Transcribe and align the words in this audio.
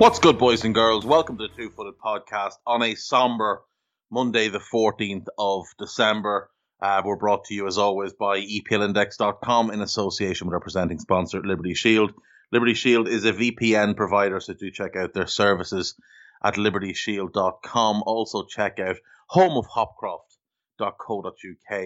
What's 0.00 0.18
good, 0.18 0.38
boys 0.38 0.64
and 0.64 0.74
girls? 0.74 1.04
Welcome 1.04 1.36
to 1.36 1.46
the 1.46 1.54
Two 1.54 1.68
Footed 1.68 1.98
Podcast 2.02 2.54
on 2.66 2.82
a 2.82 2.94
somber 2.94 3.60
Monday, 4.10 4.48
the 4.48 4.58
14th 4.58 5.26
of 5.36 5.66
December. 5.78 6.48
Uh, 6.80 7.02
we're 7.04 7.16
brought 7.16 7.44
to 7.44 7.54
you, 7.54 7.66
as 7.66 7.76
always, 7.76 8.14
by 8.14 8.40
EPLindex.com 8.40 9.70
in 9.70 9.82
association 9.82 10.46
with 10.46 10.54
our 10.54 10.60
presenting 10.60 11.00
sponsor, 11.00 11.42
Liberty 11.42 11.74
Shield. 11.74 12.14
Liberty 12.50 12.72
Shield 12.72 13.08
is 13.08 13.26
a 13.26 13.34
VPN 13.34 13.94
provider, 13.94 14.40
so 14.40 14.54
do 14.54 14.70
check 14.70 14.96
out 14.96 15.12
their 15.12 15.26
services 15.26 15.96
at 16.42 16.54
libertyshield.com. 16.54 18.02
Also, 18.06 18.46
check 18.46 18.78
out 18.78 18.96
homeofhopcroft.co.uk 19.30 21.84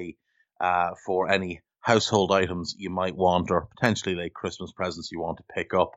uh, 0.60 0.94
for 1.04 1.28
any 1.28 1.62
household 1.80 2.30
items 2.30 2.76
you 2.78 2.90
might 2.90 3.16
want 3.16 3.50
or 3.50 3.66
potentially 3.76 4.14
like 4.14 4.34
Christmas 4.34 4.70
presents 4.70 5.10
you 5.10 5.18
want 5.18 5.38
to 5.38 5.44
pick 5.52 5.74
up. 5.74 5.94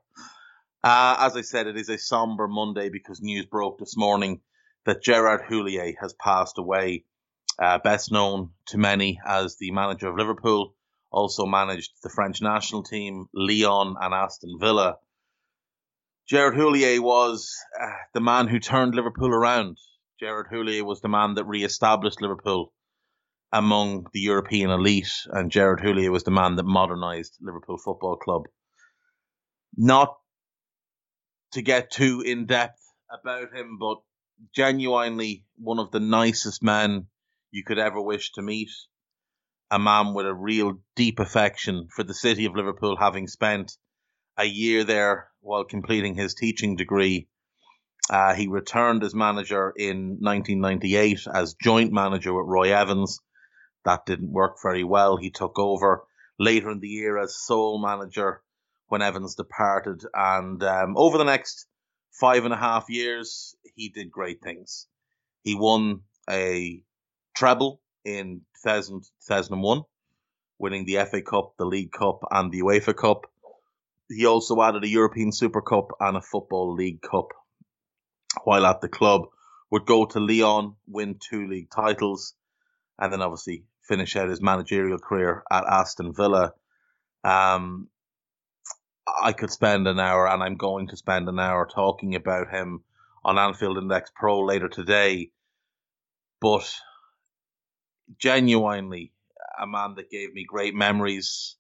Uh, 0.84 1.16
as 1.20 1.36
I 1.36 1.42
said, 1.42 1.68
it 1.68 1.78
is 1.78 1.90
a 1.90 1.98
somber 1.98 2.48
Monday 2.48 2.90
because 2.90 3.22
news 3.22 3.46
broke 3.46 3.80
this 3.80 3.98
morning 3.98 4.42
that 4.86 5.02
Gerard 5.04 5.42
Houllier 5.50 5.94
has 6.00 6.14
passed 6.14 6.58
away, 6.58 7.04
uh, 7.60 7.80
best 7.80 8.12
known 8.12 8.52
to 8.68 8.78
many 8.78 9.20
as 9.26 9.58
the 9.58 9.72
manager 9.72 10.08
of 10.08 10.18
Liverpool, 10.18 10.76
also 11.12 11.46
managed 11.46 11.92
the 12.04 12.10
French 12.10 12.42
national 12.42 12.84
team, 12.84 13.28
Lyon, 13.34 13.96
and 14.00 14.14
Aston 14.14 14.58
Villa. 14.60 14.98
Gerard 16.28 16.56
Houllier 16.56 17.02
was 17.02 17.56
uh, 17.82 17.88
the 18.14 18.22
man 18.22 18.48
who 18.48 18.60
turned 18.60 18.94
Liverpool 18.94 19.30
around. 19.30 19.78
Gerard 20.20 20.48
Houllier 20.52 20.84
was 20.84 21.02
the 21.02 21.10
man 21.10 21.36
that 21.36 21.46
re-established 21.46 22.22
Liverpool 22.22 22.74
among 23.52 24.08
the 24.14 24.20
European 24.20 24.70
elite, 24.70 25.14
and 25.32 25.52
Gerard 25.52 25.80
Houllier 25.80 26.12
was 26.12 26.24
the 26.24 26.32
man 26.32 26.56
that 26.56 26.64
modernised 26.66 27.38
Liverpool 27.42 27.78
Football 27.78 28.18
Club. 28.18 28.44
Not 29.76 30.18
to 31.52 31.62
get 31.62 31.92
too 31.92 32.22
in 32.26 32.46
depth 32.46 32.82
about 33.10 33.54
him, 33.54 33.78
but 33.80 33.98
genuinely 34.54 35.46
one 35.58 35.80
of 35.80 35.92
the 35.92 36.00
nicest 36.00 36.62
men 36.62 37.08
you 37.52 37.64
could 37.64 37.80
ever 37.80 38.02
wish 38.02 38.32
to 38.34 38.42
meet. 38.42 38.70
A 39.70 39.80
man 39.80 40.14
with 40.14 40.26
a 40.26 40.34
real 40.34 40.80
deep 40.96 41.20
affection 41.20 41.90
for 41.94 42.04
the 42.04 42.14
city 42.14 42.46
of 42.46 42.56
Liverpool, 42.56 42.96
having 42.98 43.28
spent 43.28 43.74
a 44.38 44.46
year 44.46 44.84
there 44.84 45.30
while 45.42 45.66
completing 45.66 46.16
his 46.16 46.36
teaching 46.36 46.76
degree. 46.76 47.28
Uh, 48.10 48.34
he 48.34 48.48
returned 48.48 49.04
as 49.04 49.14
manager 49.14 49.74
in 49.76 50.20
1998 50.22 51.28
as 51.34 51.56
joint 51.56 51.92
manager 51.92 52.34
with 52.34 52.46
Roy 52.48 52.74
Evans. 52.74 53.20
That 53.84 54.06
didn't 54.06 54.32
work 54.32 54.58
very 54.64 54.84
well. 54.84 55.18
He 55.18 55.32
took 55.32 55.60
over 55.60 56.04
later 56.40 56.72
in 56.72 56.80
the 56.80 56.88
year 56.88 57.18
as 57.18 57.38
sole 57.38 57.82
manager 57.82 58.42
when 58.88 59.02
Evans 59.02 59.36
departed. 59.36 60.04
And 60.14 60.62
um, 60.64 60.98
over 60.98 61.18
the 61.18 61.24
next 61.24 61.68
five 62.12 62.46
and 62.46 62.54
a 62.54 62.58
half 62.58 62.90
years, 62.90 63.56
he 63.76 63.90
did 63.90 64.12
great 64.12 64.42
things. 64.42 64.88
He 65.44 65.56
won 65.56 66.02
a 66.30 66.82
treble 67.36 67.82
in 68.04 68.42
2000, 68.64 69.04
2001, 69.28 69.84
winning 70.58 70.86
the 70.86 71.06
FA 71.06 71.22
Cup, 71.22 71.54
the 71.58 71.66
League 71.66 71.92
Cup, 71.92 72.22
and 72.32 72.52
the 72.52 72.62
UEFA 72.62 72.96
Cup. 72.96 73.32
He 74.10 74.26
also 74.26 74.62
added 74.62 74.84
a 74.84 74.90
European 74.90 75.32
Super 75.32 75.62
Cup 75.62 75.92
and 76.00 76.18
a 76.18 76.22
Football 76.22 76.74
League 76.74 77.02
Cup 77.02 77.34
while 78.44 78.66
at 78.66 78.82
the 78.82 78.90
club. 78.90 79.28
Would 79.70 79.86
go 79.86 80.06
to 80.06 80.20
Lyon, 80.22 80.76
win 80.88 81.20
two 81.20 81.46
league 81.48 81.70
titles, 81.70 82.34
and 82.98 83.12
then 83.12 83.22
obviously 83.22 83.66
finish 83.84 84.16
out 84.16 84.30
his 84.30 84.42
managerial 84.42 84.98
career 84.98 85.44
at 85.52 85.66
Aston 85.66 86.14
Villa. 86.14 86.54
Um, 87.26 87.90
I 89.22 89.34
could 89.34 89.52
spend 89.52 89.88
an 89.88 90.00
hour, 90.00 90.28
and 90.28 90.44
I'm 90.44 90.56
going 90.56 90.88
to 90.90 90.98
spend 90.98 91.28
an 91.30 91.40
hour 91.40 91.68
talking 91.68 92.16
about 92.16 92.50
him 92.50 92.84
on 93.24 93.38
Anfield 93.38 93.78
Index 93.78 94.12
Pro 94.16 94.42
later 94.42 94.70
today. 94.70 95.32
But 96.40 96.72
genuinely, 98.20 99.14
a 99.60 99.68
man 99.68 99.96
that 99.96 100.10
gave 100.12 100.34
me 100.34 100.46
great 100.48 100.76
memories, 100.76 101.56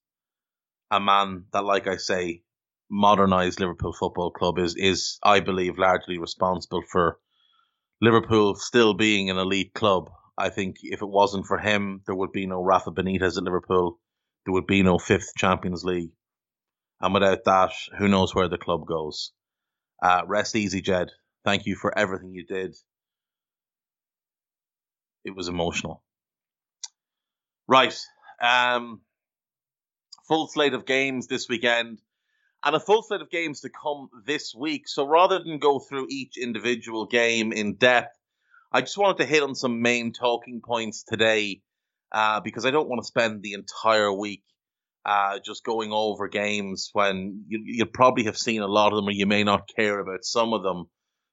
a 0.91 0.99
man 0.99 1.45
that, 1.51 1.65
like 1.65 1.87
I 1.87 1.97
say, 1.97 2.43
modernized 2.89 3.59
Liverpool 3.59 3.93
Football 3.93 4.31
Club 4.31 4.59
is 4.59 4.75
is 4.75 5.19
I 5.23 5.39
believe 5.41 5.77
largely 5.77 6.17
responsible 6.17 6.83
for 6.89 7.19
Liverpool 8.01 8.55
still 8.55 8.93
being 8.93 9.29
an 9.29 9.37
elite 9.37 9.73
club. 9.73 10.09
I 10.37 10.49
think 10.49 10.77
if 10.83 11.01
it 11.01 11.09
wasn't 11.09 11.47
for 11.47 11.57
him, 11.57 12.01
there 12.05 12.15
would 12.15 12.31
be 12.31 12.45
no 12.45 12.63
Rafa 12.63 12.91
Benitez 12.91 13.37
at 13.37 13.43
Liverpool. 13.43 13.99
There 14.45 14.53
would 14.53 14.67
be 14.67 14.83
no 14.83 14.99
fifth 14.99 15.33
Champions 15.35 15.83
League. 15.83 16.11
And 16.99 17.13
without 17.13 17.43
that, 17.45 17.71
who 17.97 18.07
knows 18.07 18.33
where 18.33 18.47
the 18.47 18.57
club 18.57 18.85
goes? 18.87 19.31
Uh, 20.01 20.21
rest 20.25 20.55
easy, 20.55 20.81
Ged. 20.81 21.09
Thank 21.45 21.65
you 21.65 21.75
for 21.75 21.97
everything 21.97 22.33
you 22.33 22.45
did. 22.45 22.75
It 25.23 25.35
was 25.35 25.47
emotional. 25.47 26.03
Right. 27.67 27.97
Um, 28.41 29.01
full 30.27 30.47
slate 30.47 30.73
of 30.73 30.85
games 30.85 31.27
this 31.27 31.47
weekend 31.49 32.01
and 32.63 32.75
a 32.75 32.79
full 32.79 33.03
slate 33.03 33.21
of 33.21 33.29
games 33.29 33.61
to 33.61 33.69
come 33.69 34.09
this 34.25 34.53
week. 34.55 34.87
So 34.87 35.05
rather 35.07 35.39
than 35.39 35.59
go 35.59 35.79
through 35.79 36.07
each 36.09 36.37
individual 36.37 37.05
game 37.05 37.51
in 37.51 37.75
depth, 37.75 38.17
I 38.71 38.81
just 38.81 38.97
wanted 38.97 39.17
to 39.17 39.25
hit 39.25 39.43
on 39.43 39.55
some 39.55 39.81
main 39.81 40.13
talking 40.13 40.61
points 40.65 41.03
today 41.03 41.61
uh, 42.11 42.41
because 42.41 42.65
I 42.65 42.71
don't 42.71 42.89
want 42.89 43.01
to 43.01 43.07
spend 43.07 43.41
the 43.41 43.53
entire 43.53 44.11
week 44.11 44.43
uh, 45.07 45.39
just 45.39 45.63
going 45.63 45.93
over 45.93 46.27
games 46.27 46.89
when 46.91 47.45
you, 47.47 47.61
you 47.65 47.85
probably 47.85 48.25
have 48.25 48.37
seen 48.37 48.61
a 48.61 48.67
lot 48.67 48.91
of 48.91 48.97
them 48.97 49.07
or 49.07 49.11
you 49.11 49.25
may 49.25 49.45
not 49.45 49.69
care 49.73 49.99
about 49.99 50.25
some 50.25 50.53
of 50.53 50.63
them. 50.63 50.89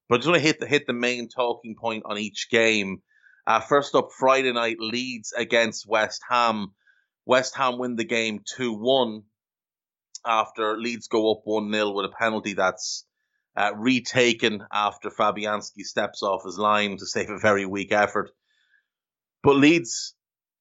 But 0.09 0.15
I 0.15 0.19
just 0.19 0.29
want 0.29 0.41
to 0.41 0.47
hit 0.47 0.61
the, 0.61 0.67
hit 0.67 0.87
the 0.87 0.93
main 0.93 1.29
talking 1.29 1.75
point 1.75 2.05
on 2.07 2.17
each 2.17 2.49
game. 2.51 3.03
Uh, 3.49 3.59
first 3.59 3.97
up, 3.97 4.11
Friday 4.17 4.53
night, 4.53 4.77
Leeds 4.79 5.33
against 5.37 5.89
West 5.89 6.21
Ham. 6.31 6.69
West 7.27 7.57
Ham 7.57 7.79
win 7.79 7.97
the 7.97 8.05
game 8.05 8.43
2 8.57 8.75
1 8.75 9.23
after 10.25 10.79
Leeds 10.79 11.09
go 11.09 11.33
up 11.33 11.41
1 11.43 11.73
0 11.73 11.91
with 11.91 12.07
a 12.07 12.15
penalty 12.17 12.55
that's 12.55 13.05
uh, 13.57 13.73
retaken 13.77 14.63
after 14.73 15.11
Fabianski 15.11 15.83
steps 15.83 16.23
off 16.23 16.45
his 16.45 16.59
line 16.59 16.97
to 16.99 17.07
save 17.07 17.29
a 17.29 17.39
very 17.39 17.67
weak 17.67 17.91
effort. 17.91 18.31
But 19.43 19.57
Leeds 19.57 20.15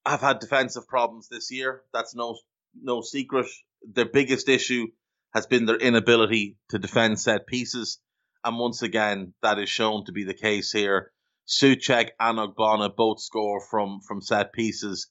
have 0.03 0.21
had 0.21 0.39
defensive 0.39 0.87
problems 0.87 1.27
this 1.29 1.51
year. 1.51 1.83
That's 1.93 2.15
no 2.15 2.37
no 2.81 3.01
secret. 3.01 3.47
Their 3.81 4.05
biggest 4.05 4.49
issue 4.49 4.87
has 5.33 5.47
been 5.47 5.65
their 5.65 5.77
inability 5.77 6.57
to 6.69 6.79
defend 6.79 7.19
set 7.19 7.47
pieces. 7.47 7.99
And 8.43 8.57
once 8.57 8.81
again, 8.81 9.33
that 9.41 9.59
is 9.59 9.69
shown 9.69 10.05
to 10.05 10.11
be 10.11 10.23
the 10.23 10.33
case 10.33 10.71
here. 10.71 11.11
Soucek 11.47 12.09
and 12.19 12.39
Ogbonna 12.39 12.95
both 12.95 13.21
score 13.21 13.61
from, 13.61 13.99
from 14.07 14.21
set 14.21 14.53
pieces. 14.53 15.09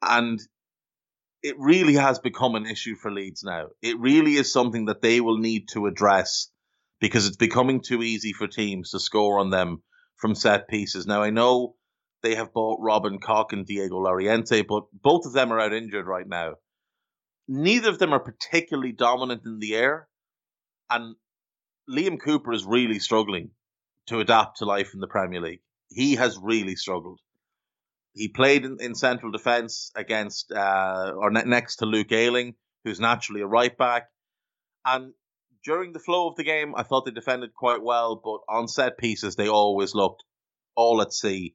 And 0.00 0.40
it 1.42 1.56
really 1.58 1.94
has 1.94 2.18
become 2.18 2.54
an 2.54 2.66
issue 2.66 2.94
for 2.94 3.10
Leeds 3.10 3.42
now. 3.42 3.68
It 3.82 3.98
really 3.98 4.34
is 4.34 4.52
something 4.52 4.86
that 4.86 5.02
they 5.02 5.20
will 5.20 5.38
need 5.38 5.68
to 5.72 5.86
address 5.86 6.50
because 7.00 7.26
it's 7.26 7.36
becoming 7.36 7.80
too 7.80 8.02
easy 8.02 8.32
for 8.32 8.46
teams 8.46 8.90
to 8.90 9.00
score 9.00 9.40
on 9.40 9.50
them 9.50 9.82
from 10.16 10.34
set 10.34 10.68
pieces. 10.68 11.06
Now, 11.06 11.22
I 11.22 11.30
know 11.30 11.74
they 12.22 12.36
have 12.36 12.52
bought 12.52 12.78
Robin 12.80 13.18
Koch 13.18 13.52
and 13.52 13.66
Diego 13.66 13.98
Llorente, 13.98 14.62
but 14.62 14.84
both 14.92 15.26
of 15.26 15.32
them 15.32 15.52
are 15.52 15.58
out 15.58 15.72
injured 15.72 16.06
right 16.06 16.26
now 16.26 16.54
neither 17.48 17.90
of 17.90 17.98
them 17.98 18.12
are 18.12 18.20
particularly 18.20 18.92
dominant 18.92 19.42
in 19.44 19.58
the 19.58 19.74
air, 19.74 20.08
and 20.90 21.16
Liam 21.88 22.20
Cooper 22.20 22.52
is 22.52 22.64
really 22.64 22.98
struggling 22.98 23.50
to 24.06 24.20
adapt 24.20 24.58
to 24.58 24.64
life 24.64 24.94
in 24.94 25.00
the 25.00 25.06
Premier 25.06 25.40
League. 25.40 25.62
He 25.88 26.14
has 26.16 26.38
really 26.40 26.76
struggled. 26.76 27.20
He 28.14 28.28
played 28.28 28.64
in, 28.64 28.78
in 28.80 28.94
central 28.94 29.32
defence 29.32 29.90
against 29.94 30.52
uh, 30.52 31.12
or 31.16 31.30
ne- 31.30 31.44
next 31.44 31.76
to 31.76 31.86
Luke 31.86 32.12
Ayling, 32.12 32.54
who's 32.84 33.00
naturally 33.00 33.40
a 33.40 33.46
right 33.46 33.76
back, 33.76 34.08
and 34.84 35.12
during 35.64 35.92
the 35.92 36.00
flow 36.00 36.28
of 36.28 36.36
the 36.36 36.44
game, 36.44 36.74
I 36.76 36.82
thought 36.82 37.04
they 37.04 37.12
defended 37.12 37.54
quite 37.54 37.82
well, 37.82 38.20
but 38.22 38.40
on 38.52 38.68
set 38.68 38.98
pieces, 38.98 39.36
they 39.36 39.48
always 39.48 39.94
looked 39.94 40.24
all 40.74 41.00
at 41.00 41.12
sea. 41.12 41.54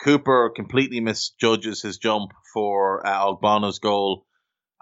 Cooper 0.00 0.50
completely 0.54 1.00
misjudges 1.00 1.82
his 1.82 1.98
jump 1.98 2.32
for 2.52 3.04
uh, 3.06 3.26
Ogbonna's 3.26 3.78
goal, 3.78 4.26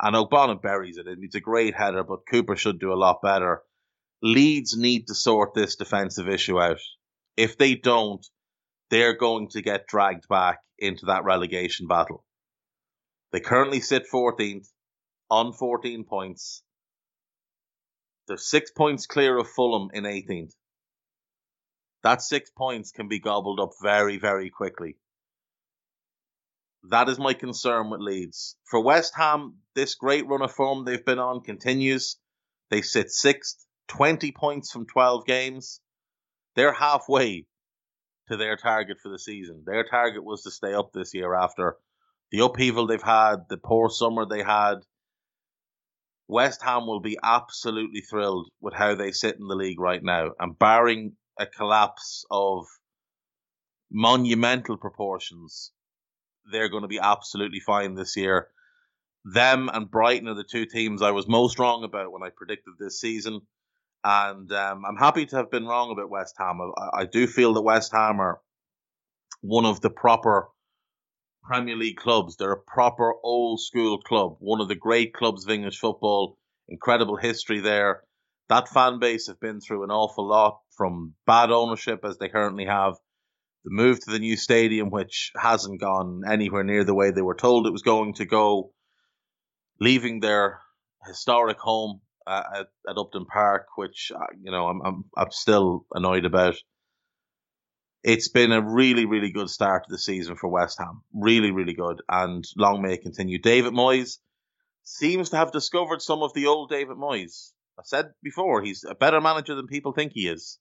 and 0.00 0.14
Ogbonna 0.14 0.60
buries 0.60 0.98
it. 0.98 1.06
It's 1.08 1.34
a 1.34 1.40
great 1.40 1.75
header, 1.75 2.04
but 2.04 2.26
Cooper 2.31 2.56
should 2.56 2.78
do 2.78 2.93
a 2.93 2.94
lot 2.94 3.22
better. 3.22 3.62
Leeds 4.22 4.76
need 4.76 5.06
to 5.08 5.14
sort 5.14 5.54
this 5.54 5.76
defensive 5.76 6.28
issue 6.28 6.60
out. 6.60 6.81
If 7.37 7.58
they 7.58 7.75
don't, 7.75 8.25
they're 8.90 9.16
going 9.16 9.48
to 9.50 9.62
get 9.62 9.87
dragged 9.87 10.28
back 10.28 10.58
into 10.78 11.06
that 11.06 11.25
relegation 11.25 11.87
battle. 11.87 12.25
They 13.32 13.40
currently 13.40 13.81
sit 13.81 14.04
14th 14.12 14.69
on 15.31 15.52
14 15.52 16.04
points. 16.04 16.62
They're 18.28 18.37
six 18.37 18.70
points 18.70 19.06
clear 19.06 19.37
of 19.38 19.48
Fulham 19.48 19.90
in 19.93 20.04
18th. 20.04 20.52
That 22.02 22.22
six 22.22 22.50
points 22.50 22.93
can 22.93 23.08
be 23.08 23.19
gobbled 23.19 23.60
up 23.60 23.70
very, 23.82 24.19
very 24.19 24.50
quickly. 24.50 24.96
That 26.84 27.08
is 27.08 27.19
my 27.19 27.34
concern 27.34 27.90
with 27.90 28.00
Leeds. 28.00 28.56
For 28.70 28.81
West 28.82 29.14
Ham, 29.17 29.58
this 29.75 29.94
great 29.94 30.26
run 30.26 30.43
of 30.43 30.52
form 30.52 30.84
they've 30.84 31.05
been 31.05 31.19
on 31.19 31.43
continues. 31.43 32.17
They 32.70 32.82
sit 32.82 33.11
sixth, 33.11 33.67
20 33.88 34.32
points 34.32 34.70
from 34.70 34.87
12 34.87 35.26
games. 35.26 35.81
They're 36.55 36.73
halfway 36.73 37.46
to 38.28 38.37
their 38.37 38.56
target 38.56 38.99
for 39.02 39.08
the 39.08 39.19
season. 39.19 39.62
Their 39.67 39.84
target 39.84 40.25
was 40.25 40.43
to 40.43 40.50
stay 40.50 40.75
up 40.75 40.93
this 40.93 41.14
year 41.14 41.34
after 41.34 41.76
the 42.31 42.44
upheaval 42.44 42.87
they've 42.87 43.02
had, 43.02 43.49
the 43.49 43.56
poor 43.56 43.88
summer 43.88 44.26
they 44.26 44.43
had. 44.43 44.79
West 46.29 46.62
Ham 46.62 46.87
will 46.87 47.00
be 47.00 47.19
absolutely 47.22 48.00
thrilled 48.00 48.49
with 48.61 48.75
how 48.75 48.96
they 48.96 49.12
sit 49.12 49.37
in 49.37 49.46
the 49.46 49.55
league 49.55 49.79
right 49.79 50.02
now. 50.02 50.31
And 50.40 50.58
barring 50.58 51.17
a 51.38 51.46
collapse 51.46 52.25
of 52.31 52.67
monumental 53.90 54.76
proportions, 54.76 55.70
they're 56.50 56.69
going 56.69 56.82
to 56.82 56.88
be 56.88 57.00
absolutely 57.00 57.60
fine 57.60 57.94
this 57.94 58.16
year. 58.16 58.48
Them 59.25 59.69
and 59.72 59.90
Brighton 59.90 60.28
are 60.28 60.34
the 60.34 60.44
two 60.44 60.66
teams 60.66 61.02
I 61.02 61.10
was 61.10 61.26
most 61.26 61.58
wrong 61.58 61.84
about 61.84 62.12
when 62.12 62.22
I 62.22 62.31
predicted 62.34 62.75
this 62.78 63.00
season. 63.00 63.40
And 64.04 64.50
um, 64.52 64.84
I'm 64.87 64.96
happy 64.96 65.26
to 65.26 65.37
have 65.37 65.50
been 65.50 65.66
wrong 65.66 65.90
about 65.90 66.10
West 66.10 66.37
Ham. 66.38 66.60
I, 66.60 67.00
I 67.00 67.04
do 67.06 67.26
feel 67.26 67.54
that 67.54 67.62
West 67.62 67.93
Ham 67.93 68.20
are 68.20 68.40
one 69.40 69.64
of 69.64 69.81
the 69.81 69.90
proper 69.90 70.48
Premier 71.43 71.76
League 71.76 71.96
clubs. 71.96 72.37
They're 72.37 72.52
a 72.52 72.60
proper 72.60 73.14
old 73.22 73.60
school 73.60 73.98
club, 73.98 74.37
one 74.38 74.60
of 74.60 74.69
the 74.69 74.75
great 74.76 75.12
clubs 75.12 75.44
of 75.44 75.50
English 75.50 75.78
football. 75.78 76.38
Incredible 76.69 77.16
history 77.16 77.60
there. 77.60 78.02
That 78.48 78.69
fan 78.69 78.98
base 79.00 79.26
have 79.26 79.40
been 79.40 79.60
through 79.60 79.84
an 79.84 79.90
awful 79.90 80.26
lot 80.28 80.60
from 80.76 81.14
bad 81.26 81.50
ownership 81.50 82.04
as 82.04 82.19
they 82.19 82.28
currently 82.28 82.66
have, 82.66 82.94
the 83.67 83.73
move 83.73 83.99
to 83.99 84.13
the 84.13 84.21
new 84.21 84.37
stadium, 84.37 84.91
which 84.91 85.33
hasn't 85.37 85.81
gone 85.81 86.23
anywhere 86.27 86.63
near 86.63 86.85
the 86.85 86.95
way 86.95 87.11
they 87.11 87.21
were 87.21 87.35
told 87.35 87.67
it 87.67 87.73
was 87.73 87.83
going 87.83 88.15
to 88.15 88.25
go, 88.25 88.73
leaving 89.81 90.21
their 90.21 90.61
historic 91.05 91.59
home 91.59 92.01
uh, 92.29 92.45
at, 92.55 92.67
at 92.89 92.97
Upton 92.97 93.27
Park, 93.27 93.67
which 93.77 94.13
uh, 94.15 94.27
you 94.41 94.53
know 94.53 94.69
I'm, 94.69 94.81
I'm 94.83 95.05
I'm 95.17 95.31
still 95.33 95.85
annoyed 95.93 96.25
about. 96.25 96.55
It's 98.05 98.29
been 98.29 98.53
a 98.53 98.63
really 98.63 99.05
really 99.05 99.33
good 99.33 99.51
start 99.51 99.83
to 99.85 99.93
the 99.93 99.99
season 99.99 100.37
for 100.37 100.49
West 100.49 100.79
Ham, 100.79 101.03
really 101.13 101.51
really 101.51 101.75
good, 101.75 102.03
and 102.09 102.45
long 102.57 102.83
may 102.83 102.95
it 102.95 103.03
continue. 103.03 103.41
David 103.41 103.73
Moyes 103.73 104.19
seems 104.85 105.31
to 105.31 105.37
have 105.39 105.51
discovered 105.51 106.03
some 106.03 106.23
of 106.23 106.33
the 106.35 106.47
old 106.47 106.71
David 106.71 106.99
Moyes. 106.99 107.51
I 107.77 107.83
said 107.85 108.13
before 108.23 108.63
he's 108.63 108.85
a 108.89 108.95
better 108.95 109.21
manager 109.21 109.57
than 109.57 109.67
people 109.67 109.93
think 109.93 110.13
he 110.15 110.29
is. 110.29 110.61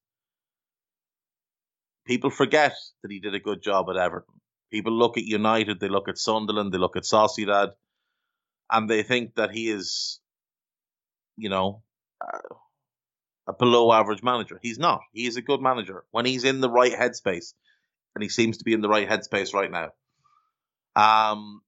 People 2.05 2.29
forget 2.29 2.73
that 3.01 3.11
he 3.11 3.19
did 3.19 3.35
a 3.35 3.39
good 3.39 3.61
job 3.61 3.89
at 3.89 3.97
Everton. 3.97 4.35
People 4.71 4.93
look 4.93 5.17
at 5.17 5.23
United, 5.23 5.79
they 5.79 5.89
look 5.89 6.07
at 6.07 6.17
Sunderland, 6.17 6.73
they 6.73 6.77
look 6.77 6.97
at 6.97 7.03
Sociedad, 7.03 7.71
and 8.71 8.89
they 8.89 9.03
think 9.03 9.35
that 9.35 9.51
he 9.51 9.69
is 9.69 10.19
you 11.37 11.49
know, 11.49 11.81
a 13.47 13.53
below 13.53 13.91
average 13.91 14.23
manager. 14.23 14.59
He's 14.61 14.79
not. 14.79 15.01
He 15.13 15.27
is 15.27 15.37
a 15.37 15.41
good 15.41 15.61
manager 15.61 16.03
when 16.11 16.25
he's 16.25 16.43
in 16.43 16.61
the 16.61 16.69
right 16.69 16.93
headspace, 16.93 17.53
and 18.15 18.23
he 18.23 18.29
seems 18.29 18.57
to 18.57 18.63
be 18.63 18.73
in 18.73 18.81
the 18.81 18.89
right 18.89 19.07
headspace 19.07 19.53
right 19.53 19.71
now. 19.71 19.89
Um, 20.95 21.61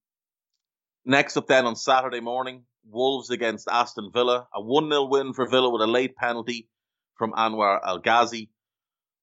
next 1.06 1.38
up 1.38 1.48
then 1.48 1.66
on 1.66 1.76
Saturday 1.76 2.22
morning, 2.22 2.64
Wolves 2.90 3.30
against 3.30 3.68
Aston 3.68 4.12
Villa, 4.14 4.48
a 4.54 4.62
one 4.62 4.90
0 4.90 5.06
win 5.06 5.34
for 5.34 5.48
Villa 5.48 5.70
with 5.70 5.82
a 5.82 5.88
late 5.88 6.16
penalty 6.16 6.70
from 7.16 7.34
Anwar 7.34 7.80
El 7.86 8.00
Ghazi. 8.00 8.50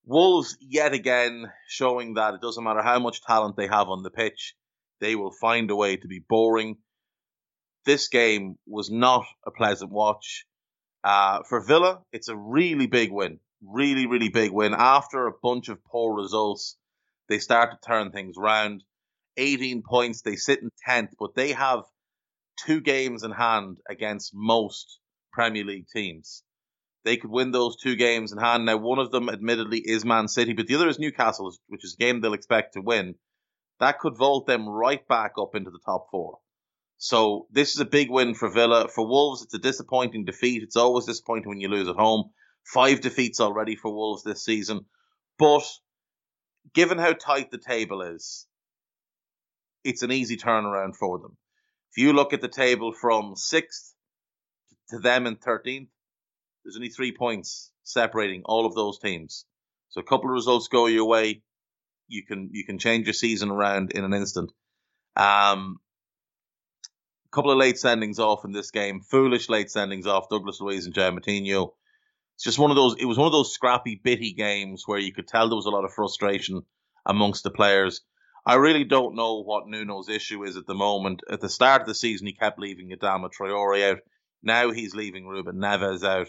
Wolves 0.06 0.56
yet 0.60 0.92
again 0.92 1.50
showing 1.68 2.14
that 2.14 2.34
it 2.34 2.40
doesn't 2.40 2.64
matter 2.64 2.82
how 2.82 2.98
much 2.98 3.22
talent 3.22 3.56
they 3.56 3.66
have 3.66 3.88
on 3.88 4.02
the 4.02 4.10
pitch, 4.10 4.54
they 5.00 5.16
will 5.16 5.32
find 5.32 5.70
a 5.70 5.76
way 5.76 5.96
to 5.96 6.08
be 6.08 6.20
boring 6.20 6.76
this 7.84 8.08
game 8.08 8.56
was 8.66 8.90
not 8.90 9.24
a 9.46 9.50
pleasant 9.50 9.90
watch. 9.90 10.46
Uh, 11.02 11.42
for 11.48 11.60
Villa, 11.60 12.00
it's 12.12 12.28
a 12.28 12.36
really 12.36 12.86
big 12.86 13.12
win. 13.12 13.38
Really, 13.62 14.06
really 14.06 14.30
big 14.30 14.52
win. 14.52 14.74
After 14.74 15.26
a 15.26 15.32
bunch 15.42 15.68
of 15.68 15.84
poor 15.84 16.14
results, 16.16 16.76
they 17.28 17.38
start 17.38 17.70
to 17.70 17.86
turn 17.86 18.10
things 18.10 18.36
around. 18.38 18.82
18 19.36 19.82
points, 19.82 20.22
they 20.22 20.36
sit 20.36 20.60
in 20.62 20.70
10th, 20.88 21.10
but 21.18 21.34
they 21.34 21.52
have 21.52 21.82
two 22.64 22.80
games 22.80 23.22
in 23.22 23.32
hand 23.32 23.78
against 23.88 24.32
most 24.34 24.98
Premier 25.32 25.64
League 25.64 25.88
teams. 25.92 26.42
They 27.04 27.18
could 27.18 27.30
win 27.30 27.50
those 27.50 27.76
two 27.76 27.96
games 27.96 28.32
in 28.32 28.38
hand. 28.38 28.64
Now, 28.64 28.78
one 28.78 28.98
of 28.98 29.10
them, 29.10 29.28
admittedly, 29.28 29.78
is 29.78 30.04
Man 30.04 30.26
City, 30.26 30.54
but 30.54 30.66
the 30.66 30.74
other 30.74 30.88
is 30.88 30.98
Newcastle, 30.98 31.54
which 31.68 31.84
is 31.84 31.94
a 31.94 32.02
game 32.02 32.20
they'll 32.20 32.32
expect 32.32 32.74
to 32.74 32.80
win. 32.80 33.16
That 33.78 33.98
could 33.98 34.16
vault 34.16 34.46
them 34.46 34.68
right 34.68 35.06
back 35.06 35.32
up 35.38 35.54
into 35.54 35.70
the 35.70 35.80
top 35.84 36.06
four. 36.10 36.38
So 36.96 37.46
this 37.50 37.74
is 37.74 37.80
a 37.80 37.84
big 37.84 38.10
win 38.10 38.34
for 38.34 38.50
Villa. 38.50 38.88
For 38.88 39.06
Wolves, 39.06 39.42
it's 39.42 39.54
a 39.54 39.58
disappointing 39.58 40.24
defeat. 40.24 40.62
It's 40.62 40.76
always 40.76 41.04
disappointing 41.04 41.48
when 41.48 41.60
you 41.60 41.68
lose 41.68 41.88
at 41.88 41.96
home. 41.96 42.30
Five 42.64 43.02
defeats 43.02 43.40
already 43.40 43.76
for 43.76 43.92
Wolves 43.92 44.22
this 44.22 44.42
season. 44.42 44.86
But 45.38 45.64
given 46.72 46.98
how 46.98 47.12
tight 47.12 47.50
the 47.50 47.58
table 47.58 48.00
is, 48.00 48.46
it's 49.82 50.02
an 50.02 50.12
easy 50.12 50.38
turnaround 50.38 50.96
for 50.96 51.18
them. 51.18 51.36
If 51.92 52.02
you 52.02 52.14
look 52.14 52.32
at 52.32 52.40
the 52.40 52.48
table 52.48 52.92
from 52.92 53.36
sixth 53.36 53.94
to 54.88 54.98
them 54.98 55.26
in 55.26 55.36
13th, 55.36 55.88
there's 56.64 56.76
only 56.76 56.88
three 56.88 57.12
points 57.12 57.70
separating 57.82 58.42
all 58.44 58.66
of 58.66 58.74
those 58.74 58.98
teams. 58.98 59.44
So 59.90 60.00
a 60.00 60.04
couple 60.04 60.30
of 60.30 60.34
results 60.34 60.68
go 60.68 60.86
your 60.86 61.06
way, 61.06 61.42
you 62.08 62.24
can 62.24 62.50
you 62.52 62.64
can 62.64 62.78
change 62.78 63.06
your 63.06 63.14
season 63.14 63.50
around 63.50 63.92
in 63.92 64.04
an 64.04 64.14
instant. 64.14 64.52
Um, 65.16 65.78
couple 67.34 67.50
of 67.50 67.58
late 67.58 67.74
sendings 67.74 68.18
off 68.18 68.44
in 68.44 68.52
this 68.52 68.70
game. 68.70 69.00
Foolish 69.00 69.48
late 69.48 69.66
sendings 69.66 70.06
off 70.06 70.28
Douglas 70.30 70.60
Luiz 70.60 70.86
and 70.86 70.94
João 70.94 71.18
Moutinho. 71.18 71.72
It's 72.36 72.44
just 72.44 72.58
one 72.58 72.70
of 72.70 72.76
those. 72.76 72.94
It 72.98 73.06
was 73.06 73.18
one 73.18 73.26
of 73.26 73.32
those 73.32 73.52
scrappy, 73.52 74.00
bitty 74.02 74.34
games 74.34 74.84
where 74.86 74.98
you 74.98 75.12
could 75.12 75.26
tell 75.26 75.48
there 75.48 75.56
was 75.56 75.66
a 75.66 75.70
lot 75.70 75.84
of 75.84 75.92
frustration 75.92 76.62
amongst 77.04 77.42
the 77.42 77.50
players. 77.50 78.02
I 78.46 78.54
really 78.56 78.84
don't 78.84 79.16
know 79.16 79.42
what 79.42 79.66
Nuno's 79.66 80.08
issue 80.08 80.44
is 80.44 80.56
at 80.56 80.66
the 80.66 80.74
moment. 80.74 81.22
At 81.30 81.40
the 81.40 81.48
start 81.48 81.82
of 81.82 81.88
the 81.88 81.94
season, 81.94 82.26
he 82.26 82.34
kept 82.34 82.58
leaving 82.58 82.90
Adama 82.90 83.30
Traore 83.30 83.92
out. 83.92 83.98
Now 84.42 84.70
he's 84.70 84.94
leaving 84.94 85.26
Ruben 85.26 85.56
Neves 85.56 86.04
out. 86.04 86.28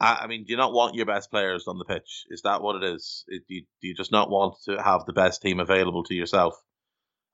I, 0.00 0.28
mean, 0.28 0.44
do 0.44 0.52
you 0.52 0.56
not 0.56 0.72
want 0.72 0.94
your 0.94 1.06
best 1.06 1.30
players 1.30 1.64
on 1.66 1.78
the 1.78 1.84
pitch? 1.84 2.24
Is 2.30 2.42
that 2.42 2.62
what 2.62 2.76
it 2.76 2.94
is? 2.94 3.24
Do, 3.28 3.40
you, 3.48 3.62
do 3.82 3.88
you 3.88 3.94
just 3.94 4.12
not 4.12 4.30
want 4.30 4.54
to 4.66 4.80
have 4.80 5.04
the 5.06 5.12
best 5.12 5.42
team 5.42 5.58
available 5.58 6.04
to 6.04 6.14
yourself? 6.14 6.54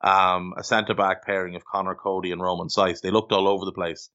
um, 0.05 0.53
a 0.59 0.63
centre 0.63 0.95
back 0.95 1.25
pairing 1.25 1.57
of 1.57 1.65
Conor 1.65 1.95
Coady 1.95 2.31
and 2.31 2.41
Romain 2.41 2.69
Saïss. 2.69 3.01
They 3.01 3.11
looked 3.11 3.33
all 3.33 3.49
over 3.49 3.65
the 3.65 3.73
place. 3.73 4.11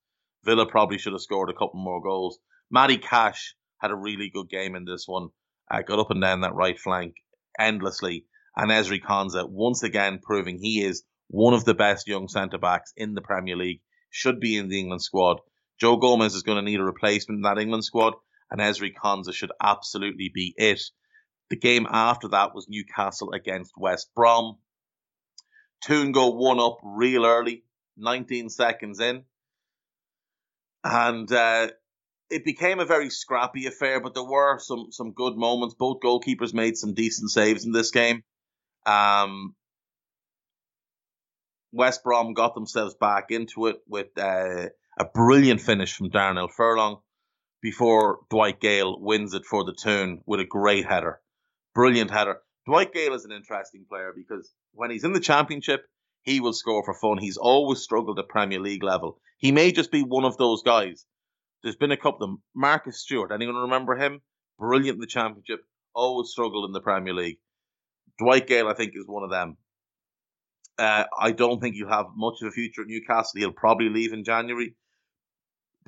Villa 0.46 0.68
probably 0.68 1.00
should 1.00 1.14
have 1.14 1.22
scored 1.22 1.50
a 1.50 1.54
couple 1.54 1.80
more 1.80 2.02
goals. 2.02 2.38
Matty 2.70 2.98
Cash 2.98 3.56
had 3.80 3.90
a 3.90 3.96
really 3.96 4.30
good 4.30 4.50
game 4.50 4.76
in 4.76 4.86
this 4.86 5.06
one. 5.08 5.30
Uh, 5.70 5.82
got 5.82 6.00
up 6.00 6.12
and 6.12 6.22
down 6.22 6.42
that 6.42 6.54
right 6.54 6.80
flank 6.80 7.16
endlessly. 7.60 8.26
And 8.56 8.70
Ezri 8.70 9.02
Konsa 9.02 9.50
once 9.50 9.82
again 9.82 10.20
proving 10.22 10.60
he 10.60 10.84
is 10.84 11.04
one 11.28 11.56
of 11.56 11.66
the 11.66 11.74
best 11.74 12.08
young 12.08 12.28
centre 12.28 12.60
backs 12.60 12.94
in 12.96 13.16
the 13.16 13.22
Premier 13.22 13.56
League. 13.56 13.82
Should 14.12 14.40
be 14.40 14.58
in 14.58 14.70
the 14.70 14.80
England 14.80 15.02
squad. 15.02 15.40
Joe 15.80 15.98
Gomez 15.98 16.36
is 16.36 16.44
going 16.44 16.58
to 16.58 16.70
need 16.70 16.80
a 16.80 16.84
replacement 16.84 17.38
in 17.38 17.42
that 17.44 17.60
England 17.60 17.86
squad, 17.86 18.14
and 18.52 18.62
Ezri 18.62 18.92
Konsa 18.94 19.34
should 19.34 19.52
absolutely 19.62 20.32
be 20.34 20.54
it. 20.58 20.82
The 21.50 21.56
game 21.56 21.88
after 21.90 22.30
that 22.30 22.54
was 22.54 22.68
Newcastle 22.70 23.32
against 23.32 23.74
West 23.78 24.10
Brom. 24.16 24.58
Toon 25.84 26.12
go 26.12 26.30
one 26.30 26.60
up 26.60 26.78
real 26.84 27.26
early, 27.26 27.64
19 27.98 28.50
seconds 28.50 29.00
in. 29.00 29.24
And 30.84 31.32
uh, 31.32 31.70
it 32.30 32.46
became 32.46 32.80
a 32.80 32.86
very 32.86 33.10
scrappy 33.10 33.66
affair, 33.66 34.00
but 34.00 34.14
there 34.14 34.24
were 34.24 34.60
some 34.60 34.92
some 34.92 35.12
good 35.14 35.36
moments. 35.36 35.76
Both 35.76 36.00
goalkeepers 36.02 36.54
made 36.54 36.78
some 36.78 36.94
decent 36.94 37.32
saves 37.32 37.66
in 37.66 37.72
this 37.72 37.92
game. 37.92 38.24
Um, 38.86 39.56
West 41.72 42.04
Brom 42.04 42.34
got 42.34 42.54
themselves 42.54 42.96
back 42.96 43.26
into 43.30 43.68
it 43.68 43.78
with 43.88 44.08
uh, 44.18 44.68
a 45.00 45.06
brilliant 45.14 45.62
finish 45.62 45.94
from 45.96 46.10
Darnell 46.10 46.48
Furlong 46.48 47.02
before 47.62 48.20
Dwight 48.30 48.60
Gayle 48.60 49.00
wins 49.00 49.34
it 49.34 49.46
for 49.46 49.64
the 49.64 49.74
Toon 49.74 50.22
with 50.26 50.40
a 50.40 50.46
great 50.46 50.86
header. 50.86 51.22
Brilliant 51.76 52.12
header. 52.12 52.38
Dwight 52.66 52.94
Gayle 52.94 53.14
is 53.14 53.26
an 53.26 53.32
interesting 53.32 53.86
player 53.90 54.14
because 54.16 54.52
when 54.74 54.92
he's 54.92 55.04
in 55.04 55.14
the 55.14 55.20
championship, 55.20 55.86
he 56.24 56.40
will 56.40 56.54
score 56.54 56.84
for 56.84 56.94
fun. 56.94 57.18
He's 57.18 57.38
always 57.38 57.80
struggled 57.80 58.20
at 58.20 58.30
Premier 58.30 58.60
League 58.60 58.84
level. 58.84 59.20
He 59.38 59.52
may 59.52 59.72
just 59.72 59.92
be 59.92 60.04
one 60.04 60.26
of 60.26 60.38
those 60.38 60.64
guys. 60.64 61.06
There's 61.64 61.76
been 61.76 61.92
a 61.92 61.98
couple 61.98 62.24
of 62.24 62.30
them. 62.30 62.44
Marcus 62.56 63.02
Stewart, 63.02 63.32
anyone 63.32 63.56
remember 63.56 63.96
him? 63.96 64.22
Brilliant 64.58 64.96
in 64.96 65.02
the 65.02 65.08
championship, 65.08 65.62
always 65.94 66.30
struggled 66.30 66.66
in 66.66 66.74
the 66.74 66.82
Premier 66.82 67.14
League. 67.14 67.40
Dwight 68.20 68.48
Gayle, 68.48 68.68
I 68.68 68.74
think, 68.74 68.94
is 68.96 69.08
one 69.08 69.24
of 69.24 69.30
them. 69.30 69.58
Uh, 70.78 71.06
I 71.18 71.32
don't 71.32 71.60
think 71.60 71.76
he'll 71.76 71.90
have 71.90 72.08
much 72.16 72.36
of 72.42 72.48
a 72.48 72.52
future 72.52 72.82
at 72.82 72.88
Newcastle. 72.88 73.40
He'll 73.40 73.52
probably 73.52 73.90
leave 73.90 74.14
in 74.14 74.24
January. 74.24 74.76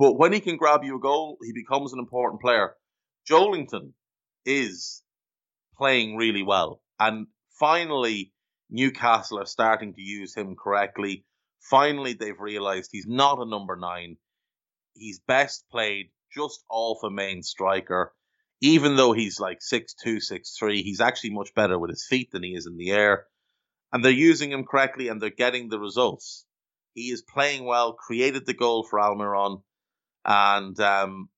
But 0.01 0.17
when 0.17 0.34
he 0.34 0.39
can 0.39 0.58
grab 0.58 0.84
you 0.84 0.96
a 0.96 1.00
goal, 1.00 1.38
he 1.43 1.53
becomes 1.53 1.93
an 1.93 2.00
important 2.00 2.41
player. 2.41 2.75
Joelinton 3.29 3.93
is 4.48 5.03
playing 5.77 6.15
really 6.15 6.41
well. 6.41 6.81
And 7.00 7.27
finally, 7.60 8.34
Newcastle 8.72 9.38
are 9.38 9.46
starting 9.46 9.93
to 9.93 10.01
use 10.01 10.34
him 10.34 10.55
correctly. 10.55 11.24
Finally, 11.60 12.13
they've 12.13 12.39
realised 12.39 12.89
he's 12.91 13.05
not 13.05 13.38
a 13.38 13.46
number 13.48 13.75
nine. 13.75 14.17
He's 14.96 15.20
best 15.20 15.65
played 15.70 16.08
just 16.34 16.63
off 16.67 17.03
a 17.03 17.12
main 17.12 17.43
striker. 17.43 18.12
Even 18.60 18.96
though 18.96 19.12
he's 19.12 19.39
like 19.39 19.62
six 19.62 19.93
two, 19.93 20.20
six 20.20 20.55
three, 20.58 20.81
he's 20.81 21.00
actually 21.00 21.36
much 21.36 21.53
better 21.53 21.77
with 21.77 21.91
his 21.91 22.08
feet 22.08 22.31
than 22.31 22.41
he 22.41 22.55
is 22.55 22.65
in 22.65 22.75
the 22.75 22.89
air. 22.89 23.27
And 23.93 24.03
they're 24.03 24.12
using 24.12 24.51
him 24.51 24.65
correctly 24.65 25.10
and 25.10 25.22
they're 25.22 25.29
getting 25.29 25.70
the 25.70 25.79
results. 25.79 26.43
He 26.96 27.12
is 27.12 27.22
playing 27.22 27.65
well, 27.65 27.93
created 27.93 28.48
the 28.48 28.55
goal 28.55 28.84
for 28.84 28.98
Almiron. 28.98 29.62
And 30.25 30.80
um, 30.80 31.30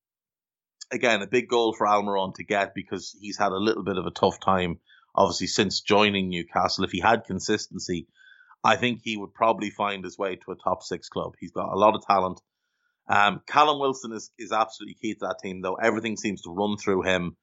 again, 0.92 1.22
a 1.22 1.28
big 1.28 1.50
goal 1.50 1.74
for 1.74 1.88
Almiron 1.88 2.36
to 2.36 2.44
get 2.44 2.74
because 2.76 3.16
he's 3.20 3.38
had 3.38 3.52
a 3.52 3.58
little 3.58 3.84
bit 3.84 3.98
of 3.98 4.06
a 4.06 4.12
tough 4.12 4.40
time, 4.40 4.80
obviously, 5.16 5.48
since 5.48 5.82
joining 5.82 6.30
Newcastle. 6.30 6.84
If 6.84 6.92
he 6.92 7.00
had 7.00 7.26
consistency, 7.26 8.08
I 8.64 8.76
think 8.76 9.02
he 9.04 9.18
would 9.18 9.34
probably 9.34 9.70
find 9.70 10.04
his 10.04 10.18
way 10.18 10.36
to 10.36 10.52
a 10.52 10.56
top 10.56 10.84
six 10.84 11.10
club. 11.10 11.34
He's 11.40 11.52
got 11.52 11.74
a 11.74 11.78
lot 11.78 11.96
of 11.96 12.06
talent. 12.06 12.42
Um, 13.10 13.42
Callum 13.46 13.80
Wilson 13.80 14.14
is, 14.14 14.32
is 14.38 14.52
absolutely 14.52 14.96
key 14.96 15.14
to 15.16 15.20
that 15.22 15.40
team, 15.42 15.62
though. 15.62 15.76
Everything 15.76 16.16
seems 16.16 16.44
to 16.44 16.54
run 16.54 16.78
through 16.78 17.04
him. 17.04 17.36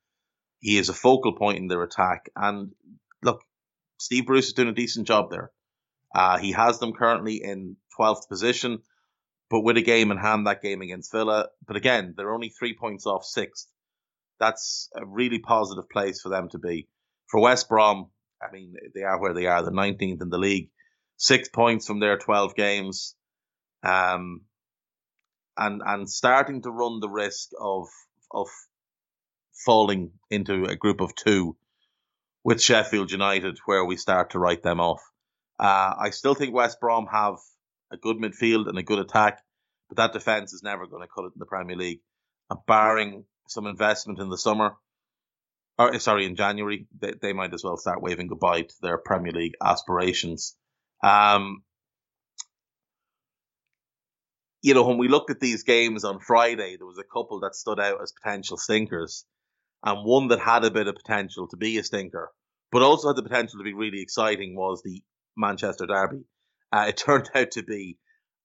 He 0.60 0.78
is 0.78 0.88
a 0.88 0.94
focal 0.94 1.34
point 1.36 1.58
in 1.58 1.68
their 1.68 1.82
attack. 1.82 2.30
And 2.34 2.72
look, 3.22 3.42
Steve 3.98 4.26
Bruce 4.26 4.48
is 4.48 4.52
doing 4.54 4.68
a 4.68 4.72
decent 4.72 5.06
job 5.06 5.30
there. 5.30 5.50
Uh, 6.14 6.38
he 6.38 6.52
has 6.52 6.78
them 6.78 6.92
currently 6.92 7.42
in 7.42 7.76
12th 7.98 8.28
position 8.28 8.80
but 9.50 9.62
with 9.62 9.76
a 9.76 9.82
game 9.82 10.12
in 10.12 10.16
hand, 10.16 10.46
that 10.46 10.62
game 10.62 10.80
against 10.80 11.12
Villa. 11.12 11.48
But 11.66 11.76
again, 11.76 12.14
they're 12.16 12.32
only 12.32 12.50
three 12.50 12.74
points 12.74 13.04
off 13.04 13.24
sixth. 13.24 13.66
That's 14.38 14.88
a 14.94 15.04
really 15.04 15.40
positive 15.40 15.90
place 15.90 16.22
for 16.22 16.28
them 16.28 16.48
to 16.50 16.58
be. 16.58 16.88
For 17.28 17.40
West 17.40 17.68
Brom, 17.68 18.10
I 18.40 18.50
mean, 18.52 18.74
they 18.94 19.02
are 19.02 19.20
where 19.20 19.34
they 19.34 19.46
are, 19.46 19.62
the 19.62 19.72
19th 19.72 20.22
in 20.22 20.30
the 20.30 20.38
league, 20.38 20.70
six 21.16 21.48
points 21.48 21.86
from 21.86 22.00
their 22.00 22.16
12 22.16 22.54
games, 22.54 23.14
um, 23.82 24.42
and 25.56 25.82
and 25.84 26.08
starting 26.08 26.62
to 26.62 26.70
run 26.70 27.00
the 27.00 27.08
risk 27.08 27.50
of 27.60 27.88
of 28.30 28.48
falling 29.52 30.12
into 30.30 30.64
a 30.64 30.76
group 30.76 31.00
of 31.00 31.14
two 31.14 31.56
with 32.44 32.62
Sheffield 32.62 33.10
United, 33.10 33.58
where 33.66 33.84
we 33.84 33.96
start 33.96 34.30
to 34.30 34.38
write 34.38 34.62
them 34.62 34.80
off. 34.80 35.02
Uh, 35.58 35.94
I 35.98 36.10
still 36.10 36.34
think 36.34 36.54
West 36.54 36.80
Brom 36.80 37.06
have 37.12 37.36
a 37.90 37.96
good 37.96 38.16
midfield 38.16 38.68
and 38.68 38.78
a 38.78 38.82
good 38.82 38.98
attack, 38.98 39.40
but 39.88 39.96
that 39.96 40.12
defense 40.12 40.52
is 40.52 40.62
never 40.62 40.86
going 40.86 41.02
to 41.02 41.08
cut 41.08 41.24
it 41.24 41.32
in 41.34 41.38
the 41.38 41.46
Premier 41.46 41.76
League. 41.76 42.00
And 42.48 42.60
barring 42.66 43.24
some 43.48 43.66
investment 43.66 44.18
in 44.18 44.28
the 44.28 44.38
summer, 44.38 44.76
or 45.78 45.98
sorry, 45.98 46.26
in 46.26 46.36
January, 46.36 46.86
they, 46.98 47.14
they 47.20 47.32
might 47.32 47.54
as 47.54 47.64
well 47.64 47.76
start 47.76 48.02
waving 48.02 48.28
goodbye 48.28 48.62
to 48.62 48.74
their 48.82 48.98
Premier 48.98 49.32
League 49.32 49.54
aspirations. 49.62 50.56
Um, 51.02 51.62
you 54.62 54.74
know, 54.74 54.86
when 54.86 54.98
we 54.98 55.08
looked 55.08 55.30
at 55.30 55.40
these 55.40 55.62
games 55.62 56.04
on 56.04 56.20
Friday, 56.20 56.76
there 56.76 56.86
was 56.86 56.98
a 56.98 57.04
couple 57.04 57.40
that 57.40 57.54
stood 57.54 57.80
out 57.80 58.02
as 58.02 58.12
potential 58.12 58.56
stinkers, 58.56 59.24
and 59.82 60.04
one 60.04 60.28
that 60.28 60.40
had 60.40 60.64
a 60.64 60.70
bit 60.70 60.86
of 60.86 60.96
potential 60.96 61.48
to 61.48 61.56
be 61.56 61.78
a 61.78 61.84
stinker, 61.84 62.30
but 62.70 62.82
also 62.82 63.08
had 63.08 63.16
the 63.16 63.22
potential 63.22 63.58
to 63.58 63.64
be 63.64 63.72
really 63.72 64.02
exciting 64.02 64.54
was 64.54 64.82
the 64.82 65.02
Manchester 65.36 65.86
Derby. 65.86 66.24
Uh, 66.72 66.86
it 66.88 66.96
turned 66.96 67.30
out 67.34 67.52
to 67.52 67.62
be 67.62 67.98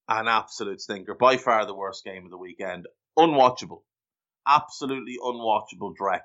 an 0.08 0.28
absolute 0.28 0.80
stinker. 0.80 1.14
By 1.14 1.36
far 1.36 1.66
the 1.66 1.74
worst 1.74 2.04
game 2.04 2.24
of 2.24 2.30
the 2.30 2.38
weekend. 2.38 2.86
Unwatchable. 3.18 3.82
Absolutely 4.46 5.16
unwatchable 5.20 5.94
dreck. 6.00 6.20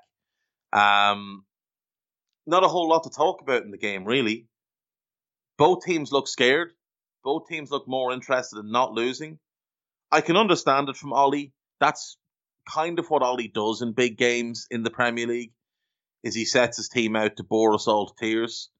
Um, 0.72 1.44
not 2.46 2.64
a 2.64 2.68
whole 2.68 2.88
lot 2.88 3.04
to 3.04 3.10
talk 3.10 3.40
about 3.40 3.62
in 3.62 3.70
the 3.70 3.78
game, 3.78 4.04
really. 4.04 4.46
Both 5.58 5.84
teams 5.84 6.12
look 6.12 6.28
scared. 6.28 6.72
Both 7.24 7.46
teams 7.48 7.70
look 7.70 7.86
more 7.86 8.12
interested 8.12 8.58
in 8.58 8.70
not 8.70 8.92
losing. 8.92 9.38
I 10.10 10.20
can 10.20 10.36
understand 10.36 10.88
it 10.88 10.96
from 10.96 11.12
Ollie. 11.12 11.52
That's 11.80 12.16
kind 12.68 12.98
of 12.98 13.08
what 13.08 13.22
Ollie 13.22 13.48
does 13.48 13.82
in 13.82 13.92
big 13.92 14.18
games 14.18 14.66
in 14.70 14.82
the 14.82 14.90
Premier 14.90 15.26
League. 15.26 15.52
Is 16.22 16.34
he 16.34 16.44
sets 16.44 16.76
his 16.76 16.88
team 16.88 17.16
out 17.16 17.36
to 17.36 17.44
bore 17.44 17.74
us 17.74 17.88
all 17.88 18.06
to 18.06 18.14
tears. 18.18 18.70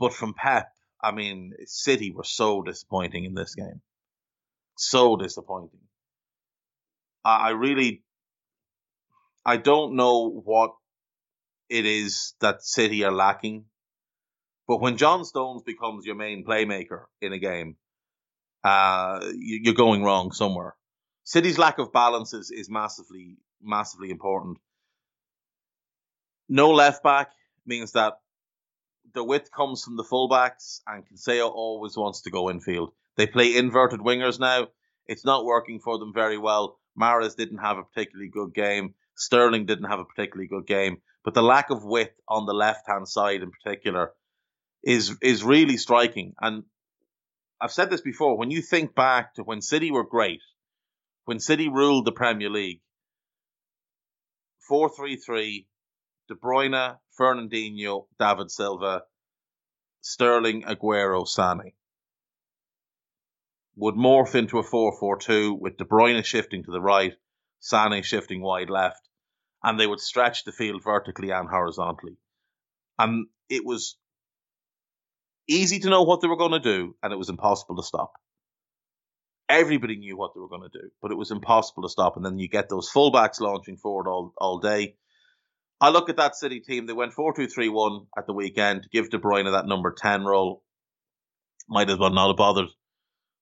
But 0.00 0.12
from 0.12 0.34
Pep, 0.34 0.68
I 1.04 1.12
mean, 1.12 1.52
City 1.66 2.10
were 2.10 2.24
so 2.24 2.62
disappointing 2.62 3.24
in 3.26 3.34
this 3.34 3.54
game. 3.54 3.82
So 4.76 5.16
disappointing. 5.16 5.80
I, 7.22 7.48
I 7.48 7.50
really, 7.50 8.02
I 9.44 9.58
don't 9.58 9.96
know 9.96 10.30
what 10.30 10.72
it 11.68 11.84
is 11.84 12.32
that 12.40 12.62
City 12.62 13.04
are 13.04 13.12
lacking. 13.12 13.66
But 14.66 14.80
when 14.80 14.96
John 14.96 15.26
Stones 15.26 15.62
becomes 15.62 16.06
your 16.06 16.14
main 16.14 16.42
playmaker 16.42 17.04
in 17.20 17.34
a 17.34 17.38
game, 17.38 17.76
uh, 18.64 19.20
you, 19.36 19.72
are 19.72 19.74
going 19.74 20.02
wrong 20.02 20.32
somewhere. 20.32 20.74
City's 21.24 21.58
lack 21.58 21.78
of 21.78 21.92
balance 21.92 22.32
is, 22.32 22.50
is 22.50 22.70
massively, 22.70 23.36
massively 23.62 24.10
important. 24.10 24.56
No 26.48 26.70
left 26.70 27.02
back 27.02 27.28
means 27.66 27.92
that 27.92 28.14
the 29.12 29.24
width 29.24 29.50
comes 29.50 29.82
from 29.82 29.96
the 29.96 30.04
fullbacks, 30.04 30.80
and 30.86 31.04
Cancelo 31.06 31.50
always 31.50 31.96
wants 31.96 32.22
to 32.22 32.30
go 32.30 32.50
infield. 32.50 32.92
They 33.16 33.26
play 33.26 33.56
inverted 33.56 34.00
wingers 34.00 34.40
now. 34.40 34.68
It's 35.06 35.24
not 35.24 35.44
working 35.44 35.80
for 35.80 35.98
them 35.98 36.12
very 36.12 36.38
well. 36.38 36.78
Mahrez 36.98 37.36
didn't 37.36 37.58
have 37.58 37.78
a 37.78 37.82
particularly 37.84 38.30
good 38.30 38.54
game. 38.54 38.94
Sterling 39.16 39.66
didn't 39.66 39.90
have 39.90 40.00
a 40.00 40.04
particularly 40.04 40.48
good 40.48 40.66
game. 40.66 41.02
But 41.24 41.34
the 41.34 41.42
lack 41.42 41.70
of 41.70 41.84
width 41.84 42.18
on 42.28 42.46
the 42.46 42.54
left 42.54 42.86
hand 42.88 43.08
side 43.08 43.42
in 43.42 43.50
particular 43.50 44.12
is 44.82 45.16
is 45.22 45.42
really 45.42 45.76
striking. 45.76 46.34
And 46.40 46.64
I've 47.60 47.72
said 47.72 47.90
this 47.90 48.02
before, 48.02 48.36
when 48.36 48.50
you 48.50 48.60
think 48.60 48.94
back 48.94 49.34
to 49.34 49.42
when 49.42 49.62
City 49.62 49.90
were 49.90 50.04
great, 50.04 50.42
when 51.24 51.40
City 51.40 51.68
ruled 51.68 52.04
the 52.04 52.12
Premier 52.12 52.50
League, 52.50 52.82
4 54.68 54.90
3 54.90 55.16
3, 55.16 55.66
De 56.28 56.34
Bruyne, 56.34 56.98
Fernandinho, 57.18 58.06
David 58.18 58.50
Silva, 58.50 59.02
Sterling, 60.00 60.62
Aguero, 60.62 61.26
Sane. 61.26 61.72
Would 63.76 63.96
morph 63.96 64.34
into 64.34 64.58
a 64.58 64.62
4 64.62 64.98
4 64.98 65.18
2 65.18 65.54
with 65.54 65.76
De 65.76 65.84
Bruyne 65.84 66.24
shifting 66.24 66.62
to 66.64 66.70
the 66.70 66.80
right, 66.80 67.14
Sane 67.60 68.02
shifting 68.02 68.40
wide 68.40 68.70
left, 68.70 69.08
and 69.62 69.78
they 69.78 69.86
would 69.86 70.00
stretch 70.00 70.44
the 70.44 70.52
field 70.52 70.82
vertically 70.82 71.30
and 71.30 71.48
horizontally. 71.48 72.16
And 72.98 73.26
it 73.48 73.64
was 73.64 73.96
easy 75.48 75.80
to 75.80 75.90
know 75.90 76.02
what 76.02 76.20
they 76.20 76.28
were 76.28 76.36
going 76.36 76.52
to 76.52 76.60
do, 76.60 76.96
and 77.02 77.12
it 77.12 77.16
was 77.16 77.28
impossible 77.28 77.76
to 77.76 77.82
stop. 77.82 78.12
Everybody 79.48 79.96
knew 79.96 80.16
what 80.16 80.32
they 80.34 80.40
were 80.40 80.48
going 80.48 80.68
to 80.70 80.78
do, 80.78 80.90
but 81.02 81.10
it 81.10 81.18
was 81.18 81.30
impossible 81.30 81.82
to 81.82 81.88
stop. 81.88 82.16
And 82.16 82.24
then 82.24 82.38
you 82.38 82.48
get 82.48 82.68
those 82.68 82.90
fullbacks 82.90 83.40
launching 83.40 83.76
forward 83.76 84.08
all, 84.08 84.32
all 84.38 84.58
day. 84.58 84.96
I 85.80 85.90
look 85.90 86.08
at 86.08 86.16
that 86.16 86.36
City 86.36 86.60
team. 86.60 86.86
They 86.86 86.92
went 86.92 87.12
4 87.12 87.34
2 87.34 87.46
3 87.46 87.68
1 87.68 88.06
at 88.16 88.26
the 88.26 88.32
weekend 88.32 88.84
to 88.84 88.88
give 88.88 89.10
De 89.10 89.18
Bruyne 89.18 89.50
that 89.50 89.66
number 89.66 89.94
10 89.96 90.24
role. 90.24 90.62
Might 91.68 91.90
as 91.90 91.98
well 91.98 92.10
not 92.10 92.28
have 92.28 92.36
bothered. 92.36 92.68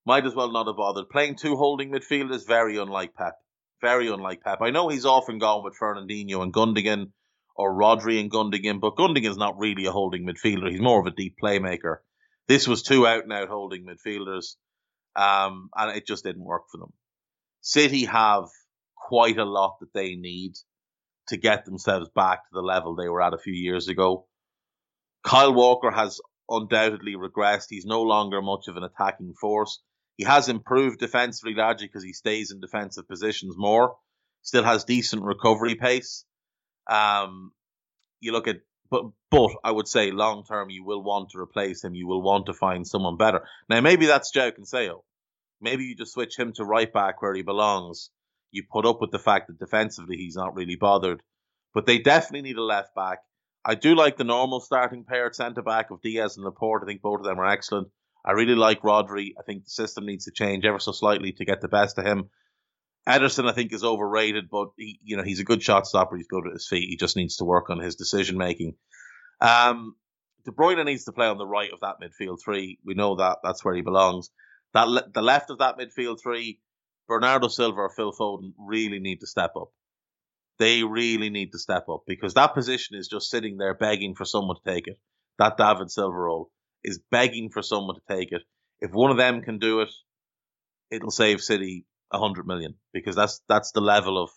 Might 0.05 0.27
as 0.27 0.35
well 0.35 0.51
not 0.51 0.67
have 0.67 0.77
bothered. 0.77 1.09
Playing 1.11 1.37
two 1.37 1.57
holding 1.57 1.93
midfielders, 1.93 2.47
very 2.47 2.77
unlike 2.79 3.15
Pep. 3.15 3.35
Very 3.81 4.09
unlike 4.09 4.43
Pep. 4.43 4.59
I 4.61 4.71
know 4.71 4.89
he's 4.89 5.07
often 5.07 5.39
gone 5.39 5.63
with 5.65 5.79
Fernandinho 5.79 6.43
and 6.43 6.53
Gundogan 6.53 7.13
or 7.55 7.75
Rodri 7.75 8.21
and 8.21 8.31
Gundogan, 8.31 8.81
but 8.81 8.97
Gundogan's 8.97 9.37
not 9.37 9.59
really 9.59 9.87
a 9.87 9.93
holding 9.93 10.27
midfielder. 10.27 10.71
He's 10.71 10.81
more 10.81 11.01
of 11.01 11.07
a 11.07 11.11
deep 11.11 11.37
playmaker. 11.43 11.99
This 12.49 12.67
was 12.67 12.83
two 12.83 13.07
out 13.07 13.25
and 13.25 13.33
out 13.33 13.49
holding 13.49 13.87
midfielders, 13.87 14.57
um, 15.15 15.69
and 15.77 15.97
it 15.97 16.07
just 16.07 16.25
didn't 16.25 16.45
work 16.45 16.63
for 16.71 16.79
them. 16.79 16.93
City 17.61 18.05
have 18.07 18.49
quite 18.97 19.39
a 19.39 19.45
lot 19.45 19.77
that 19.81 19.93
they 19.93 20.15
need 20.17 20.55
to 21.29 21.37
get 21.37 21.65
themselves 21.65 22.09
back 22.15 22.45
to 22.45 22.51
the 22.53 22.63
level 22.63 22.95
they 22.95 23.09
were 23.09 23.23
at 23.23 23.35
a 23.35 23.39
few 23.39 23.55
years 23.55 23.89
ago. 23.89 24.27
Kyle 25.25 25.55
Walker 25.55 25.91
has 25.91 26.21
undoubtedly 26.49 27.15
regressed. 27.15 27.67
He's 27.69 27.87
no 27.87 28.03
longer 28.03 28.43
much 28.43 28.69
of 28.69 28.77
an 28.77 28.85
attacking 28.85 29.35
force. 29.35 29.81
He 30.17 30.25
has 30.25 30.49
improved 30.49 30.99
defensively 30.99 31.55
largely 31.55 31.87
because 31.87 32.05
he 32.05 32.13
stays 32.13 32.51
in 32.51 32.61
defensive 32.61 33.09
positions 33.09 33.55
more. 33.57 33.97
Still 34.43 34.65
has 34.65 34.85
decent 34.85 35.23
recovery 35.23 35.77
pace. 35.77 36.25
Um, 36.91 37.53
you 38.21 38.33
look 38.33 38.49
at 38.49 38.57
but 38.91 39.05
but 39.31 39.51
I 39.65 39.71
would 39.71 39.89
say 39.89 40.11
long 40.11 40.45
term 40.45 40.69
you 40.69 40.85
will 40.85 41.03
want 41.03 41.31
to 41.31 41.39
replace 41.39 41.83
him. 41.83 41.95
You 41.95 42.07
will 42.07 42.21
want 42.21 42.47
to 42.47 42.53
find 42.53 42.87
someone 42.87 43.17
better. 43.17 43.43
Now 43.69 43.81
maybe 43.81 44.07
that's 44.07 44.33
João 44.33 44.53
Cancelo. 44.53 45.01
Maybe 45.61 45.85
you 45.85 45.97
just 45.97 46.13
switch 46.13 46.39
him 46.39 46.53
to 46.55 46.65
right 46.65 46.93
back 46.93 47.23
where 47.23 47.35
he 47.35 47.43
belongs. 47.43 48.11
You 48.53 48.65
put 48.71 48.87
up 48.87 49.01
with 49.01 49.11
the 49.11 49.19
fact 49.19 49.49
that 49.49 49.59
defensively 49.59 50.17
he's 50.17 50.37
not 50.37 50.55
really 50.55 50.77
bothered. 50.77 51.23
But 51.75 51.87
they 51.87 51.99
definitely 51.99 52.43
need 52.43 52.59
a 52.59 52.63
left 52.63 52.95
back. 52.95 53.19
I 53.65 53.75
do 53.75 53.95
like 53.95 54.17
the 54.17 54.25
normal 54.25 54.61
starting 54.61 55.05
pair 55.05 55.27
at 55.27 55.35
centre 55.35 55.63
back 55.63 55.91
of 55.91 56.03
Dias 56.03 56.37
and 56.37 56.45
Laporte. 56.45 56.83
I 56.85 56.87
think 56.87 57.01
both 57.01 57.21
of 57.21 57.25
them 57.25 57.41
are 57.41 57.47
excellent. 57.47 57.89
I 58.25 58.33
really 58.33 58.55
like 58.55 58.83
Rodri. 58.83 59.31
I 59.39 59.43
think 59.43 59.65
the 59.65 59.71
system 59.71 60.07
needs 60.07 60.27
to 60.27 60.33
change 60.33 60.65
ever 60.65 60.79
so 60.79 60.93
slightly 60.93 61.33
to 61.33 61.45
get 61.45 61.61
the 61.61 61.69
best 61.69 61.99
of 61.99 62.05
him. 62.05 62.31
Ederson, 63.09 63.49
I 63.49 63.53
think, 63.53 63.73
is 63.73 63.83
overrated, 63.83 64.49
but 64.49 64.69
he, 64.77 65.01
you 65.03 65.17
know, 65.17 65.25
he's 65.25 65.41
a 65.41 65.45
good 65.45 65.63
shot 65.63 65.87
stopper. 65.87 66.17
He's 66.17 66.29
good 66.29 66.47
at 66.47 66.53
his 66.53 66.69
feet. 66.69 66.89
He 66.89 66.97
just 66.97 67.17
needs 67.17 67.37
to 67.37 67.45
work 67.45 67.69
on 67.69 67.81
his 67.81 67.97
decision 67.97 68.39
making. 68.39 68.75
Um, 69.41 69.97
De 70.45 70.53
Bruyne 70.53 70.85
needs 70.85 71.05
to 71.05 71.13
play 71.13 71.27
on 71.27 71.39
the 71.39 71.47
right 71.47 71.73
of 71.73 71.81
that 71.81 71.97
midfield 72.01 72.39
three. 72.45 72.79
We 72.85 72.95
know 72.95 73.17
that 73.17 73.39
that's 73.43 73.65
where 73.65 73.75
he 73.75 73.83
belongs. 73.83 74.31
That 74.73 74.89
le- 74.89 75.11
the 75.13 75.23
left 75.23 75.51
of 75.51 75.59
that 75.59 75.79
midfield 75.79 76.19
three, 76.23 76.61
Bernardo 77.09 77.49
Silva 77.49 77.81
or 77.81 77.91
Phil 77.91 78.13
Foden 78.13 78.53
really 78.59 79.01
need 79.01 79.21
to 79.21 79.27
step 79.27 79.53
up. 79.57 79.69
They 80.59 80.83
really 80.85 81.31
need 81.31 81.53
to 81.53 81.59
step 81.59 81.89
up 81.89 82.03
because 82.07 82.35
that 82.35 82.55
position 82.55 82.97
is 82.97 83.09
just 83.09 83.31
sitting 83.31 83.57
there 83.57 83.75
begging 83.75 84.15
for 84.15 84.25
someone 84.25 84.57
to 84.57 84.71
take 84.71 84.87
it. 84.87 84.99
That 85.39 85.57
David 85.57 85.91
Silva 85.91 86.17
role 86.17 86.51
is 86.85 87.01
begging 87.11 87.51
for 87.51 87.63
someone 87.63 87.97
to 87.97 88.03
take 88.09 88.33
it. 88.33 88.43
If 88.81 88.93
one 88.93 89.11
of 89.11 89.17
them 89.17 89.43
can 89.43 89.59
do 89.59 89.81
it, 89.81 89.91
it'll 90.91 91.11
save 91.11 91.41
City 91.41 91.87
a 92.13 92.19
hundred 92.19 92.47
million 92.47 92.75
because 92.93 93.17
that's 93.17 93.41
that's 93.49 93.73
the 93.73 93.81
level 93.81 94.23
of 94.23 94.31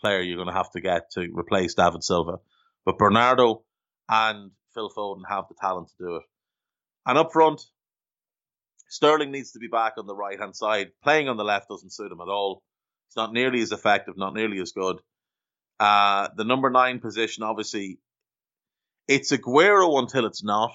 player 0.00 0.20
you're 0.20 0.36
going 0.36 0.48
to 0.48 0.54
have 0.54 0.70
to 0.72 0.80
get 0.80 1.10
to 1.12 1.28
replace 1.32 1.74
David 1.74 2.02
Silva. 2.02 2.38
But 2.84 2.98
Bernardo 2.98 3.62
and 4.08 4.50
Phil 4.74 4.90
Foden 4.90 5.22
have 5.28 5.44
the 5.48 5.54
talent 5.60 5.88
to 5.88 6.04
do 6.04 6.16
it. 6.16 6.22
And 7.06 7.18
up 7.18 7.32
front, 7.32 7.62
Sterling 8.92 9.30
needs 9.30 9.52
to 9.52 9.58
be 9.58 9.68
back 9.68 9.94
on 9.96 10.06
the 10.06 10.14
right 10.14 10.38
hand 10.38 10.54
side. 10.54 10.88
Playing 11.02 11.28
on 11.28 11.36
the 11.36 11.44
left 11.44 11.68
doesn't 11.68 11.92
suit 11.92 12.12
him 12.12 12.20
at 12.20 12.28
all. 12.28 12.62
It's 13.08 13.16
not 13.16 13.32
nearly 13.32 13.62
as 13.62 13.72
effective, 13.72 14.16
not 14.16 14.34
nearly 14.34 14.60
as 14.60 14.72
good. 14.72 14.98
Uh, 15.80 16.28
the 16.36 16.44
number 16.44 16.70
nine 16.70 17.00
position, 17.00 17.42
obviously, 17.42 17.98
it's 19.08 19.32
Aguero 19.32 19.98
until 19.98 20.26
it's 20.26 20.44
not. 20.44 20.72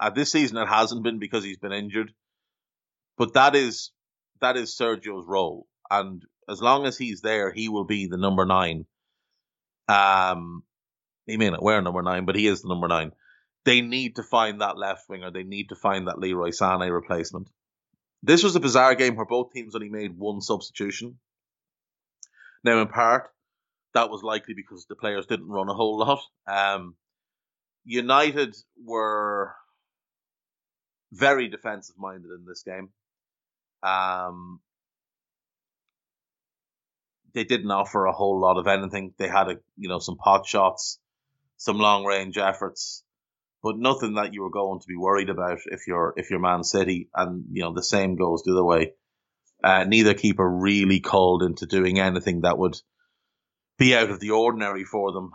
Uh, 0.00 0.10
this 0.10 0.32
season 0.32 0.56
it 0.56 0.66
hasn't 0.66 1.04
been 1.04 1.18
because 1.18 1.44
he's 1.44 1.58
been 1.58 1.72
injured, 1.72 2.12
but 3.16 3.34
that 3.34 3.54
is 3.54 3.92
that 4.40 4.56
is 4.56 4.76
Sergio's 4.76 5.24
role 5.26 5.66
and 5.90 6.24
as 6.48 6.60
long 6.60 6.86
as 6.86 6.98
he's 6.98 7.20
there, 7.20 7.52
he 7.52 7.68
will 7.68 7.84
be 7.84 8.06
the 8.06 8.16
number 8.16 8.44
nine. 8.44 8.86
Um, 9.88 10.64
he 11.26 11.36
may 11.36 11.50
not 11.50 11.62
wear 11.62 11.80
number 11.80 12.02
nine, 12.02 12.24
but 12.24 12.36
he 12.36 12.46
is 12.46 12.62
the 12.62 12.68
number 12.68 12.88
nine. 12.88 13.12
They 13.64 13.80
need 13.80 14.16
to 14.16 14.22
find 14.22 14.60
that 14.60 14.76
left 14.76 15.08
winger. 15.08 15.30
They 15.30 15.42
need 15.42 15.70
to 15.70 15.76
find 15.76 16.08
that 16.08 16.18
Leroy 16.18 16.50
Sané 16.50 16.92
replacement. 16.92 17.48
This 18.22 18.42
was 18.42 18.56
a 18.56 18.60
bizarre 18.60 18.94
game 18.94 19.16
where 19.16 19.26
both 19.26 19.52
teams 19.52 19.74
only 19.74 19.88
made 19.88 20.16
one 20.16 20.40
substitution. 20.40 21.18
Now, 22.62 22.80
in 22.80 22.88
part, 22.88 23.30
that 23.94 24.10
was 24.10 24.22
likely 24.22 24.54
because 24.54 24.86
the 24.86 24.96
players 24.96 25.26
didn't 25.26 25.48
run 25.48 25.68
a 25.68 25.74
whole 25.74 25.98
lot. 25.98 26.20
Um, 26.46 26.96
United 27.84 28.56
were 28.82 29.54
very 31.12 31.48
defensive 31.48 31.96
minded 31.98 32.30
in 32.30 32.44
this 32.46 32.62
game. 32.62 32.88
Um, 33.82 34.60
they 37.34 37.44
didn't 37.44 37.70
offer 37.70 38.06
a 38.06 38.12
whole 38.12 38.40
lot 38.40 38.58
of 38.58 38.66
anything. 38.66 39.12
They 39.18 39.28
had 39.28 39.48
a 39.48 39.56
you 39.76 39.88
know 39.88 39.98
some 39.98 40.16
pot 40.16 40.46
shots, 40.46 40.98
some 41.56 41.78
long 41.78 42.04
range 42.04 42.38
efforts, 42.38 43.03
but 43.64 43.78
nothing 43.78 44.14
that 44.16 44.34
you 44.34 44.42
were 44.42 44.50
going 44.50 44.78
to 44.78 44.86
be 44.86 44.94
worried 44.94 45.30
about 45.30 45.58
if 45.64 45.86
you're 45.88 46.12
if 46.18 46.30
you're 46.30 46.38
Man 46.38 46.62
City. 46.62 47.08
And 47.14 47.46
you 47.50 47.62
know 47.62 47.72
the 47.72 47.82
same 47.82 48.14
goes 48.14 48.42
the 48.42 48.52
other 48.52 48.62
way. 48.62 48.92
Uh, 49.64 49.84
neither 49.84 50.12
keeper 50.12 50.46
really 50.46 51.00
called 51.00 51.42
into 51.42 51.64
doing 51.64 51.98
anything 51.98 52.42
that 52.42 52.58
would 52.58 52.76
be 53.78 53.96
out 53.96 54.10
of 54.10 54.20
the 54.20 54.32
ordinary 54.32 54.84
for 54.84 55.12
them. 55.12 55.30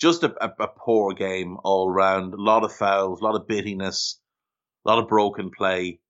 Just 0.00 0.24
a, 0.24 0.34
a, 0.44 0.64
a 0.64 0.66
poor 0.66 1.14
game 1.14 1.58
all 1.62 1.88
round. 1.88 2.34
A 2.34 2.42
lot 2.42 2.64
of 2.64 2.72
fouls, 2.72 3.20
a 3.20 3.24
lot 3.24 3.36
of 3.36 3.46
bittiness, 3.46 4.16
a 4.84 4.90
lot 4.90 4.98
of 4.98 5.08
broken 5.08 5.50
play. 5.56 6.00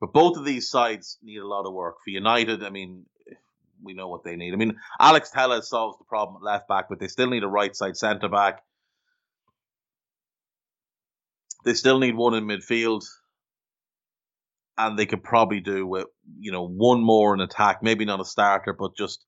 But 0.00 0.14
both 0.14 0.38
of 0.38 0.46
these 0.46 0.70
sides 0.70 1.18
need 1.22 1.38
a 1.38 1.46
lot 1.46 1.66
of 1.66 1.74
work. 1.74 1.96
For 2.02 2.10
United, 2.10 2.64
I 2.64 2.70
mean, 2.70 3.04
we 3.82 3.92
know 3.92 4.08
what 4.08 4.24
they 4.24 4.36
need. 4.36 4.54
I 4.54 4.56
mean, 4.56 4.76
Alex 4.98 5.30
Telles 5.30 5.68
solves 5.68 5.98
the 5.98 6.04
problem 6.04 6.36
at 6.36 6.42
left 6.42 6.68
back, 6.68 6.86
but 6.88 7.00
they 7.00 7.08
still 7.08 7.28
need 7.28 7.44
a 7.44 7.48
right 7.48 7.76
side 7.76 7.98
centre 7.98 8.30
back. 8.30 8.63
They 11.64 11.74
still 11.74 11.98
need 11.98 12.14
one 12.14 12.34
in 12.34 12.44
midfield, 12.44 13.04
and 14.76 14.98
they 14.98 15.06
could 15.06 15.22
probably 15.22 15.60
do 15.60 15.86
with 15.86 16.06
you 16.38 16.52
know 16.52 16.66
one 16.66 17.02
more 17.02 17.34
in 17.34 17.40
attack, 17.40 17.82
maybe 17.82 18.04
not 18.04 18.20
a 18.20 18.24
starter, 18.24 18.72
but 18.72 18.96
just 18.96 19.24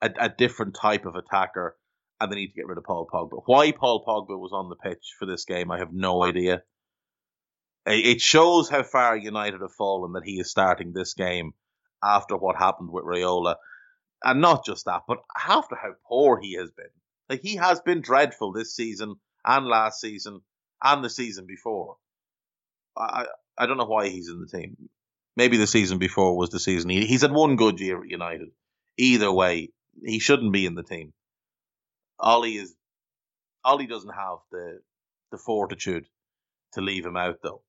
a, 0.00 0.10
a 0.18 0.28
different 0.28 0.74
type 0.74 1.06
of 1.06 1.14
attacker. 1.14 1.76
And 2.20 2.30
they 2.30 2.36
need 2.36 2.48
to 2.48 2.54
get 2.54 2.66
rid 2.66 2.78
of 2.78 2.84
Paul 2.84 3.08
Pogba. 3.12 3.42
Why 3.46 3.72
Paul 3.72 4.04
Pogba 4.06 4.38
was 4.38 4.52
on 4.52 4.68
the 4.68 4.76
pitch 4.76 5.14
for 5.18 5.26
this 5.26 5.44
game, 5.44 5.70
I 5.70 5.78
have 5.78 5.92
no 5.92 6.22
idea. 6.22 6.62
It 7.86 8.20
shows 8.20 8.70
how 8.70 8.82
far 8.82 9.16
United 9.16 9.60
have 9.60 9.74
fallen 9.74 10.12
that 10.12 10.24
he 10.24 10.38
is 10.40 10.50
starting 10.50 10.92
this 10.92 11.12
game 11.12 11.52
after 12.02 12.36
what 12.36 12.56
happened 12.56 12.90
with 12.90 13.04
Raiola. 13.04 13.56
And 14.22 14.40
not 14.40 14.64
just 14.64 14.86
that, 14.86 15.02
but 15.06 15.18
after 15.36 15.76
how 15.76 15.92
poor 16.08 16.40
he 16.40 16.54
has 16.54 16.70
been. 16.70 16.86
Like 17.28 17.40
he 17.42 17.56
has 17.56 17.80
been 17.80 18.00
dreadful 18.00 18.52
this 18.52 18.74
season 18.74 19.16
and 19.44 19.66
last 19.66 20.00
season 20.00 20.40
and 20.84 21.02
the 21.04 21.10
season 21.10 21.46
before. 21.46 21.96
I 22.96 23.26
I 23.58 23.66
don't 23.66 23.78
know 23.78 23.86
why 23.86 24.08
he's 24.08 24.28
in 24.28 24.40
the 24.40 24.46
team. 24.46 24.76
Maybe 25.36 25.56
the 25.56 25.66
season 25.66 25.98
before 25.98 26.36
was 26.36 26.50
the 26.50 26.60
season. 26.60 26.90
He, 26.90 27.06
he's 27.06 27.22
had 27.22 27.32
one 27.32 27.56
good 27.56 27.80
year 27.80 28.00
at 28.00 28.08
United. 28.08 28.50
Either 28.96 29.32
way, 29.32 29.70
he 30.04 30.20
shouldn't 30.20 30.52
be 30.52 30.66
in 30.66 30.76
the 30.76 30.84
team. 30.84 31.12
Ollie 32.20 32.56
is 32.56 32.74
Ollie 33.64 33.86
doesn't 33.86 34.14
have 34.14 34.38
the 34.52 34.80
the 35.32 35.38
fortitude 35.38 36.06
to 36.74 36.80
leave 36.80 37.04
him 37.04 37.16
out 37.16 37.38
though. 37.42 37.62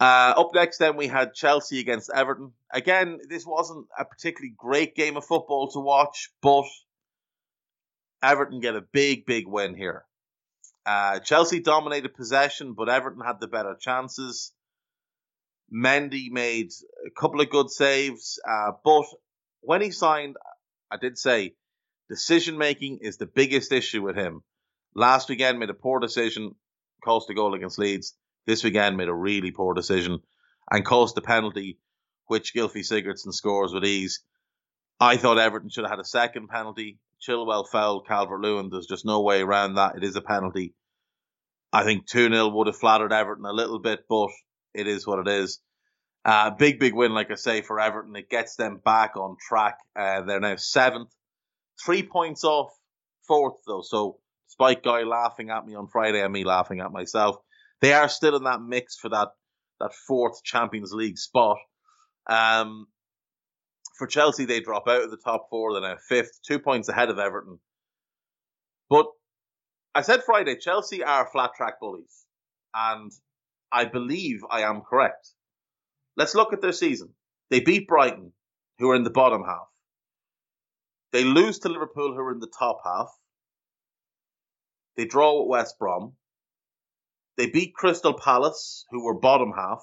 Uh, 0.00 0.34
up 0.36 0.50
next, 0.52 0.78
then 0.78 0.96
we 0.96 1.06
had 1.06 1.32
Chelsea 1.32 1.78
against 1.78 2.10
Everton. 2.12 2.52
Again, 2.72 3.20
this 3.28 3.46
wasn't 3.46 3.86
a 3.96 4.04
particularly 4.04 4.52
great 4.56 4.96
game 4.96 5.16
of 5.16 5.24
football 5.24 5.70
to 5.70 5.78
watch, 5.78 6.30
but 6.42 6.64
Everton 8.20 8.58
get 8.58 8.74
a 8.74 8.80
big, 8.80 9.26
big 9.26 9.46
win 9.46 9.76
here. 9.76 10.04
Uh, 10.84 11.20
Chelsea 11.20 11.60
dominated 11.60 12.14
possession, 12.14 12.74
but 12.74 12.88
Everton 12.88 13.22
had 13.24 13.40
the 13.40 13.48
better 13.48 13.76
chances. 13.78 14.52
Mendy 15.72 16.30
made 16.30 16.70
a 17.06 17.10
couple 17.10 17.40
of 17.40 17.50
good 17.50 17.70
saves, 17.70 18.38
uh, 18.46 18.72
but 18.84 19.04
when 19.60 19.80
he 19.80 19.90
signed, 19.90 20.36
I 20.90 20.96
did 20.96 21.16
say 21.16 21.54
decision 22.10 22.58
making 22.58 22.98
is 23.00 23.16
the 23.16 23.26
biggest 23.26 23.72
issue 23.72 24.02
with 24.02 24.16
him. 24.16 24.42
Last 24.94 25.28
weekend, 25.28 25.58
made 25.58 25.70
a 25.70 25.74
poor 25.74 26.00
decision, 26.00 26.54
cost 27.02 27.30
a 27.30 27.34
goal 27.34 27.54
against 27.54 27.78
Leeds 27.78 28.14
this 28.46 28.64
weekend 28.64 28.96
made 28.96 29.08
a 29.08 29.14
really 29.14 29.50
poor 29.50 29.74
decision 29.74 30.20
and 30.70 30.84
caused 30.84 31.14
the 31.14 31.22
penalty, 31.22 31.78
which 32.26 32.54
Gylfi 32.54 32.80
Sigurdsson 32.80 33.32
scores 33.32 33.72
with 33.72 33.84
ease. 33.84 34.20
I 34.98 35.16
thought 35.16 35.38
Everton 35.38 35.70
should 35.70 35.84
have 35.84 35.90
had 35.90 36.00
a 36.00 36.04
second 36.04 36.48
penalty. 36.48 36.98
Chilwell 37.26 37.68
fouled 37.68 38.06
Calvert 38.06 38.40
Lewin. 38.40 38.68
There's 38.70 38.86
just 38.86 39.04
no 39.04 39.22
way 39.22 39.42
around 39.42 39.74
that. 39.74 39.96
It 39.96 40.04
is 40.04 40.16
a 40.16 40.20
penalty. 40.20 40.74
I 41.72 41.84
think 41.84 42.06
2 42.06 42.28
0 42.28 42.48
would 42.48 42.66
have 42.66 42.76
flattered 42.76 43.12
Everton 43.12 43.46
a 43.46 43.52
little 43.52 43.78
bit, 43.78 44.00
but 44.08 44.28
it 44.74 44.86
is 44.86 45.06
what 45.06 45.20
it 45.20 45.28
is. 45.28 45.60
Uh, 46.24 46.50
big, 46.50 46.78
big 46.78 46.94
win, 46.94 47.12
like 47.12 47.30
I 47.30 47.34
say, 47.34 47.62
for 47.62 47.80
Everton. 47.80 48.14
It 48.14 48.28
gets 48.28 48.56
them 48.56 48.80
back 48.84 49.16
on 49.16 49.36
track. 49.40 49.78
Uh, 49.98 50.22
they're 50.22 50.40
now 50.40 50.56
seventh, 50.56 51.10
three 51.84 52.02
points 52.02 52.44
off 52.44 52.70
fourth, 53.26 53.56
though. 53.66 53.82
So, 53.82 54.18
despite 54.48 54.84
Guy 54.84 55.02
laughing 55.02 55.50
at 55.50 55.66
me 55.66 55.74
on 55.74 55.88
Friday 55.88 56.20
and 56.20 56.32
me 56.32 56.44
laughing 56.44 56.80
at 56.80 56.92
myself, 56.92 57.36
they 57.80 57.92
are 57.92 58.08
still 58.08 58.36
in 58.36 58.44
that 58.44 58.60
mix 58.60 58.96
for 58.96 59.08
that 59.08 59.28
that 59.80 59.92
fourth 60.06 60.44
Champions 60.44 60.92
League 60.92 61.18
spot. 61.18 61.56
Um, 62.28 62.86
for 63.96 64.06
Chelsea, 64.06 64.44
they 64.44 64.60
drop 64.60 64.88
out 64.88 65.02
of 65.02 65.10
the 65.10 65.16
top 65.16 65.48
four. 65.50 65.72
They're 65.72 65.82
now 65.82 65.96
fifth, 66.08 66.40
two 66.46 66.58
points 66.58 66.88
ahead 66.88 67.10
of 67.10 67.18
Everton. 67.18 67.58
But 68.88 69.06
I 69.94 70.02
said 70.02 70.22
Friday, 70.24 70.56
Chelsea 70.56 71.02
are 71.02 71.28
flat 71.30 71.50
track 71.56 71.80
bullies, 71.80 72.24
and 72.74 73.10
I 73.70 73.84
believe 73.84 74.40
I 74.50 74.62
am 74.62 74.82
correct. 74.82 75.28
Let's 76.16 76.34
look 76.34 76.52
at 76.52 76.60
their 76.60 76.72
season. 76.72 77.10
They 77.50 77.60
beat 77.60 77.88
Brighton, 77.88 78.32
who 78.78 78.90
are 78.90 78.96
in 78.96 79.04
the 79.04 79.10
bottom 79.10 79.44
half. 79.44 79.68
They 81.12 81.24
lose 81.24 81.58
to 81.60 81.68
Liverpool, 81.68 82.14
who 82.14 82.20
are 82.20 82.32
in 82.32 82.40
the 82.40 82.52
top 82.58 82.80
half. 82.84 83.08
They 84.96 85.04
draw 85.04 85.40
with 85.40 85.50
West 85.50 85.78
Brom. 85.78 86.14
They 87.36 87.46
beat 87.46 87.74
Crystal 87.74 88.14
Palace, 88.14 88.84
who 88.90 89.04
were 89.04 89.18
bottom 89.18 89.52
half. 89.56 89.82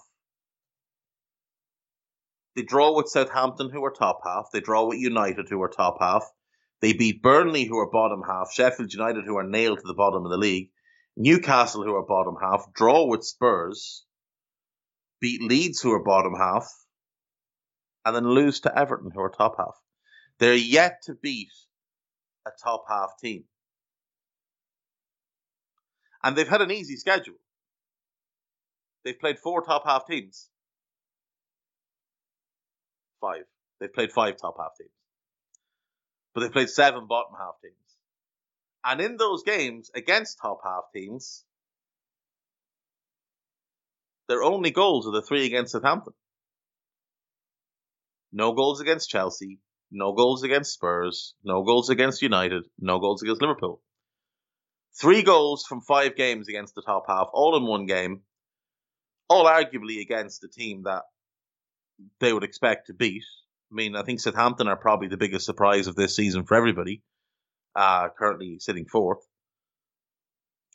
They 2.59 2.65
draw 2.65 2.93
with 2.93 3.07
Southampton, 3.07 3.69
who 3.69 3.85
are 3.85 3.89
top 3.89 4.19
half. 4.25 4.49
They 4.51 4.59
draw 4.59 4.85
with 4.85 4.99
United, 4.99 5.47
who 5.47 5.61
are 5.61 5.69
top 5.69 5.99
half. 6.01 6.29
They 6.81 6.91
beat 6.91 7.21
Burnley, 7.23 7.63
who 7.63 7.77
are 7.77 7.89
bottom 7.89 8.21
half, 8.21 8.51
Sheffield 8.51 8.91
United, 8.91 9.23
who 9.23 9.37
are 9.37 9.47
nailed 9.47 9.77
to 9.79 9.87
the 9.87 9.93
bottom 9.93 10.25
of 10.25 10.29
the 10.29 10.37
league, 10.37 10.69
Newcastle, 11.15 11.85
who 11.85 11.95
are 11.95 12.05
bottom 12.05 12.35
half, 12.41 12.65
draw 12.73 13.05
with 13.05 13.23
Spurs, 13.23 14.03
beat 15.21 15.41
Leeds, 15.41 15.79
who 15.79 15.93
are 15.93 16.03
bottom 16.03 16.33
half, 16.37 16.69
and 18.03 18.13
then 18.13 18.27
lose 18.27 18.59
to 18.59 18.77
Everton, 18.77 19.11
who 19.13 19.21
are 19.21 19.29
top 19.29 19.55
half. 19.57 19.79
They're 20.39 20.53
yet 20.53 21.03
to 21.03 21.13
beat 21.13 21.53
a 22.45 22.51
top 22.61 22.83
half 22.89 23.11
team. 23.21 23.45
And 26.21 26.35
they've 26.35 26.45
had 26.45 26.61
an 26.61 26.71
easy 26.71 26.97
schedule. 26.97 27.39
They've 29.05 29.17
played 29.17 29.39
four 29.39 29.61
top 29.61 29.85
half 29.85 30.05
teams. 30.05 30.48
Five. 33.21 33.43
They've 33.79 33.93
played 33.93 34.11
five 34.11 34.35
top 34.37 34.55
half 34.59 34.71
teams. 34.77 34.91
But 36.33 36.41
they've 36.41 36.51
played 36.51 36.69
seven 36.69 37.07
bottom 37.07 37.33
half 37.37 37.55
teams. 37.61 37.75
And 38.83 39.01
in 39.01 39.17
those 39.17 39.43
games 39.43 39.91
against 39.93 40.39
top 40.41 40.61
half 40.63 40.83
teams, 40.93 41.43
their 44.27 44.43
only 44.43 44.71
goals 44.71 45.07
are 45.07 45.11
the 45.11 45.21
three 45.21 45.45
against 45.45 45.71
Southampton. 45.71 46.13
No 48.31 48.53
goals 48.53 48.79
against 48.79 49.09
Chelsea, 49.09 49.59
no 49.91 50.13
goals 50.13 50.43
against 50.43 50.73
Spurs, 50.73 51.33
no 51.43 51.63
goals 51.63 51.89
against 51.89 52.21
United, 52.21 52.63
no 52.79 52.99
goals 52.99 53.23
against 53.23 53.41
Liverpool. 53.41 53.81
Three 54.99 55.23
goals 55.23 55.65
from 55.65 55.81
five 55.81 56.15
games 56.15 56.47
against 56.47 56.75
the 56.75 56.83
top 56.83 57.05
half, 57.07 57.29
all 57.33 57.57
in 57.57 57.65
one 57.65 57.85
game, 57.85 58.21
all 59.29 59.45
arguably 59.45 59.99
against 60.01 60.43
a 60.43 60.47
team 60.47 60.83
that 60.83 61.03
they 62.19 62.33
would 62.33 62.43
expect 62.43 62.87
to 62.87 62.93
beat. 62.93 63.23
I 63.71 63.75
mean, 63.75 63.95
I 63.95 64.03
think 64.03 64.19
Southampton 64.19 64.67
are 64.67 64.75
probably 64.75 65.07
the 65.07 65.17
biggest 65.17 65.45
surprise 65.45 65.87
of 65.87 65.95
this 65.95 66.15
season 66.15 66.43
for 66.43 66.55
everybody, 66.55 67.03
uh, 67.75 68.09
currently 68.17 68.59
sitting 68.59 68.85
fourth. 68.85 69.25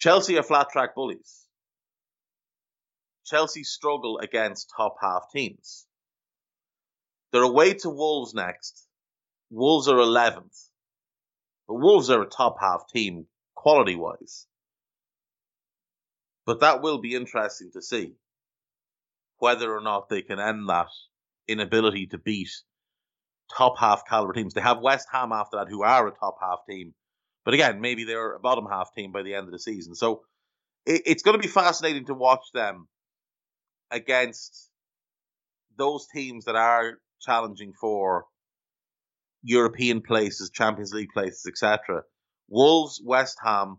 Chelsea 0.01 0.39
are 0.39 0.43
flat 0.43 0.69
track 0.71 0.95
bullies. 0.95 1.47
Chelsea 3.25 3.65
struggle 3.65 4.19
against 4.19 4.73
top 4.77 4.97
half 5.01 5.31
teams. 5.33 5.87
They're 7.33 7.43
away 7.43 7.75
to 7.75 7.91
Wolves 7.91 8.35
next. 8.35 8.87
Wolves 9.51 9.89
are 9.89 9.97
11th. 9.97 10.69
But 11.67 11.75
Wolves 11.75 12.11
are 12.11 12.23
a 12.23 12.29
top 12.29 12.57
half 12.61 12.87
team 12.93 13.27
quality 13.55 13.97
wise. 13.97 14.47
But 16.45 16.61
that 16.61 16.83
will 16.83 16.99
be 16.99 17.15
interesting 17.15 17.71
to 17.73 17.81
see 17.81 18.15
whether 19.39 19.75
or 19.75 19.81
not 19.81 20.09
they 20.09 20.23
can 20.23 20.39
end 20.39 20.69
that 20.69 20.89
inability 21.49 22.07
to 22.09 22.19
beat 22.19 22.51
top 23.57 23.79
half 23.79 24.03
caliber 24.09 24.33
teams. 24.33 24.55
They 24.55 24.61
have 24.61 24.81
West 24.81 25.09
Ham 25.13 25.33
after 25.33 25.59
that, 25.59 25.69
who 25.69 25.83
are 25.83 26.09
a 26.09 26.13
top 26.13 26.37
half 26.41 26.61
team. 26.69 26.95
But 27.45 27.55
again, 27.55 27.81
maybe 27.81 28.05
they're 28.05 28.35
a 28.35 28.41
bottom 28.41 28.67
half 28.71 28.95
team 28.95 29.13
by 29.13 29.23
the 29.23 29.35
end 29.35 29.47
of 29.47 29.53
the 29.53 29.59
season. 29.59 29.95
So 29.95 30.23
it, 30.87 31.03
it's 31.07 31.23
going 31.23 31.37
to 31.37 31.43
be 31.43 31.49
fascinating 31.49 32.07
to 32.07 32.15
watch 32.15 32.45
them 32.53 32.89
against 33.91 34.71
those 35.77 36.07
teams 36.13 36.47
that 36.47 36.57
are 36.57 36.99
challenging 37.21 37.73
for 37.79 38.25
European 39.43 40.01
places, 40.01 40.51
Champions 40.51 40.93
League 40.93 41.11
places, 41.13 41.45
etc. 41.47 42.03
Wolves, 42.49 43.01
West 43.05 43.39
Ham, 43.45 43.77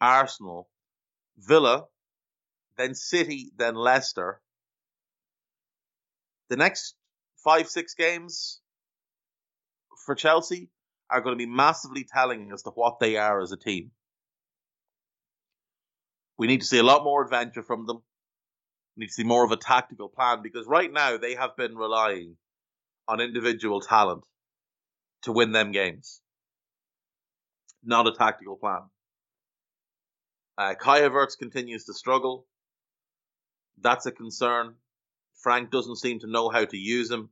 Arsenal, 0.00 0.68
Villa, 1.36 1.84
then 2.76 2.94
City, 2.94 3.52
then 3.56 3.74
Leicester. 3.74 4.40
The 6.54 6.58
next 6.58 6.94
five, 7.42 7.68
six 7.68 7.94
games 7.94 8.60
for 10.06 10.14
Chelsea 10.14 10.70
are 11.10 11.20
going 11.20 11.36
to 11.36 11.36
be 11.36 11.50
massively 11.50 12.04
telling 12.04 12.52
as 12.52 12.62
to 12.62 12.70
what 12.70 13.00
they 13.00 13.16
are 13.16 13.40
as 13.40 13.50
a 13.50 13.56
team. 13.56 13.90
We 16.38 16.46
need 16.46 16.60
to 16.60 16.66
see 16.66 16.78
a 16.78 16.84
lot 16.84 17.02
more 17.02 17.24
adventure 17.24 17.64
from 17.64 17.88
them. 17.88 18.04
We 18.96 19.00
need 19.00 19.08
to 19.08 19.14
see 19.14 19.24
more 19.24 19.44
of 19.44 19.50
a 19.50 19.56
tactical 19.56 20.08
plan 20.08 20.42
because 20.44 20.64
right 20.68 20.92
now 20.92 21.16
they 21.16 21.34
have 21.34 21.56
been 21.56 21.76
relying 21.76 22.36
on 23.08 23.20
individual 23.20 23.80
talent 23.80 24.22
to 25.22 25.32
win 25.32 25.50
them 25.50 25.72
games, 25.72 26.20
not 27.82 28.06
a 28.06 28.12
tactical 28.12 28.54
plan. 28.54 28.82
Uh, 30.56 30.74
Kai 30.76 31.00
Havertz 31.00 31.36
continues 31.36 31.86
to 31.86 31.94
struggle. 31.94 32.46
That's 33.80 34.06
a 34.06 34.12
concern. 34.12 34.76
Frank 35.44 35.70
doesn't 35.70 35.96
seem 35.96 36.18
to 36.20 36.26
know 36.26 36.48
how 36.48 36.64
to 36.64 36.76
use 36.76 37.10
him. 37.10 37.30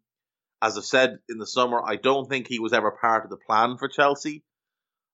As 0.63 0.79
I've 0.79 0.85
said 0.85 1.19
in 1.29 1.39
the 1.39 1.47
summer, 1.47 1.83
I 1.85 1.97
don't 1.97 2.29
think 2.29 2.47
he 2.47 2.61
was 2.61 2.73
ever 2.73 2.93
part 2.93 3.25
of 3.25 3.31
the 3.31 3.37
plan 3.37 3.79
for 3.79 3.89
Chelsea. 3.89 4.45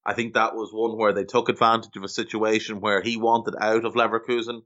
I 0.04 0.12
think 0.12 0.34
that 0.34 0.54
was 0.54 0.70
one 0.72 0.98
where 0.98 1.14
they 1.14 1.24
took 1.24 1.48
advantage 1.48 1.96
of 1.96 2.02
a 2.02 2.08
situation 2.08 2.80
where 2.80 3.00
he 3.00 3.16
wanted 3.16 3.54
out 3.58 3.86
of 3.86 3.94
Leverkusen. 3.94 4.62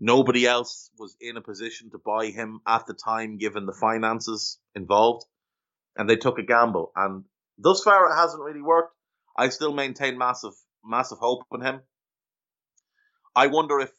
Nobody 0.00 0.46
else 0.46 0.90
was 0.98 1.16
in 1.20 1.36
a 1.36 1.42
position 1.42 1.90
to 1.90 1.98
buy 1.98 2.26
him 2.26 2.60
at 2.66 2.86
the 2.86 2.94
time, 2.94 3.38
given 3.38 3.66
the 3.66 3.72
finances 3.74 4.58
involved 4.74 5.26
and 5.96 6.08
they 6.08 6.16
took 6.16 6.38
a 6.38 6.42
gamble. 6.42 6.92
And 6.94 7.24
thus 7.58 7.82
far, 7.82 8.10
it 8.10 8.14
hasn't 8.14 8.42
really 8.42 8.62
worked. 8.62 8.94
I 9.36 9.48
still 9.48 9.72
maintain 9.72 10.18
massive, 10.18 10.54
massive 10.84 11.18
hope 11.18 11.42
in 11.52 11.62
him. 11.62 11.80
I 13.34 13.48
wonder 13.48 13.80
if 13.80 13.90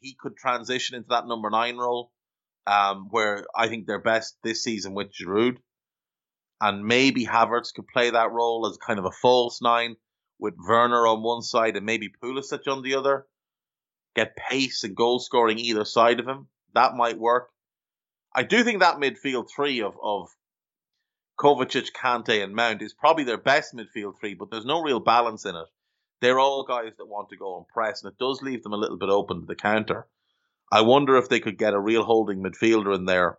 he 0.00 0.16
could 0.18 0.36
transition 0.36 0.96
into 0.96 1.08
that 1.10 1.26
number 1.26 1.50
nine 1.50 1.76
role, 1.76 2.12
um, 2.66 3.08
where 3.10 3.44
I 3.56 3.68
think 3.68 3.86
they're 3.86 4.00
best 4.00 4.36
this 4.42 4.62
season 4.62 4.94
with 4.94 5.12
Giroud. 5.12 5.56
And 6.60 6.84
maybe 6.84 7.24
Havertz 7.24 7.72
could 7.74 7.86
play 7.88 8.10
that 8.10 8.32
role 8.32 8.66
as 8.66 8.76
kind 8.76 8.98
of 8.98 9.06
a 9.06 9.12
false 9.22 9.62
nine 9.62 9.96
with 10.38 10.54
Werner 10.58 11.06
on 11.06 11.22
one 11.22 11.42
side 11.42 11.76
and 11.76 11.86
maybe 11.86 12.10
Pulisic 12.22 12.70
on 12.70 12.82
the 12.82 12.96
other. 12.96 13.26
Get 14.14 14.36
pace 14.36 14.84
and 14.84 14.96
goal 14.96 15.20
scoring 15.20 15.58
either 15.58 15.84
side 15.84 16.20
of 16.20 16.26
him. 16.26 16.48
That 16.74 16.94
might 16.94 17.18
work. 17.18 17.48
I 18.34 18.42
do 18.42 18.62
think 18.62 18.80
that 18.80 18.96
midfield 18.96 19.48
three 19.54 19.82
of, 19.82 19.94
of 20.02 20.28
Kovacic, 21.38 21.88
Kante, 21.92 22.44
and 22.44 22.54
Mount 22.54 22.82
is 22.82 22.92
probably 22.92 23.24
their 23.24 23.38
best 23.38 23.74
midfield 23.74 24.20
three, 24.20 24.34
but 24.34 24.50
there's 24.50 24.66
no 24.66 24.82
real 24.82 25.00
balance 25.00 25.46
in 25.46 25.56
it. 25.56 25.66
They're 26.20 26.38
all 26.38 26.64
guys 26.64 26.92
that 26.98 27.06
want 27.06 27.30
to 27.30 27.36
go 27.36 27.56
and 27.56 27.66
press, 27.66 28.02
and 28.02 28.12
it 28.12 28.18
does 28.18 28.42
leave 28.42 28.62
them 28.62 28.74
a 28.74 28.76
little 28.76 28.98
bit 28.98 29.08
open 29.08 29.40
to 29.40 29.46
the 29.46 29.54
counter. 29.54 30.06
I 30.72 30.82
wonder 30.82 31.16
if 31.16 31.28
they 31.28 31.40
could 31.40 31.58
get 31.58 31.74
a 31.74 31.80
real 31.80 32.04
holding 32.04 32.42
midfielder 32.42 32.94
in 32.94 33.04
there 33.04 33.38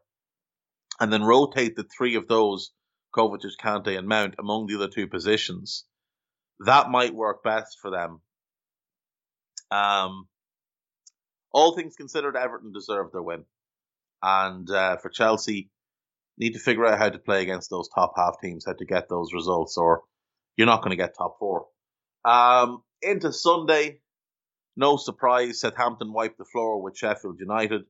and 0.99 1.11
then 1.11 1.23
rotate 1.23 1.75
the 1.75 1.85
three 1.97 2.15
of 2.15 2.27
those, 2.27 2.71
Kovacic, 3.15 3.57
Kante, 3.61 3.97
and 3.97 4.07
Mount, 4.07 4.35
among 4.39 4.67
the 4.67 4.75
other 4.75 4.89
two 4.89 5.07
positions. 5.07 5.85
That 6.65 6.89
might 6.89 7.15
work 7.15 7.43
best 7.43 7.77
for 7.81 7.89
them. 7.89 8.21
Um, 9.71 10.27
all 11.53 11.75
things 11.75 11.95
considered, 11.95 12.35
Everton 12.35 12.71
deserve 12.73 13.11
their 13.11 13.23
win. 13.23 13.45
And 14.21 14.69
uh, 14.69 14.97
for 14.97 15.09
Chelsea, 15.09 15.71
need 16.37 16.53
to 16.53 16.59
figure 16.59 16.85
out 16.85 16.99
how 16.99 17.09
to 17.09 17.19
play 17.19 17.41
against 17.41 17.69
those 17.69 17.89
top 17.89 18.13
half 18.15 18.35
teams, 18.41 18.65
how 18.65 18.73
to 18.73 18.85
get 18.85 19.09
those 19.09 19.33
results, 19.33 19.77
or 19.77 20.01
you're 20.57 20.67
not 20.67 20.81
going 20.81 20.91
to 20.91 21.01
get 21.01 21.15
top 21.17 21.37
four. 21.39 21.65
Um, 22.25 22.83
into 23.01 23.33
Sunday, 23.33 24.00
no 24.75 24.97
surprise, 24.97 25.59
Southampton 25.59 26.13
wiped 26.13 26.37
the 26.37 26.45
floor 26.45 26.81
with 26.81 26.97
Sheffield 26.97 27.39
United. 27.39 27.81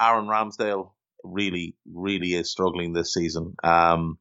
Aaron 0.00 0.26
Ramsdale 0.26 0.92
really, 1.24 1.76
really 1.92 2.34
is 2.34 2.50
struggling 2.50 2.92
this 2.92 3.12
season. 3.12 3.54
Um, 3.62 4.18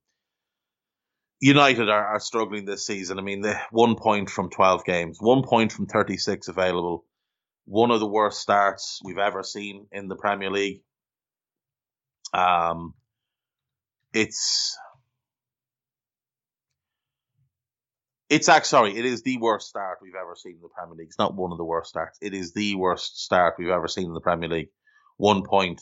United 1.39 1.89
are, 1.89 2.05
are 2.05 2.19
struggling 2.19 2.65
this 2.65 2.85
season. 2.85 3.17
I 3.17 3.21
mean, 3.21 3.41
the 3.41 3.57
one 3.71 3.95
point 3.95 4.29
from 4.29 4.49
12 4.49 4.83
games, 4.83 5.17
one 5.21 5.43
point 5.43 5.71
from 5.71 5.85
36 5.85 6.49
available, 6.49 7.05
one 7.65 7.91
of 7.91 7.99
the 7.99 8.07
worst 8.07 8.41
starts 8.41 8.99
we've 9.03 9.17
ever 9.17 9.43
seen 9.43 9.87
in 9.91 10.07
the 10.07 10.15
Premier 10.15 10.51
League. 10.51 10.81
Um, 12.33 12.93
it's 14.13 14.77
It's 18.29 18.47
actually 18.47 18.67
sorry, 18.67 18.97
it 18.97 19.05
is 19.05 19.23
the 19.23 19.37
worst 19.37 19.67
start 19.67 19.97
we've 20.01 20.13
ever 20.15 20.35
seen 20.35 20.53
in 20.53 20.61
the 20.61 20.69
Premier 20.69 20.95
League. 20.95 21.07
It's 21.07 21.17
not 21.17 21.35
one 21.35 21.51
of 21.51 21.57
the 21.57 21.65
worst 21.65 21.89
starts. 21.89 22.19
It 22.21 22.35
is 22.35 22.53
the 22.53 22.75
worst 22.75 23.19
start 23.23 23.55
we've 23.57 23.69
ever 23.69 23.87
seen 23.87 24.05
in 24.05 24.13
the 24.13 24.21
Premier 24.21 24.49
League. 24.49 24.69
One 25.17 25.43
point 25.43 25.81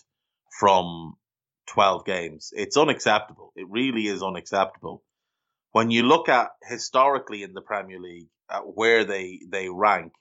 from 0.60 1.16
twelve 1.68 2.06
games. 2.06 2.52
It's 2.54 2.78
unacceptable. 2.78 3.52
It 3.56 3.68
really 3.70 4.08
is 4.08 4.24
unacceptable. 4.24 5.04
When 5.74 5.92
you 5.92 6.04
look 6.04 6.30
at 6.30 6.52
historically 6.64 7.44
in 7.44 7.54
the 7.54 7.62
Premier 7.62 8.00
League 8.00 8.30
at 8.50 8.62
where 8.62 9.04
they 9.04 9.42
they 9.52 9.68
rank, 9.70 10.14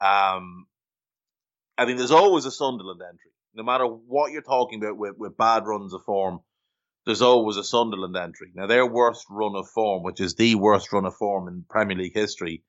um, 0.00 0.66
I 1.76 1.84
mean, 1.84 1.98
there's 1.98 2.10
always 2.10 2.46
a 2.46 2.50
Sunderland 2.50 3.02
entry. 3.02 3.32
No 3.54 3.64
matter 3.64 3.84
what 3.84 4.32
you're 4.32 4.42
talking 4.42 4.82
about 4.82 4.96
with, 4.96 5.16
with 5.18 5.36
bad 5.36 5.66
runs 5.66 5.92
of 5.92 6.02
form, 6.04 6.40
there's 7.06 7.22
always 7.22 7.56
a 7.56 7.64
Sunderland 7.64 8.16
entry. 8.16 8.50
Now, 8.54 8.66
their 8.66 8.86
worst 8.86 9.26
run 9.30 9.56
of 9.56 9.68
form, 9.68 10.02
which 10.02 10.20
is 10.20 10.34
the 10.34 10.54
worst 10.54 10.92
run 10.92 11.04
of 11.04 11.14
form 11.16 11.48
in 11.48 11.64
Premier 11.68 11.96
League 11.96 12.14
history, 12.14 12.64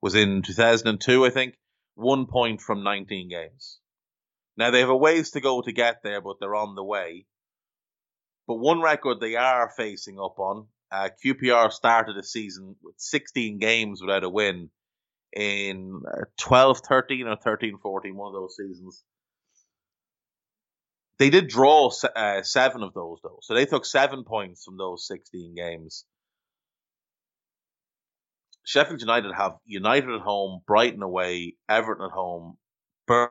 was 0.00 0.14
in 0.14 0.42
2002, 0.42 1.26
I 1.26 1.30
think, 1.30 1.54
one 1.94 2.26
point 2.26 2.60
from 2.60 2.84
19 2.84 3.28
games. 3.28 3.78
Now, 4.56 4.70
they 4.70 4.80
have 4.80 4.88
a 4.90 4.96
ways 4.96 5.30
to 5.32 5.40
go 5.40 5.60
to 5.62 5.72
get 5.72 6.02
there, 6.02 6.20
but 6.20 6.36
they're 6.40 6.54
on 6.54 6.74
the 6.74 6.84
way. 6.84 7.26
But 8.46 8.56
one 8.56 8.80
record 8.80 9.20
they 9.20 9.36
are 9.36 9.70
facing 9.76 10.18
up 10.18 10.38
on, 10.38 10.68
Uh, 10.92 11.08
QPR 11.24 11.70
started 11.70 12.16
the 12.16 12.22
season 12.22 12.74
with 12.82 12.96
16 12.98 13.58
games 13.58 14.00
without 14.00 14.24
a 14.24 14.28
win 14.28 14.70
in 15.32 16.02
uh, 16.04 16.24
12 16.36 16.80
13 16.80 17.28
or 17.28 17.36
13 17.36 17.78
14, 17.78 18.16
one 18.16 18.34
of 18.34 18.40
those 18.40 18.56
seasons. 18.56 19.04
They 21.20 21.28
did 21.28 21.48
draw 21.48 21.92
uh, 22.16 22.42
seven 22.42 22.82
of 22.82 22.94
those, 22.94 23.18
though. 23.22 23.40
So 23.42 23.52
they 23.52 23.66
took 23.66 23.84
seven 23.84 24.24
points 24.24 24.64
from 24.64 24.78
those 24.78 25.06
16 25.06 25.54
games. 25.54 26.06
Sheffield 28.64 29.02
United 29.02 29.32
have 29.34 29.56
United 29.66 30.14
at 30.14 30.22
home, 30.22 30.62
Brighton 30.66 31.02
away, 31.02 31.56
Everton 31.68 32.06
at 32.06 32.10
home, 32.10 32.56
Burn, 33.06 33.28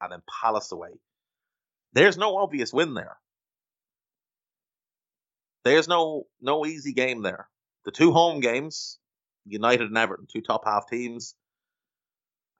and 0.00 0.10
then 0.10 0.22
Palace 0.42 0.72
away. 0.72 0.90
There's 1.92 2.18
no 2.18 2.36
obvious 2.38 2.72
win 2.72 2.94
there. 2.94 3.16
There's 5.64 5.86
no 5.86 6.24
no 6.40 6.66
easy 6.66 6.94
game 6.94 7.22
there. 7.22 7.48
The 7.84 7.92
two 7.92 8.10
home 8.10 8.40
games, 8.40 8.98
United 9.44 9.86
and 9.86 9.98
Everton, 9.98 10.26
two 10.32 10.40
top 10.40 10.62
half 10.64 10.88
teams. 10.88 11.36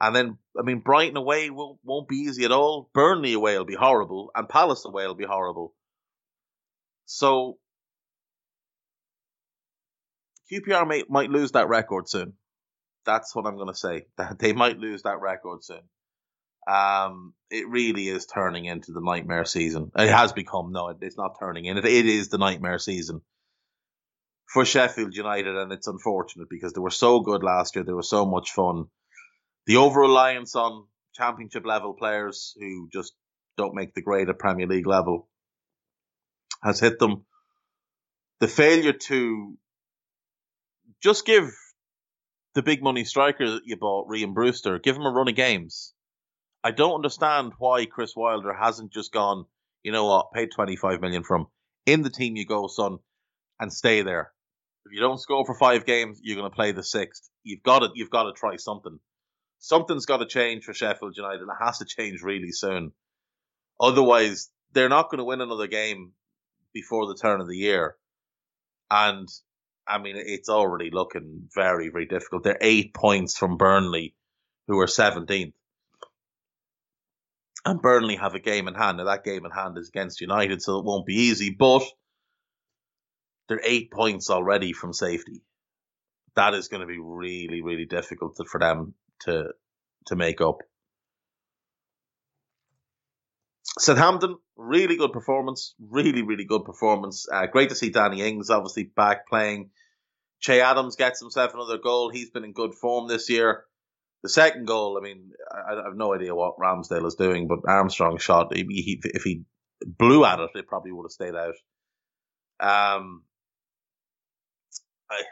And 0.02 0.16
then, 0.16 0.38
I 0.58 0.62
mean, 0.62 0.80
Brighton 0.80 1.16
away 1.16 1.48
won't, 1.48 1.78
won't 1.84 2.08
be 2.08 2.16
easy 2.16 2.44
at 2.44 2.50
all. 2.50 2.90
Burnley 2.92 3.34
away 3.34 3.56
will 3.56 3.64
be 3.64 3.76
horrible, 3.76 4.32
and 4.34 4.48
Palace 4.48 4.84
away 4.84 5.06
will 5.06 5.14
be 5.14 5.24
horrible. 5.24 5.74
So, 7.06 7.58
QPR 10.50 10.88
may, 10.88 11.04
might 11.08 11.30
lose 11.30 11.52
that 11.52 11.68
record 11.68 12.08
soon. 12.08 12.32
That's 13.06 13.32
what 13.32 13.46
I'm 13.46 13.54
going 13.54 13.72
to 13.72 13.78
say. 13.78 14.06
That 14.18 14.38
they 14.40 14.52
might 14.52 14.78
lose 14.78 15.02
that 15.02 15.20
record 15.20 15.62
soon. 15.62 15.82
Um, 16.66 17.34
it 17.48 17.68
really 17.68 18.08
is 18.08 18.26
turning 18.26 18.64
into 18.64 18.90
the 18.90 19.00
nightmare 19.00 19.44
season. 19.44 19.92
It 19.96 20.10
has 20.10 20.32
become. 20.32 20.72
No, 20.72 20.92
it's 21.00 21.16
not 21.16 21.38
turning 21.38 21.66
in. 21.66 21.78
It, 21.78 21.84
it 21.84 22.06
is 22.06 22.28
the 22.28 22.38
nightmare 22.38 22.80
season 22.80 23.20
for 24.46 24.64
Sheffield 24.64 25.14
United, 25.14 25.56
and 25.56 25.72
it's 25.72 25.86
unfortunate 25.86 26.48
because 26.50 26.72
they 26.72 26.80
were 26.80 26.90
so 26.90 27.20
good 27.20 27.44
last 27.44 27.76
year. 27.76 27.84
They 27.84 27.92
were 27.92 28.02
so 28.02 28.26
much 28.26 28.50
fun. 28.50 28.86
The 29.66 29.76
over 29.76 30.00
reliance 30.00 30.56
on 30.56 30.86
championship 31.14 31.64
level 31.64 31.94
players 31.94 32.54
who 32.58 32.88
just 32.92 33.12
don't 33.56 33.74
make 33.74 33.94
the 33.94 34.02
grade 34.02 34.28
at 34.28 34.38
Premier 34.38 34.66
League 34.66 34.86
level 34.86 35.28
has 36.62 36.80
hit 36.80 36.98
them. 36.98 37.24
The 38.40 38.48
failure 38.48 38.92
to 38.92 39.56
just 41.02 41.26
give 41.26 41.52
the 42.54 42.62
big 42.62 42.82
money 42.82 43.04
striker 43.04 43.48
that 43.50 43.62
you 43.64 43.76
bought, 43.76 44.08
Rhian 44.08 44.34
Brewster, 44.34 44.78
give 44.78 44.96
him 44.96 45.06
a 45.06 45.10
run 45.10 45.28
of 45.28 45.34
games. 45.34 45.94
I 46.64 46.70
don't 46.70 46.94
understand 46.94 47.52
why 47.58 47.86
Chris 47.86 48.14
Wilder 48.14 48.52
hasn't 48.52 48.92
just 48.92 49.12
gone, 49.12 49.46
you 49.82 49.92
know 49.92 50.06
what, 50.06 50.32
paid 50.32 50.50
25 50.54 51.00
million 51.00 51.24
from 51.24 51.46
in 51.86 52.02
the 52.02 52.10
team 52.10 52.36
you 52.36 52.46
go, 52.46 52.68
son, 52.68 52.98
and 53.58 53.72
stay 53.72 54.02
there. 54.02 54.32
If 54.86 54.92
you 54.92 55.00
don't 55.00 55.20
score 55.20 55.44
for 55.44 55.54
five 55.54 55.84
games, 55.84 56.20
you're 56.22 56.36
going 56.36 56.50
to 56.50 56.54
play 56.54 56.72
the 56.72 56.82
sixth. 56.82 57.28
You've 57.42 57.62
got 57.62 57.80
to, 57.80 57.88
you've 57.94 58.10
got 58.10 58.24
to 58.24 58.32
try 58.32 58.56
something. 58.56 58.98
Something's 59.64 60.06
got 60.06 60.16
to 60.16 60.26
change 60.26 60.64
for 60.64 60.74
Sheffield 60.74 61.16
United, 61.16 61.42
it 61.42 61.64
has 61.64 61.78
to 61.78 61.84
change 61.84 62.20
really 62.20 62.50
soon. 62.50 62.92
Otherwise, 63.80 64.50
they're 64.72 64.88
not 64.88 65.08
going 65.08 65.18
to 65.18 65.24
win 65.24 65.40
another 65.40 65.68
game 65.68 66.12
before 66.74 67.06
the 67.06 67.14
turn 67.14 67.40
of 67.40 67.48
the 67.48 67.56
year. 67.56 67.96
And 68.90 69.28
I 69.86 69.98
mean, 69.98 70.16
it's 70.16 70.48
already 70.48 70.90
looking 70.90 71.48
very, 71.54 71.90
very 71.90 72.06
difficult. 72.06 72.42
They're 72.42 72.58
eight 72.60 72.92
points 72.92 73.38
from 73.38 73.56
Burnley, 73.56 74.14
who 74.66 74.78
are 74.80 74.86
17th 74.86 75.52
and 77.64 77.80
Burnley 77.80 78.16
have 78.16 78.34
a 78.34 78.40
game 78.40 78.68
in 78.68 78.74
hand. 78.74 78.98
Now 78.98 79.04
that 79.04 79.24
game 79.24 79.44
in 79.44 79.52
hand 79.52 79.78
is 79.78 79.88
against 79.88 80.20
United, 80.20 80.62
so 80.62 80.78
it 80.78 80.84
won't 80.84 81.06
be 81.06 81.14
easy. 81.14 81.50
But 81.50 81.82
they're 83.48 83.60
eight 83.62 83.92
points 83.92 84.30
already 84.30 84.72
from 84.72 84.92
safety. 84.92 85.42
That 86.34 86.54
is 86.54 86.68
going 86.68 86.80
to 86.80 86.86
be 86.86 86.98
really, 86.98 87.62
really 87.62 87.84
difficult 87.84 88.36
for 88.48 88.58
them 88.58 88.94
to 89.24 89.48
to 90.06 90.16
make 90.16 90.40
up. 90.40 90.58
Southampton, 93.78 94.36
really 94.56 94.96
good 94.96 95.12
performance. 95.12 95.74
Really, 95.80 96.22
really 96.22 96.44
good 96.44 96.64
performance. 96.64 97.26
Uh, 97.32 97.46
great 97.46 97.70
to 97.70 97.74
see 97.74 97.90
Danny 97.90 98.22
Ings 98.22 98.50
obviously 98.50 98.84
back 98.84 99.28
playing. 99.28 99.70
Che 100.40 100.60
Adams 100.60 100.96
gets 100.96 101.20
himself 101.20 101.54
another 101.54 101.78
goal. 101.78 102.10
He's 102.10 102.30
been 102.30 102.44
in 102.44 102.52
good 102.52 102.74
form 102.74 103.08
this 103.08 103.30
year. 103.30 103.64
The 104.22 104.28
second 104.28 104.66
goal, 104.66 104.98
I 104.98 105.02
mean, 105.02 105.30
I, 105.50 105.74
I 105.74 105.84
have 105.84 105.96
no 105.96 106.14
idea 106.14 106.34
what 106.34 106.58
Ramsdale 106.58 107.06
is 107.06 107.14
doing, 107.14 107.48
but 107.48 107.60
Armstrong 107.66 108.18
shot. 108.18 108.54
He, 108.54 108.64
he, 108.64 109.00
if 109.04 109.22
he 109.22 109.42
blew 109.84 110.24
at 110.24 110.38
it, 110.40 110.50
it 110.54 110.68
probably 110.68 110.92
would 110.92 111.04
have 111.04 111.12
stayed 111.12 111.34
out. 111.34 111.54
Um, 112.60 113.24
I, 115.10 115.22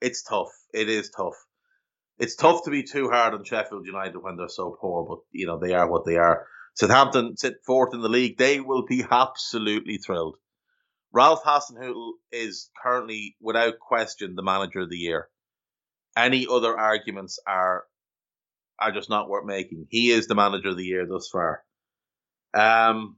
it's 0.00 0.22
tough. 0.22 0.48
It 0.72 0.88
is 0.88 1.10
tough. 1.10 1.34
It's 2.20 2.36
tough 2.36 2.64
to 2.64 2.70
be 2.70 2.82
too 2.82 3.08
hard 3.08 3.32
on 3.32 3.44
Sheffield 3.44 3.86
United 3.86 4.18
when 4.18 4.36
they're 4.36 4.48
so 4.48 4.76
poor, 4.78 5.06
but 5.08 5.20
you 5.32 5.46
know 5.46 5.58
they 5.58 5.72
are 5.72 5.90
what 5.90 6.04
they 6.04 6.16
are. 6.16 6.46
Southampton 6.74 7.38
sit 7.38 7.56
fourth 7.64 7.94
in 7.94 8.02
the 8.02 8.10
league. 8.10 8.36
They 8.36 8.60
will 8.60 8.84
be 8.84 9.02
absolutely 9.10 9.96
thrilled. 9.96 10.36
Ralph 11.12 11.42
Hasenhüttl 11.42 12.12
is 12.30 12.70
currently, 12.80 13.36
without 13.40 13.78
question, 13.80 14.34
the 14.36 14.42
manager 14.42 14.80
of 14.80 14.90
the 14.90 14.98
year. 14.98 15.28
Any 16.14 16.46
other 16.48 16.78
arguments 16.78 17.38
are 17.46 17.84
are 18.78 18.92
just 18.92 19.08
not 19.08 19.28
worth 19.28 19.46
making. 19.46 19.86
He 19.88 20.10
is 20.10 20.26
the 20.26 20.34
manager 20.34 20.68
of 20.68 20.76
the 20.76 20.84
year 20.84 21.06
thus 21.06 21.28
far. 21.30 21.62
Um, 22.52 23.16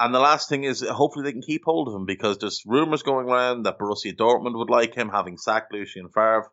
and 0.00 0.14
the 0.14 0.20
last 0.20 0.48
thing 0.48 0.64
is, 0.64 0.80
hopefully 0.86 1.24
they 1.24 1.32
can 1.32 1.42
keep 1.42 1.62
hold 1.64 1.88
of 1.88 1.94
him 1.94 2.06
because 2.06 2.38
there's 2.38 2.62
rumours 2.66 3.02
going 3.02 3.28
around 3.28 3.64
that 3.64 3.78
Borussia 3.78 4.14
Dortmund 4.14 4.56
would 4.58 4.70
like 4.70 4.94
him, 4.94 5.08
having 5.08 5.36
sacked 5.36 5.72
Lucien 5.72 6.08
Favre. 6.08 6.50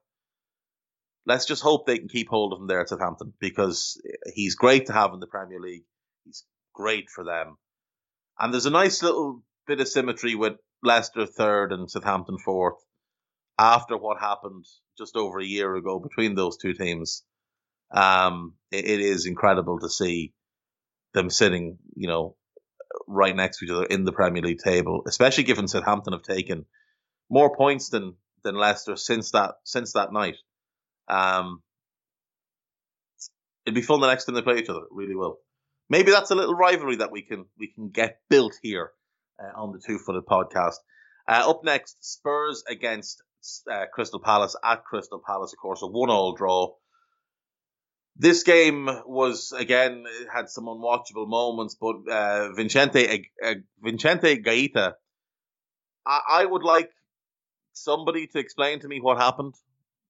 Let's 1.25 1.45
just 1.45 1.61
hope 1.61 1.85
they 1.85 1.99
can 1.99 2.07
keep 2.07 2.29
hold 2.29 2.53
of 2.53 2.59
him 2.59 2.67
there 2.67 2.81
at 2.81 2.89
Southampton 2.89 3.33
because 3.39 4.01
he's 4.33 4.55
great 4.55 4.87
to 4.87 4.93
have 4.93 5.13
in 5.13 5.19
the 5.19 5.27
Premier 5.27 5.59
League. 5.59 5.83
He's 6.25 6.45
great 6.73 7.09
for 7.09 7.23
them. 7.23 7.57
And 8.39 8.51
there's 8.51 8.65
a 8.65 8.71
nice 8.71 9.03
little 9.03 9.43
bit 9.67 9.81
of 9.81 9.87
symmetry 9.87 10.33
with 10.35 10.53
Leicester 10.81 11.27
third 11.27 11.71
and 11.71 11.89
Southampton 11.89 12.37
fourth 12.43 12.83
after 13.61 13.95
what 13.95 14.19
happened 14.19 14.65
just 14.97 15.15
over 15.15 15.39
a 15.39 15.45
year 15.45 15.75
ago 15.75 15.99
between 15.99 16.35
those 16.35 16.57
two 16.57 16.73
teams, 16.73 17.23
um, 17.91 18.55
it, 18.71 18.85
it 18.85 18.99
is 18.99 19.25
incredible 19.25 19.79
to 19.79 19.89
see 19.89 20.33
them 21.13 21.29
sitting, 21.29 21.77
you 21.95 22.07
know, 22.07 22.35
right 23.07 23.35
next 23.35 23.59
to 23.59 23.65
each 23.65 23.71
other 23.71 23.85
in 23.85 24.03
the 24.03 24.11
Premier 24.11 24.41
League 24.41 24.59
table, 24.59 25.03
especially 25.07 25.43
given 25.43 25.67
Southampton 25.67 26.13
have 26.13 26.23
taken 26.23 26.65
more 27.29 27.55
points 27.55 27.89
than 27.89 28.15
than 28.43 28.55
Leicester 28.55 28.95
since 28.95 29.31
that 29.31 29.55
since 29.63 29.93
that 29.93 30.11
night. 30.11 30.37
Um, 31.07 31.61
it'd 33.65 33.75
be 33.75 33.81
fun 33.81 34.01
the 34.01 34.07
next 34.07 34.25
time 34.25 34.35
they 34.35 34.41
play 34.41 34.59
each 34.59 34.69
other. 34.69 34.81
It 34.81 34.91
really 34.91 35.15
will. 35.15 35.39
Maybe 35.89 36.11
that's 36.11 36.31
a 36.31 36.35
little 36.35 36.55
rivalry 36.55 36.97
that 36.97 37.11
we 37.11 37.21
can 37.21 37.45
we 37.57 37.67
can 37.67 37.89
get 37.89 38.19
built 38.29 38.53
here 38.61 38.91
uh, 39.39 39.59
on 39.59 39.71
the 39.71 39.81
Two 39.85 39.97
Footed 39.97 40.25
Podcast. 40.25 40.75
Uh, 41.27 41.49
up 41.49 41.63
next, 41.63 41.97
Spurs 42.03 42.63
against 42.67 43.21
uh, 43.71 43.85
Crystal 43.93 44.19
Palace 44.19 44.55
at 44.63 44.83
Crystal 44.83 45.21
Palace, 45.25 45.53
of 45.53 45.59
course, 45.59 45.81
a 45.81 45.87
one-all 45.87 46.35
draw. 46.35 46.73
This 48.15 48.43
game 48.43 48.89
was 49.05 49.51
again 49.51 50.05
had 50.33 50.49
some 50.49 50.65
unwatchable 50.65 51.27
moments, 51.27 51.75
but 51.79 51.95
uh, 52.11 52.53
Vincente 52.53 53.29
uh, 53.43 53.55
Vincente 53.81 54.37
Guaita, 54.43 54.93
I, 56.05 56.19
I 56.29 56.45
would 56.45 56.63
like 56.63 56.91
somebody 57.73 58.27
to 58.27 58.39
explain 58.39 58.79
to 58.81 58.87
me 58.87 58.99
what 58.99 59.17
happened. 59.17 59.55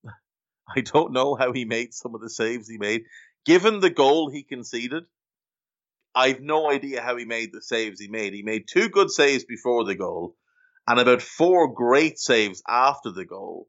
I 0.76 0.80
don't 0.80 1.12
know 1.12 1.34
how 1.34 1.52
he 1.52 1.64
made 1.64 1.94
some 1.94 2.14
of 2.14 2.20
the 2.20 2.30
saves 2.30 2.68
he 2.68 2.78
made. 2.78 3.04
Given 3.46 3.80
the 3.80 3.90
goal 3.90 4.30
he 4.30 4.42
conceded, 4.42 5.04
I've 6.14 6.40
no 6.40 6.70
idea 6.70 7.00
how 7.00 7.16
he 7.16 7.24
made 7.24 7.50
the 7.52 7.62
saves 7.62 8.00
he 8.00 8.08
made. 8.08 8.34
He 8.34 8.42
made 8.42 8.68
two 8.68 8.88
good 8.88 9.10
saves 9.10 9.44
before 9.44 9.84
the 9.84 9.94
goal, 9.94 10.36
and 10.86 11.00
about 11.00 11.22
four 11.22 11.72
great 11.72 12.18
saves 12.18 12.62
after 12.68 13.10
the 13.10 13.24
goal 13.24 13.68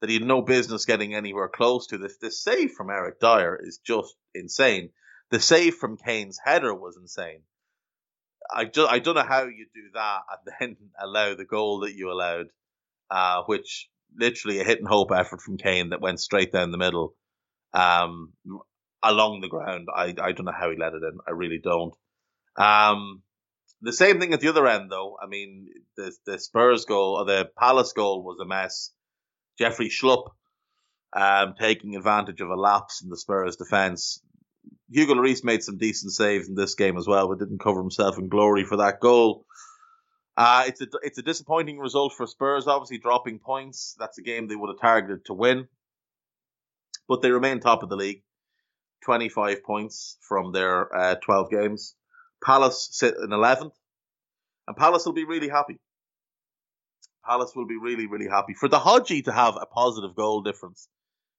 that 0.00 0.10
he 0.10 0.16
had 0.16 0.26
no 0.26 0.42
business 0.42 0.86
getting 0.86 1.14
anywhere 1.14 1.48
close 1.48 1.86
to. 1.88 1.98
This 1.98 2.18
the 2.18 2.30
save 2.30 2.72
from 2.72 2.90
Eric 2.90 3.20
Dier 3.20 3.58
is 3.62 3.78
just 3.78 4.14
insane. 4.34 4.90
The 5.30 5.40
save 5.40 5.76
from 5.76 5.96
Kane's 5.96 6.38
header 6.44 6.74
was 6.74 6.96
insane. 7.00 7.40
I 8.52 8.64
just 8.66 8.90
I 8.90 8.98
don't 8.98 9.14
know 9.14 9.22
how 9.22 9.44
you 9.44 9.66
do 9.74 9.90
that 9.94 10.20
and 10.30 10.54
then 10.60 10.76
allow 11.00 11.34
the 11.34 11.44
goal 11.44 11.80
that 11.80 11.94
you 11.94 12.10
allowed, 12.10 12.46
uh, 13.10 13.42
which 13.46 13.88
literally 14.16 14.60
a 14.60 14.64
hit 14.64 14.78
and 14.78 14.88
hope 14.88 15.10
effort 15.12 15.40
from 15.40 15.56
Kane 15.58 15.90
that 15.90 16.00
went 16.00 16.20
straight 16.20 16.52
down 16.52 16.70
the 16.70 16.78
middle, 16.78 17.16
um, 17.72 18.32
along 19.02 19.40
the 19.40 19.48
ground. 19.48 19.88
I 19.94 20.14
I 20.20 20.32
don't 20.32 20.44
know 20.44 20.52
how 20.52 20.70
he 20.70 20.76
let 20.76 20.94
it 20.94 21.02
in. 21.02 21.18
I 21.26 21.32
really 21.32 21.60
don't. 21.62 21.94
Um, 22.56 23.22
the 23.80 23.92
same 23.92 24.20
thing 24.20 24.32
at 24.32 24.40
the 24.40 24.48
other 24.48 24.66
end, 24.66 24.90
though. 24.90 25.16
I 25.22 25.26
mean, 25.26 25.68
the 25.96 26.12
the 26.26 26.38
Spurs 26.38 26.84
goal 26.84 27.16
or 27.18 27.24
the 27.24 27.50
Palace 27.58 27.92
goal 27.92 28.22
was 28.22 28.38
a 28.40 28.46
mess. 28.46 28.90
Jeffrey 29.58 29.88
Schlupp 29.88 30.28
um, 31.12 31.54
taking 31.58 31.96
advantage 31.96 32.40
of 32.40 32.50
a 32.50 32.56
lapse 32.56 33.02
in 33.02 33.08
the 33.08 33.16
Spurs 33.16 33.56
defence. 33.56 34.20
Hugo 34.90 35.14
Lloris 35.14 35.44
made 35.44 35.62
some 35.62 35.78
decent 35.78 36.12
saves 36.12 36.48
in 36.48 36.54
this 36.54 36.74
game 36.74 36.96
as 36.96 37.06
well, 37.06 37.28
but 37.28 37.38
didn't 37.38 37.60
cover 37.60 37.80
himself 37.80 38.18
in 38.18 38.28
glory 38.28 38.64
for 38.64 38.78
that 38.78 39.00
goal. 39.00 39.46
Uh, 40.36 40.64
it's 40.66 40.80
a 40.80 40.86
it's 41.02 41.18
a 41.18 41.22
disappointing 41.22 41.78
result 41.78 42.12
for 42.12 42.26
Spurs. 42.26 42.66
Obviously, 42.66 42.98
dropping 42.98 43.38
points. 43.38 43.94
That's 43.98 44.18
a 44.18 44.22
game 44.22 44.48
they 44.48 44.56
would 44.56 44.70
have 44.70 44.80
targeted 44.80 45.26
to 45.26 45.34
win, 45.34 45.68
but 47.08 47.22
they 47.22 47.30
remain 47.30 47.60
top 47.60 47.84
of 47.84 47.88
the 47.88 47.96
league, 47.96 48.24
twenty 49.04 49.28
five 49.28 49.62
points 49.62 50.18
from 50.28 50.50
their 50.50 50.94
uh, 50.94 51.14
twelve 51.16 51.50
games. 51.50 51.94
Palace 52.44 52.88
sit 52.90 53.14
in 53.22 53.32
eleventh, 53.32 53.74
and 54.66 54.76
Palace 54.76 55.06
will 55.06 55.12
be 55.12 55.24
really 55.24 55.48
happy. 55.48 55.78
Palace 57.26 57.52
will 57.54 57.66
be 57.66 57.76
really 57.76 58.06
really 58.06 58.28
happy 58.28 58.54
for 58.54 58.68
the 58.68 58.78
Hodgie 58.78 59.24
to 59.24 59.32
have 59.32 59.56
a 59.60 59.66
positive 59.66 60.14
goal 60.14 60.42
difference, 60.42 60.88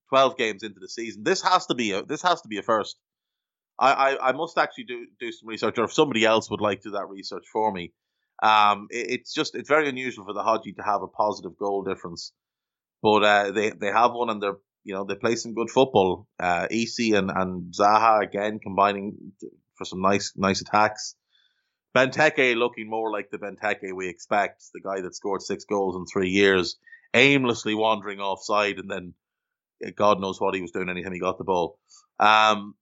twelve 0.10 0.38
games 0.38 0.64
into 0.64 0.80
the 0.80 0.90
season. 0.90 1.24
This 1.24 1.42
has 1.42 1.68
to 1.68 1.76
be 1.76 1.92
a 1.92 2.04
this 2.04 2.22
has 2.24 2.42
to 2.42 2.48
be 2.48 2.58
a 2.58 2.64
first. 2.64 2.98
I, 3.78 3.92
I, 3.92 4.30
I 4.30 4.32
must 4.32 4.58
actually 4.58 4.86
do 4.86 5.08
do 5.20 5.32
some 5.32 5.50
research, 5.50 5.78
or 5.78 5.86
if 5.86 5.94
somebody 5.94 6.26
else 6.26 6.50
would 6.50 6.62
like 6.62 6.82
to 6.82 6.90
do 6.90 6.94
that 6.94 7.10
research 7.10 7.46
for 7.52 7.72
me 7.72 7.94
um, 8.44 8.88
it, 8.90 9.12
it's 9.12 9.34
just 9.34 9.56
it's 9.56 9.70
very 9.70 9.90
unusual 9.90 10.26
for 10.26 10.34
the 10.34 10.42
Hodgie 10.44 10.76
to 10.76 10.84
have 10.84 11.02
a 11.02 11.08
positive 11.08 11.58
goal 11.58 11.84
difference, 11.84 12.32
but 13.02 13.24
uh, 13.24 13.52
they 13.52 13.70
they 13.72 13.88
have 13.88 14.14
one 14.14 14.30
and 14.30 14.42
they're 14.42 14.58
you 14.84 14.94
know 14.94 15.06
they 15.06 15.16
play 15.16 15.36
some 15.36 15.54
good 15.54 15.70
football. 15.70 16.28
Uh, 16.40 16.68
Eze 16.72 17.12
and 17.14 17.32
and 17.32 17.74
Zaha 17.74 18.22
again 18.24 18.60
combining 18.60 19.34
for 19.76 19.86
some 19.86 20.02
nice 20.02 20.34
nice 20.36 20.62
attacks. 20.62 21.16
Benteke 21.96 22.56
looking 22.56 22.90
more 22.90 23.12
like 23.12 23.30
the 23.32 23.38
Benteke 23.38 23.96
we 23.96 24.10
expect, 24.10 24.64
the 24.74 24.82
guy 24.82 25.02
that 25.02 25.16
scored 25.16 25.42
six 25.42 25.64
goals 25.64 25.96
in 25.96 26.06
three 26.06 26.30
years, 26.30 26.78
aimlessly 27.14 27.74
wandering 27.74 28.20
offside 28.20 28.78
and 28.80 28.92
then 28.92 29.14
God 29.96 30.20
knows 30.20 30.40
what 30.40 30.56
he 30.56 30.62
was 30.62 30.72
doing 30.72 30.90
anytime 30.90 31.14
he 31.14 31.20
got 31.20 31.38
the 31.38 31.44
ball. 31.44 31.80
Um, 32.20 32.76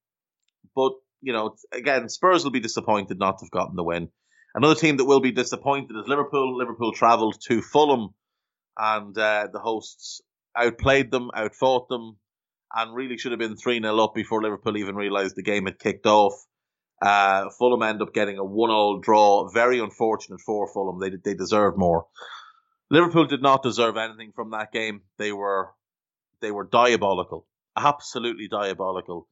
but 0.75 0.93
you 1.21 1.33
know, 1.33 1.55
again, 1.71 2.09
Spurs 2.09 2.43
will 2.43 2.51
be 2.51 2.59
disappointed 2.59 3.17
not 3.19 3.39
to 3.39 3.45
have 3.45 3.51
gotten 3.51 3.75
the 3.75 3.83
win. 3.83 4.09
Another 4.55 4.75
team 4.75 4.97
that 4.97 5.05
will 5.05 5.21
be 5.21 5.31
disappointed 5.31 5.95
is 5.97 6.07
Liverpool. 6.07 6.57
Liverpool 6.57 6.91
travelled 6.91 7.37
to 7.47 7.61
Fulham, 7.61 8.13
and 8.77 9.17
uh, 9.17 9.47
the 9.51 9.59
hosts 9.59 10.21
outplayed 10.55 11.11
them, 11.11 11.31
outfought 11.33 11.87
them, 11.87 12.17
and 12.75 12.93
really 12.93 13.17
should 13.17 13.31
have 13.31 13.39
been 13.39 13.55
3 13.55 13.81
0 13.81 13.97
up 13.97 14.13
before 14.13 14.43
Liverpool 14.43 14.77
even 14.77 14.95
realised 14.95 15.35
the 15.35 15.43
game 15.43 15.65
had 15.65 15.79
kicked 15.79 16.05
off. 16.05 16.33
Uh, 17.01 17.49
Fulham 17.57 17.83
end 17.83 18.01
up 18.01 18.13
getting 18.13 18.37
a 18.37 18.43
one-all 18.43 18.99
draw. 18.99 19.49
Very 19.49 19.79
unfortunate 19.79 20.39
for 20.41 20.71
Fulham. 20.71 20.99
They 20.99 21.11
they 21.23 21.35
deserved 21.35 21.77
more. 21.77 22.05
Liverpool 22.89 23.25
did 23.25 23.41
not 23.41 23.63
deserve 23.63 23.97
anything 23.97 24.31
from 24.35 24.51
that 24.51 24.71
game. 24.71 25.01
They 25.17 25.31
were 25.31 25.71
they 26.41 26.51
were 26.51 26.63
diabolical, 26.65 27.47
absolutely 27.75 28.47
diabolical. 28.47 29.27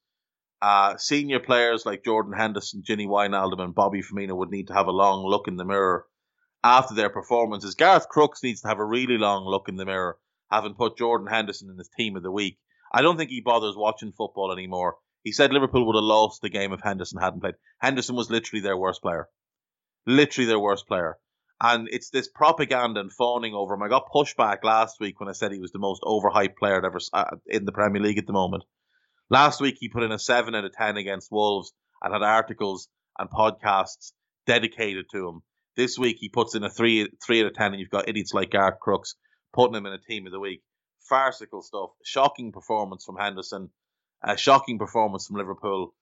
Uh, 0.62 0.96
senior 0.98 1.40
players 1.40 1.86
like 1.86 2.04
Jordan 2.04 2.34
Henderson, 2.34 2.84
Gini 2.88 3.08
Wijnaldum, 3.08 3.62
and 3.62 3.74
Bobby 3.74 4.02
Firmino 4.02 4.36
would 4.36 4.52
need 4.52 4.68
to 4.68 4.74
have 4.74 4.88
a 4.88 4.92
long 4.92 5.26
look 5.26 5.48
in 5.48 5.58
the 5.58 5.66
mirror 5.66 6.06
after 6.64 6.94
their 6.94 7.10
performances. 7.10 7.76
Garth 7.76 8.08
Crooks 8.10 8.44
needs 8.44 8.62
to 8.62 8.68
have 8.68 8.80
a 8.80 8.86
really 8.86 9.18
long 9.18 9.46
look 9.46 9.68
in 9.70 9.76
the 9.76 9.86
mirror, 9.86 10.18
having 10.52 10.76
put 10.76 10.98
Jordan 10.98 11.28
Henderson 11.28 11.70
in 11.70 11.78
his 11.78 11.90
team 11.98 12.16
of 12.16 12.24
the 12.24 12.32
week. 12.32 12.60
I 12.94 13.02
don't 13.02 13.18
think 13.18 13.32
he 13.32 13.42
bothers 13.42 13.76
watching 13.76 14.12
football 14.12 14.52
anymore. 14.52 14.98
He 15.24 15.32
said 15.32 15.54
Liverpool 15.54 15.86
would 15.86 15.96
have 15.96 16.04
lost 16.04 16.42
the 16.42 16.50
game 16.50 16.74
if 16.74 16.82
Henderson 16.82 17.22
hadn't 17.22 17.42
played. 17.42 17.56
Henderson 17.80 18.16
was 18.16 18.32
literally 18.32 18.62
their 18.62 18.78
worst 18.78 19.02
player. 19.02 19.28
Literally 20.08 20.48
their 20.48 20.60
worst 20.60 20.88
player. 20.88 21.18
And 21.62 21.88
it's 21.92 22.10
this 22.10 22.28
propaganda 22.28 23.00
and 23.00 23.14
fawning 23.14 23.54
over 23.54 23.76
him. 23.76 23.84
I 23.84 23.88
got 23.88 24.10
pushback 24.14 24.64
last 24.64 25.00
week 25.00 25.20
when 25.20 25.30
I 25.30 25.34
said 25.34 25.52
he 25.52 25.60
was 25.60 25.72
the 25.72 25.80
most 25.80 26.02
overhyped 26.02 26.58
player 26.58 26.84
ever 26.84 26.98
uh, 27.14 27.36
in 27.46 27.66
the 27.66 27.72
Premier 27.72 28.02
League 28.02 28.18
at 28.18 28.26
the 28.26 28.34
moment. 28.34 28.64
Last 29.30 29.62
week 29.62 29.78
he 29.80 29.90
put 29.90 30.04
in 30.04 30.12
a 30.12 30.18
seven 30.18 30.56
out 30.56 30.66
of 30.66 30.74
ten 30.74 30.98
against 30.98 31.32
Wolves 31.32 31.72
and 32.02 32.14
had 32.14 32.24
articles 32.24 32.90
and 33.20 33.30
podcasts 33.30 34.14
dedicated 34.48 35.06
to 35.12 35.28
him. 35.28 35.42
This 35.78 36.00
week 36.00 36.18
he 36.20 36.30
puts 36.30 36.56
in 36.56 36.64
a 36.64 36.70
three 36.70 37.08
three 37.24 37.42
out 37.42 37.48
of 37.48 37.54
ten, 37.54 37.74
and 37.74 37.80
you've 37.80 37.92
got 37.92 38.10
idiots 38.10 38.34
like 38.34 38.50
Garth 38.50 38.80
Crooks 38.82 39.16
putting 39.54 39.76
him 39.76 39.86
in 39.86 39.94
a 39.94 40.00
team 40.00 40.26
of 40.26 40.32
the 40.32 40.40
week. 40.40 40.64
Farcical 41.08 41.62
stuff. 41.62 41.92
Shocking 42.04 42.52
performance 42.52 43.06
from 43.06 43.18
Henderson. 43.18 43.70
A 44.24 44.38
shocking 44.38 44.78
performance 44.78 45.28
from 45.28 45.38
Liverpool. 45.38 45.94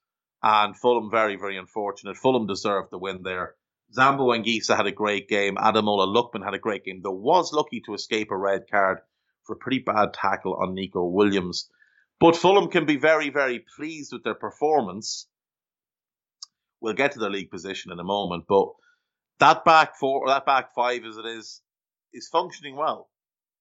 And 0.42 0.76
Fulham 0.78 1.10
very, 1.12 1.36
very 1.36 1.58
unfortunate. 1.58 2.18
Fulham 2.18 2.48
deserved 2.48 2.92
the 2.92 2.98
win 2.98 3.24
there. 3.24 3.56
Zambo 3.96 4.36
Anguissa 4.36 4.78
had 4.78 4.88
a 4.88 4.92
great 4.92 5.28
game. 5.28 5.56
Ademola 5.56 6.08
Lookman 6.08 6.44
had 6.44 6.54
a 6.54 6.60
great 6.60 6.86
game. 6.86 7.02
There 7.02 7.12
was 7.12 7.52
lucky 7.52 7.82
to 7.82 7.94
escape 7.94 8.32
a 8.32 8.38
red 8.38 8.70
card 8.70 9.00
for 9.44 9.54
a 9.54 9.58
pretty 9.58 9.80
bad 9.80 10.14
tackle 10.14 10.56
on 10.56 10.76
Neco 10.76 11.04
Williams. 11.04 11.70
But 12.20 12.36
Fulham 12.36 12.70
can 12.70 12.86
be 12.86 12.98
very, 12.98 13.30
very 13.30 13.66
pleased 13.76 14.14
with 14.14 14.24
their 14.24 14.36
performance. 14.36 15.28
We'll 16.82 16.94
get 16.94 17.14
to 17.14 17.20
their 17.20 17.30
league 17.30 17.50
position 17.50 17.92
in 17.92 18.00
a 18.00 18.04
moment, 18.04 18.46
but 18.48 18.68
that 19.40 19.66
back 19.66 19.98
four, 19.98 20.28
that 20.28 20.46
back 20.46 20.74
five 20.74 21.04
as 21.06 21.18
it 21.18 21.26
is, 21.26 21.62
is 22.14 22.30
functioning 22.30 22.76
well. 22.76 23.10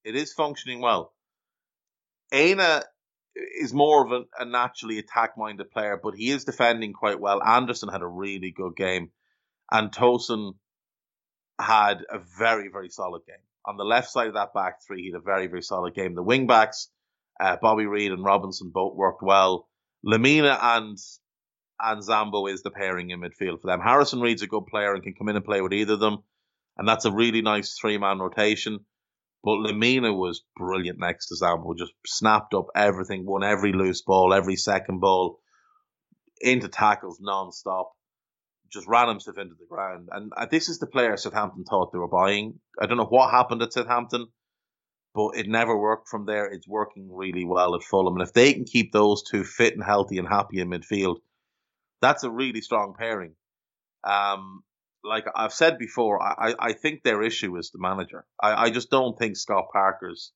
It 0.05 0.14
is 0.14 0.33
functioning 0.33 0.81
well. 0.81 1.12
Aina 2.33 2.83
is 3.61 3.72
more 3.72 4.05
of 4.05 4.12
a, 4.12 4.42
a 4.42 4.44
naturally 4.44 4.98
attack-minded 4.98 5.70
player, 5.70 5.98
but 6.03 6.14
he 6.14 6.31
is 6.31 6.44
defending 6.44 6.92
quite 6.92 7.20
well. 7.20 7.42
Anderson 7.42 7.88
had 7.88 8.03
a 8.03 8.07
really 8.07 8.51
good 8.51 8.77
game, 8.77 9.11
and 9.70 9.92
Tosin 9.92 10.55
had 11.59 12.05
a 12.11 12.18
very, 12.38 12.68
very 12.68 12.88
solid 12.88 13.22
game. 13.27 13.37
On 13.64 13.77
the 13.77 13.85
left 13.85 14.11
side 14.11 14.29
of 14.29 14.35
that 14.35 14.55
back 14.55 14.83
three, 14.87 15.03
he 15.03 15.11
had 15.11 15.20
a 15.20 15.22
very, 15.22 15.46
very 15.46 15.62
solid 15.62 15.94
game. 15.94 16.14
The 16.14 16.22
wing 16.22 16.46
backs 16.46 16.88
uh, 17.40 17.57
Bobby 17.61 17.87
Reid 17.87 18.12
and 18.12 18.24
Robinson 18.24 18.70
both 18.70 18.94
worked 18.94 19.22
well. 19.22 19.68
Lemina 20.05 20.59
and 20.61 20.98
and 21.81 22.03
Zambo 22.03 22.51
is 22.51 22.62
the 22.62 22.72
pairing 22.72 23.11
in 23.11 23.20
midfield 23.20 23.61
for 23.61 23.68
them. 23.68 23.81
Harrison 23.81 24.20
Reed's 24.20 24.42
a 24.42 24.48
good 24.48 24.66
player 24.66 24.94
and 24.94 25.03
can 25.03 25.14
come 25.14 25.29
in 25.29 25.37
and 25.37 25.44
play 25.44 25.61
with 25.61 25.72
either 25.72 25.94
of 25.94 26.01
them, 26.01 26.24
and 26.77 26.88
that's 26.88 27.05
a 27.05 27.12
really 27.12 27.42
nice 27.42 27.74
three 27.74 27.98
man 27.98 28.18
rotation. 28.18 28.81
But 29.44 29.59
Lemina 29.59 30.16
was 30.16 30.42
brilliant 30.57 30.98
next 30.98 31.29
to 31.29 31.37
Zambo, 31.37 31.77
just 31.77 31.92
snapped 32.07 32.55
up 32.55 32.66
everything, 32.74 33.24
won 33.24 33.44
every 33.44 33.72
loose 33.72 34.03
ball, 34.03 34.35
every 34.35 34.57
second 34.57 35.01
ball, 35.01 35.40
into 36.40 36.68
tackles 36.68 37.18
non-stop, 37.20 37.92
just 38.72 38.87
ran 38.88 39.09
himself 39.09 39.38
into 39.38 39.55
the 39.55 39.66
ground. 39.66 40.09
And 40.11 40.33
uh, 40.37 40.46
this 40.51 40.68
is 40.68 40.79
the 40.79 40.87
player 40.87 41.16
Southampton 41.16 41.64
thought 41.64 41.92
they 41.92 41.98
were 41.98 42.09
buying. 42.09 42.59
I 42.81 42.87
don't 42.87 42.96
know 42.96 43.05
what 43.05 43.31
happened 43.31 43.62
at 43.62 43.72
Southampton 43.72 44.27
but 45.18 45.37
it 45.37 45.48
never 45.48 45.77
worked 45.77 46.09
from 46.09 46.27
there. 46.27 46.46
It's 46.46 46.68
working 46.68 47.09
really 47.11 47.44
well 47.44 47.74
at 47.74 47.83
Fulham. 47.83 48.14
And 48.14 48.22
if 48.22 48.33
they 48.33 48.53
can 48.53 48.64
keep 48.64 48.92
those 48.92 49.24
two 49.24 49.42
fit 49.42 49.74
and 49.74 49.83
healthy 49.83 50.18
and 50.18 50.29
happy 50.29 50.61
in 50.61 50.70
midfield, 50.70 51.16
that's 52.01 52.22
a 52.22 52.31
really 52.31 52.61
strong 52.61 52.94
pairing. 52.96 53.35
Um, 54.05 54.62
like 55.04 55.24
I've 55.34 55.52
said 55.52 55.78
before, 55.78 56.20
I, 56.22 56.54
I 56.58 56.72
think 56.72 57.02
their 57.02 57.22
issue 57.22 57.56
is 57.56 57.70
the 57.70 57.78
manager. 57.78 58.26
I, 58.42 58.64
I 58.64 58.70
just 58.70 58.90
don't 58.90 59.18
think 59.18 59.37
Scott 59.37 59.66
Parker's 59.72 60.32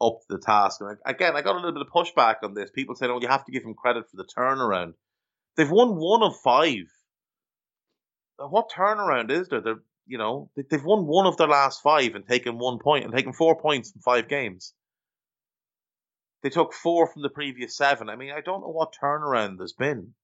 up 0.00 0.20
to 0.20 0.36
the 0.36 0.38
task. 0.38 0.80
And 0.80 0.96
again, 1.04 1.36
I 1.36 1.42
got 1.42 1.56
a 1.56 1.58
little 1.58 1.72
bit 1.72 1.86
of 1.86 1.92
pushback 1.92 2.36
on 2.42 2.54
this. 2.54 2.70
People 2.70 2.94
said, 2.94 3.10
"Oh, 3.10 3.20
you 3.20 3.28
have 3.28 3.44
to 3.44 3.52
give 3.52 3.62
him 3.62 3.74
credit 3.74 4.04
for 4.10 4.16
the 4.16 4.24
turnaround." 4.24 4.94
They've 5.56 5.70
won 5.70 5.96
one 5.96 6.22
of 6.22 6.36
five. 6.42 6.86
Uh, 8.38 8.48
what 8.48 8.70
turnaround 8.70 9.30
is 9.30 9.48
there? 9.48 9.60
They're 9.60 9.82
you 10.10 10.18
know, 10.18 10.50
they've 10.56 10.84
won 10.84 11.06
one 11.06 11.26
of 11.26 11.36
their 11.36 11.46
last 11.46 11.82
five 11.82 12.16
and 12.16 12.26
taken 12.26 12.58
one 12.58 12.80
point 12.80 13.04
and 13.04 13.14
taken 13.14 13.32
four 13.32 13.56
points 13.60 13.92
in 13.94 14.00
five 14.00 14.28
games. 14.28 14.74
They 16.42 16.50
took 16.50 16.72
four 16.72 17.06
from 17.06 17.22
the 17.22 17.28
previous 17.28 17.76
seven. 17.76 18.08
I 18.08 18.16
mean, 18.16 18.32
I 18.32 18.40
don't 18.40 18.60
know 18.60 18.72
what 18.72 18.92
turnaround 19.00 19.58
there's 19.58 19.72
been. 19.72 20.14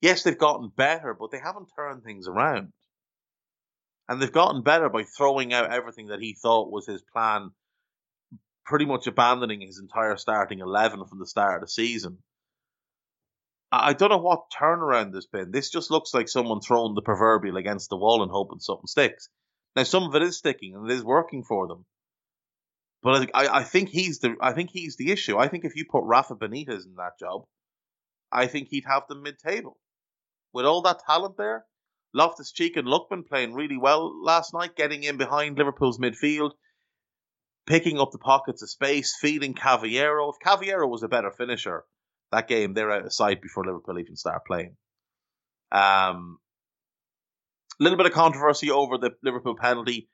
Yes, 0.00 0.22
they've 0.22 0.38
gotten 0.38 0.70
better, 0.76 1.14
but 1.18 1.30
they 1.30 1.38
haven't 1.38 1.70
turned 1.74 2.04
things 2.04 2.28
around. 2.28 2.72
And 4.08 4.22
they've 4.22 4.32
gotten 4.32 4.62
better 4.62 4.88
by 4.88 5.04
throwing 5.04 5.52
out 5.52 5.72
everything 5.72 6.06
that 6.06 6.20
he 6.20 6.34
thought 6.34 6.70
was 6.70 6.86
his 6.86 7.02
plan, 7.12 7.50
pretty 8.64 8.86
much 8.86 9.06
abandoning 9.06 9.60
his 9.60 9.78
entire 9.78 10.16
starting 10.16 10.60
11 10.60 11.06
from 11.06 11.18
the 11.18 11.26
start 11.26 11.56
of 11.56 11.68
the 11.68 11.68
season. 11.68 12.18
I 13.70 13.92
don't 13.92 14.08
know 14.08 14.16
what 14.18 14.50
turnaround 14.58 15.12
there's 15.12 15.26
been. 15.26 15.50
This 15.50 15.68
just 15.68 15.90
looks 15.90 16.14
like 16.14 16.28
someone 16.28 16.60
throwing 16.60 16.94
the 16.94 17.02
proverbial 17.02 17.58
against 17.58 17.90
the 17.90 17.98
wall 17.98 18.22
and 18.22 18.30
hoping 18.30 18.60
something 18.60 18.86
sticks. 18.86 19.28
Now, 19.76 19.82
some 19.82 20.04
of 20.04 20.14
it 20.14 20.22
is 20.22 20.38
sticking 20.38 20.74
and 20.74 20.90
it 20.90 20.94
is 20.94 21.04
working 21.04 21.44
for 21.44 21.68
them. 21.68 21.84
But 23.02 23.30
I, 23.34 23.58
I 23.58 23.64
think 23.64 23.90
he's 23.90 24.20
the 24.20 24.36
I 24.40 24.52
think 24.52 24.70
he's 24.72 24.96
the 24.96 25.12
issue. 25.12 25.36
I 25.38 25.48
think 25.48 25.64
if 25.64 25.76
you 25.76 25.84
put 25.88 26.04
Rafa 26.04 26.34
Benitez 26.34 26.86
in 26.86 26.94
that 26.96 27.18
job, 27.20 27.44
I 28.32 28.46
think 28.46 28.68
he'd 28.68 28.86
have 28.86 29.06
them 29.08 29.22
mid-table. 29.22 29.76
With 30.52 30.64
all 30.64 30.82
that 30.82 31.00
talent 31.06 31.36
there, 31.36 31.64
Loftus 32.14 32.52
Cheek 32.52 32.76
and 32.76 32.88
Lookman 32.88 33.26
playing 33.26 33.54
really 33.54 33.76
well 33.76 34.22
last 34.22 34.54
night, 34.54 34.76
getting 34.76 35.02
in 35.02 35.16
behind 35.16 35.58
Liverpool's 35.58 35.98
midfield, 35.98 36.52
picking 37.66 38.00
up 38.00 38.10
the 38.12 38.18
pockets 38.18 38.62
of 38.62 38.70
space, 38.70 39.16
feeding 39.20 39.54
Cavaleiro. 39.54 40.30
If 40.30 40.36
Cavaleiro 40.42 40.88
was 40.88 41.02
a 41.02 41.08
better 41.08 41.30
finisher, 41.30 41.84
that 42.32 42.48
game 42.48 42.74
they're 42.74 42.90
out 42.90 43.04
of 43.04 43.12
sight 43.12 43.42
before 43.42 43.64
Liverpool 43.64 43.98
even 43.98 44.16
start 44.16 44.46
playing. 44.46 44.76
Um, 45.70 46.38
a 47.78 47.84
little 47.84 47.98
bit 47.98 48.06
of 48.06 48.12
controversy 48.12 48.70
over 48.70 48.96
the 48.98 49.10
Liverpool 49.22 49.56
penalty. 49.56 50.08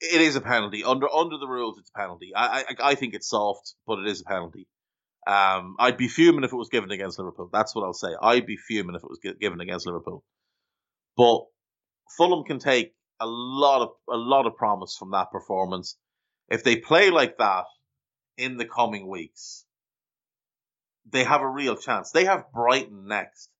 It 0.00 0.20
is 0.20 0.34
a 0.34 0.40
penalty 0.40 0.82
under 0.82 1.08
under 1.08 1.38
the 1.38 1.46
rules. 1.46 1.78
It's 1.78 1.90
a 1.94 1.98
penalty. 1.98 2.32
I 2.34 2.60
I, 2.60 2.64
I 2.82 2.94
think 2.96 3.14
it's 3.14 3.28
soft, 3.28 3.74
but 3.86 4.00
it 4.00 4.08
is 4.08 4.22
a 4.22 4.24
penalty. 4.24 4.66
Um, 5.30 5.76
I'd 5.78 5.96
be 5.96 6.08
fuming 6.08 6.42
if 6.42 6.52
it 6.52 6.56
was 6.56 6.70
given 6.70 6.90
against 6.90 7.16
Liverpool. 7.20 7.50
That's 7.52 7.72
what 7.72 7.84
I'll 7.84 7.92
say. 7.92 8.08
I'd 8.20 8.46
be 8.46 8.56
fuming 8.56 8.96
if 8.96 9.04
it 9.04 9.08
was 9.08 9.20
given 9.40 9.60
against 9.60 9.86
Liverpool. 9.86 10.24
But 11.16 11.42
Fulham 12.16 12.42
can 12.42 12.58
take 12.58 12.94
a 13.20 13.26
lot 13.26 13.80
of 13.82 13.90
a 14.08 14.16
lot 14.16 14.46
of 14.46 14.56
promise 14.56 14.96
from 14.98 15.12
that 15.12 15.30
performance. 15.30 15.96
If 16.48 16.64
they 16.64 16.74
play 16.74 17.10
like 17.10 17.38
that 17.38 17.66
in 18.38 18.56
the 18.56 18.64
coming 18.64 19.08
weeks, 19.08 19.64
they 21.08 21.22
have 21.22 21.42
a 21.42 21.48
real 21.48 21.76
chance. 21.76 22.10
They 22.10 22.24
have 22.24 22.50
Brighton 22.52 23.06
next. 23.06 23.50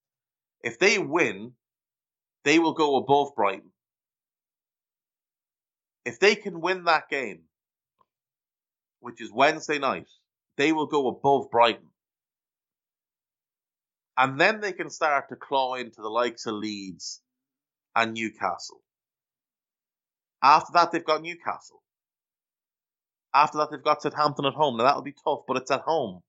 If 0.62 0.80
they 0.80 0.98
win, 0.98 1.52
they 2.42 2.58
will 2.58 2.74
go 2.74 2.96
above 2.96 3.36
Brighton. 3.36 3.70
If 6.04 6.18
they 6.18 6.34
can 6.34 6.60
win 6.60 6.82
that 6.84 7.08
game, 7.08 7.42
which 8.98 9.20
is 9.20 9.30
Wednesday 9.32 9.78
night, 9.78 10.08
they 10.57 10.72
will 10.72 10.86
go 10.86 11.09
above 11.09 11.51
Brighton. 11.51 11.88
And 14.16 14.38
then 14.40 14.61
they 14.61 14.72
can 14.72 14.90
start 14.90 15.28
to 15.30 15.36
claw 15.36 15.74
into 15.74 16.03
the 16.03 16.09
likes 16.11 16.46
of 16.46 16.55
Leeds 16.55 17.22
and 17.96 18.12
Newcastle. 18.12 18.82
After 20.42 20.72
that, 20.74 20.92
they've 20.92 21.05
got 21.05 21.22
Newcastle. 21.22 21.82
After 23.34 23.59
that, 23.59 23.70
they've 23.70 23.82
got 23.82 24.03
Southampton 24.03 24.44
at 24.44 24.55
home. 24.55 24.76
Now, 24.76 24.84
that'll 24.84 25.03
be 25.03 25.14
tough, 25.24 25.40
but 25.46 25.57
it's 25.57 25.70
at 25.70 25.80
home. 25.80 26.22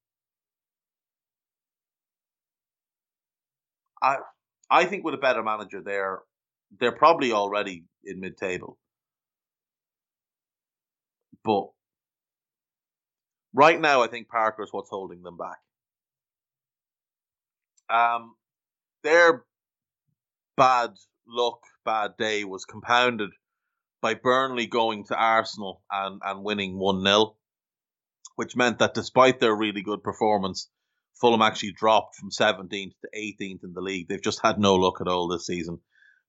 I 4.01 4.17
I 4.69 4.85
think 4.85 5.03
with 5.03 5.13
a 5.13 5.17
better 5.17 5.43
manager 5.43 5.81
there, 5.83 6.21
they're 6.79 6.91
probably 6.91 7.31
already 7.31 7.85
in 8.05 8.19
mid 8.19 8.37
table. 8.37 8.77
But 11.43 11.67
right 13.53 13.79
now, 13.79 14.01
I 14.01 14.07
think 14.07 14.27
Parker 14.27 14.63
is 14.63 14.69
what's 14.71 14.89
holding 14.89 15.23
them 15.23 15.37
back. 15.37 15.59
Um, 17.89 18.35
their 19.03 19.43
bad 20.55 20.91
luck, 21.27 21.61
bad 21.83 22.11
day 22.17 22.43
was 22.43 22.65
compounded 22.65 23.31
by 24.01 24.15
Burnley 24.15 24.67
going 24.67 25.05
to 25.05 25.15
Arsenal 25.15 25.83
and, 25.91 26.21
and 26.23 26.43
winning 26.43 26.77
1 26.77 27.03
0, 27.03 27.35
which 28.35 28.55
meant 28.55 28.79
that 28.79 28.93
despite 28.93 29.39
their 29.39 29.55
really 29.55 29.81
good 29.81 30.03
performance, 30.03 30.69
Fulham 31.19 31.41
actually 31.41 31.73
dropped 31.73 32.15
from 32.15 32.31
17th 32.31 32.93
to 33.01 33.09
18th 33.15 33.63
in 33.63 33.73
the 33.73 33.81
league. 33.81 34.07
They've 34.07 34.21
just 34.21 34.41
had 34.41 34.57
no 34.59 34.75
luck 34.75 35.01
at 35.01 35.07
all 35.07 35.27
this 35.27 35.45
season. 35.45 35.79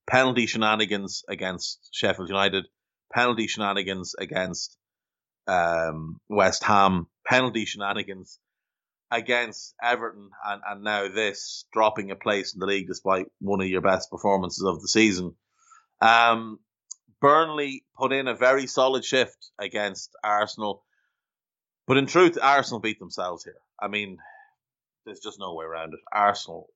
Penalty 0.05 0.45
shenanigans 0.45 1.23
against 1.27 1.89
Sheffield 1.91 2.29
United, 2.29 2.65
penalty 3.11 3.47
shenanigans 3.47 4.13
against 4.19 4.77
um, 5.47 6.19
West 6.29 6.63
Ham, 6.63 7.07
penalty 7.25 7.65
shenanigans 7.65 8.39
against 9.11 9.75
Everton, 9.81 10.29
and, 10.45 10.61
and 10.67 10.83
now 10.83 11.07
this 11.07 11.65
dropping 11.71 12.11
a 12.11 12.15
place 12.15 12.53
in 12.53 12.59
the 12.59 12.65
league 12.65 12.87
despite 12.87 13.27
one 13.39 13.61
of 13.61 13.67
your 13.67 13.81
best 13.81 14.09
performances 14.09 14.63
of 14.63 14.81
the 14.81 14.87
season. 14.87 15.35
Um, 16.01 16.59
Burnley 17.21 17.85
put 17.97 18.11
in 18.11 18.27
a 18.27 18.35
very 18.35 18.67
solid 18.67 19.05
shift 19.05 19.51
against 19.59 20.15
Arsenal, 20.23 20.83
but 21.87 21.97
in 21.97 22.05
truth, 22.05 22.37
Arsenal 22.41 22.81
beat 22.81 22.99
themselves 22.99 23.43
here. 23.43 23.59
I 23.79 23.87
mean, 23.87 24.17
there's 25.05 25.19
just 25.19 25.39
no 25.39 25.53
way 25.53 25.65
around 25.65 25.93
it. 25.93 25.99
Arsenal, 26.11 26.67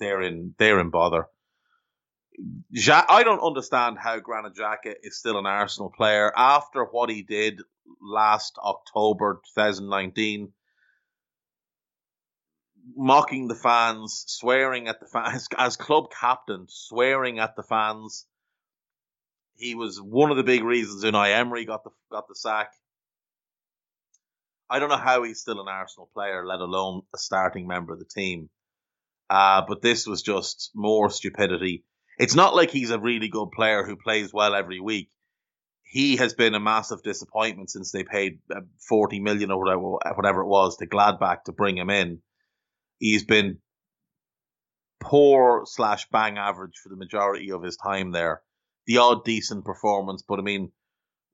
they're 0.00 0.22
in 0.22 0.54
they're 0.58 0.80
in 0.80 0.90
bother. 0.90 1.26
I 2.90 3.22
don't 3.24 3.42
understand 3.42 3.98
how 3.98 4.18
Granit 4.18 4.54
Xhaka 4.54 4.94
is 5.02 5.18
still 5.18 5.38
an 5.38 5.46
Arsenal 5.46 5.90
player 5.90 6.32
after 6.36 6.84
what 6.84 7.10
he 7.10 7.22
did 7.22 7.60
last 8.00 8.56
October 8.58 9.40
2019, 9.54 10.52
mocking 12.96 13.48
the 13.48 13.54
fans, 13.54 14.24
swearing 14.26 14.88
at 14.88 15.00
the 15.00 15.06
fans 15.06 15.48
as 15.58 15.76
club 15.76 16.06
captain, 16.10 16.66
swearing 16.68 17.38
at 17.38 17.56
the 17.56 17.62
fans. 17.62 18.26
He 19.56 19.74
was 19.74 20.00
one 20.00 20.30
of 20.30 20.36
the 20.36 20.42
big 20.42 20.64
reasons 20.64 21.04
Unai 21.04 21.34
Emery 21.34 21.66
got 21.66 21.84
the 21.84 21.90
got 22.10 22.26
the 22.28 22.34
sack. 22.34 22.72
I 24.70 24.78
don't 24.78 24.88
know 24.88 24.96
how 24.96 25.22
he's 25.22 25.40
still 25.40 25.60
an 25.60 25.68
Arsenal 25.68 26.08
player, 26.14 26.46
let 26.46 26.60
alone 26.60 27.02
a 27.14 27.18
starting 27.18 27.66
member 27.66 27.92
of 27.92 27.98
the 27.98 28.06
team. 28.06 28.48
Uh, 29.28 29.62
but 29.68 29.82
this 29.82 30.06
was 30.06 30.22
just 30.22 30.70
more 30.74 31.10
stupidity. 31.10 31.84
It's 32.18 32.34
not 32.34 32.54
like 32.54 32.70
he's 32.70 32.90
a 32.90 32.98
really 32.98 33.28
good 33.28 33.50
player 33.52 33.84
who 33.84 33.96
plays 33.96 34.32
well 34.32 34.54
every 34.54 34.80
week. 34.80 35.10
He 35.82 36.16
has 36.16 36.34
been 36.34 36.54
a 36.54 36.60
massive 36.60 37.02
disappointment 37.02 37.70
since 37.70 37.92
they 37.92 38.04
paid 38.04 38.38
uh, 38.54 38.60
40 38.88 39.20
million 39.20 39.50
or 39.50 39.58
whatever, 39.58 40.14
whatever 40.14 40.40
it 40.42 40.48
was 40.48 40.76
to 40.78 40.86
Gladbach 40.86 41.44
to 41.44 41.52
bring 41.52 41.76
him 41.76 41.90
in. 41.90 42.22
He's 42.98 43.24
been 43.24 43.58
poor 45.00 45.64
slash 45.66 46.08
bang 46.10 46.38
average 46.38 46.78
for 46.82 46.88
the 46.88 46.96
majority 46.96 47.50
of 47.50 47.62
his 47.62 47.76
time 47.76 48.12
there. 48.12 48.42
The 48.86 48.98
odd 48.98 49.24
decent 49.24 49.64
performance, 49.64 50.22
but 50.26 50.38
I 50.38 50.42
mean, 50.42 50.72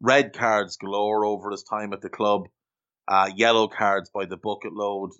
red 0.01 0.33
cards 0.33 0.77
galore 0.77 1.25
over 1.25 1.51
his 1.51 1.63
time 1.63 1.93
at 1.93 2.01
the 2.01 2.11
club 2.11 2.49
uh, 3.09 3.31
yellow 3.35 3.69
cards 3.69 4.11
by 4.11 4.27
the 4.27 4.37
bucket 4.37 4.73
load. 4.73 5.11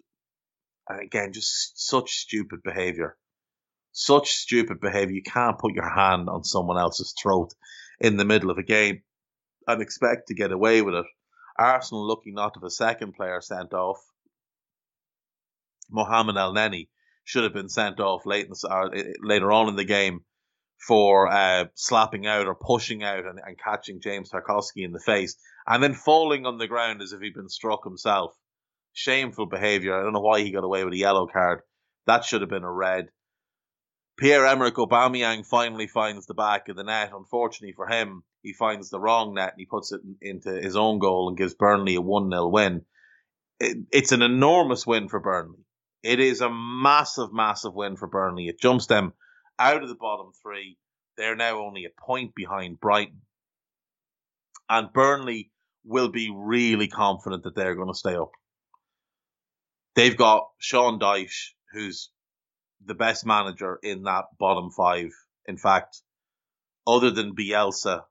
And 0.89 1.01
again, 1.01 1.33
just 1.33 1.89
such 1.89 2.19
stupid 2.19 2.63
behavior. 2.63 3.17
Such 4.01 4.31
stupid 4.31 4.79
behavior. 4.79 5.17
You 5.17 5.25
can't 5.25 5.59
put 5.59 5.75
your 5.75 5.89
hand 5.89 6.29
on 6.29 6.45
someone 6.45 6.79
else's 6.79 7.13
throat 7.21 7.53
in 7.99 8.17
the 8.17 8.25
middle 8.25 8.49
of 8.49 8.57
a 8.57 8.63
game 8.63 9.03
and 9.67 9.83
expect 9.83 10.29
to 10.29 10.37
get 10.37 10.53
away 10.53 10.83
with 10.83 10.95
it. 10.95 11.05
Arsenal 11.59 12.07
lucky 12.07 12.31
not 12.31 12.55
to 12.55 12.61
have 12.61 12.67
a 12.69 12.71
second 12.71 13.15
player 13.15 13.41
sent 13.41 13.75
off. 13.75 13.99
Mohamed 15.91 16.37
Elneny 16.37 16.87
should 17.25 17.43
have 17.43 17.53
been 17.53 17.69
sent 17.69 17.99
off 17.99 18.25
late 18.25 18.47
in 18.47 18.53
uh, 18.71 18.89
later 19.21 19.51
on 19.51 19.67
in 19.67 19.75
the 19.75 19.83
game 19.83 20.21
for 20.87 21.27
uh, 21.27 21.65
slapping 21.75 22.25
out 22.25 22.47
or 22.47 22.55
pushing 22.55 23.03
out 23.03 23.27
and, 23.27 23.41
and 23.45 23.59
catching 23.59 24.01
James 24.01 24.31
Tarkowski 24.31 24.85
in 24.85 24.93
the 24.93 25.01
face 25.01 25.35
and 25.67 25.83
then 25.83 25.95
falling 25.95 26.47
on 26.47 26.59
the 26.59 26.69
ground 26.69 27.03
as 27.03 27.13
if 27.13 27.21
he'd 27.21 27.35
been 27.35 27.49
struck 27.49 27.83
himself. 27.83 28.33
Shameful 28.93 29.47
behaviour. 29.47 29.99
I 29.99 30.05
don't 30.05 30.13
know 30.13 30.21
why 30.21 30.43
he 30.43 30.53
got 30.53 30.63
away 30.63 30.85
with 30.85 30.95
a 30.95 30.99
yellow 30.99 31.27
card. 31.27 31.63
That 32.07 32.25
should 32.25 32.43
have 32.43 32.51
been 32.51 32.63
a 32.63 32.73
red. 32.73 33.09
Pierre 34.19 34.47
Emerick 34.47 34.75
Aubameyang 34.75 35.47
finally 35.47 35.87
finds 35.87 36.27
the 36.27 36.35
back 36.35 36.69
of 36.69 36.77
the 36.77 36.83
net. 36.83 37.13
Unfortunately 37.15 37.73
for 37.73 37.87
him, 37.87 38.25
he 38.43 38.53
finds 38.53 38.91
the 38.91 38.99
wrong 38.99 39.35
net 39.35 39.53
and 39.53 39.61
he 39.61 39.67
puts 39.67 39.93
it 39.93 40.01
into 40.21 40.51
his 40.51 40.77
own 40.77 40.99
goal 40.99 41.29
and 41.29 41.39
gives 41.39 41.55
Burnley 41.55 41.95
a 41.95 42.01
1 42.01 42.29
0 42.29 42.49
win. 42.49 42.83
It, 43.61 43.79
it's 43.93 44.11
an 44.11 44.23
enormous 44.23 44.85
win 44.85 45.09
for 45.09 45.21
Burnley. 45.21 45.65
It 46.03 46.19
is 46.19 46.41
a 46.41 46.51
massive, 46.51 47.33
massive 47.33 47.75
win 47.75 47.97
for 47.97 48.09
Burnley. 48.09 48.49
It 48.49 48.61
jumps 48.61 48.87
them 48.87 49.13
out 49.57 49.83
of 49.85 49.89
the 49.89 49.95
bottom 49.95 50.33
three. 50.43 50.79
They're 51.17 51.37
now 51.37 51.61
only 51.61 51.85
a 51.85 52.01
point 52.01 52.35
behind 52.35 52.81
Brighton. 52.81 53.23
And 54.69 54.93
Burnley 54.93 55.53
will 55.85 56.09
be 56.09 56.33
really 56.35 56.89
confident 56.89 57.45
that 57.45 57.55
they're 57.55 57.77
going 57.77 57.89
to 57.89 57.95
stay 57.95 58.17
up. 58.17 58.33
They've 59.95 60.17
got 60.17 60.49
Sean 60.59 60.99
Dyche, 60.99 61.51
who's 61.73 62.11
the 62.85 62.95
best 62.95 63.27
manager 63.27 63.79
in 63.83 64.05
that 64.05 64.27
bottom 64.39 64.71
five. 64.71 65.11
In 65.47 65.57
fact, 65.57 66.03
other 66.87 67.11
than 67.11 67.35
Bielsa, 67.35 68.03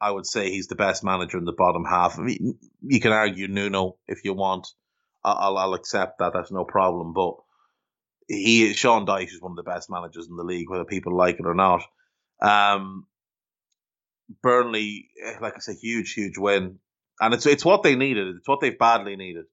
I 0.00 0.10
would 0.10 0.26
say 0.26 0.50
he's 0.50 0.68
the 0.68 0.76
best 0.76 1.02
manager 1.02 1.38
in 1.38 1.44
the 1.44 1.52
bottom 1.52 1.84
half. 1.84 2.18
I 2.18 2.22
mean, 2.22 2.58
you 2.82 3.00
can 3.00 3.12
argue 3.12 3.48
Nuno 3.48 3.96
if 4.06 4.24
you 4.24 4.34
want. 4.34 4.68
I'll, 5.24 5.58
I'll 5.58 5.74
accept 5.74 6.18
that. 6.18 6.32
That's 6.32 6.52
no 6.52 6.64
problem. 6.64 7.12
But 7.12 7.34
he, 8.28 8.72
Sean 8.74 9.06
Dyche, 9.06 9.32
is 9.32 9.40
one 9.40 9.52
of 9.52 9.56
the 9.56 9.68
best 9.68 9.90
managers 9.90 10.28
in 10.28 10.36
the 10.36 10.44
league, 10.44 10.70
whether 10.70 10.84
people 10.84 11.16
like 11.16 11.40
it 11.40 11.46
or 11.46 11.54
not. 11.54 11.82
Um, 12.40 13.06
Burnley, 14.42 15.08
eh, 15.24 15.36
like 15.40 15.54
I 15.56 15.60
said, 15.60 15.76
huge, 15.80 16.12
huge 16.12 16.38
win, 16.38 16.78
and 17.20 17.34
it's 17.34 17.46
it's 17.46 17.64
what 17.64 17.82
they 17.82 17.96
needed. 17.96 18.36
It's 18.36 18.48
what 18.48 18.60
they've 18.60 18.78
badly 18.78 19.16
needed. 19.16 19.46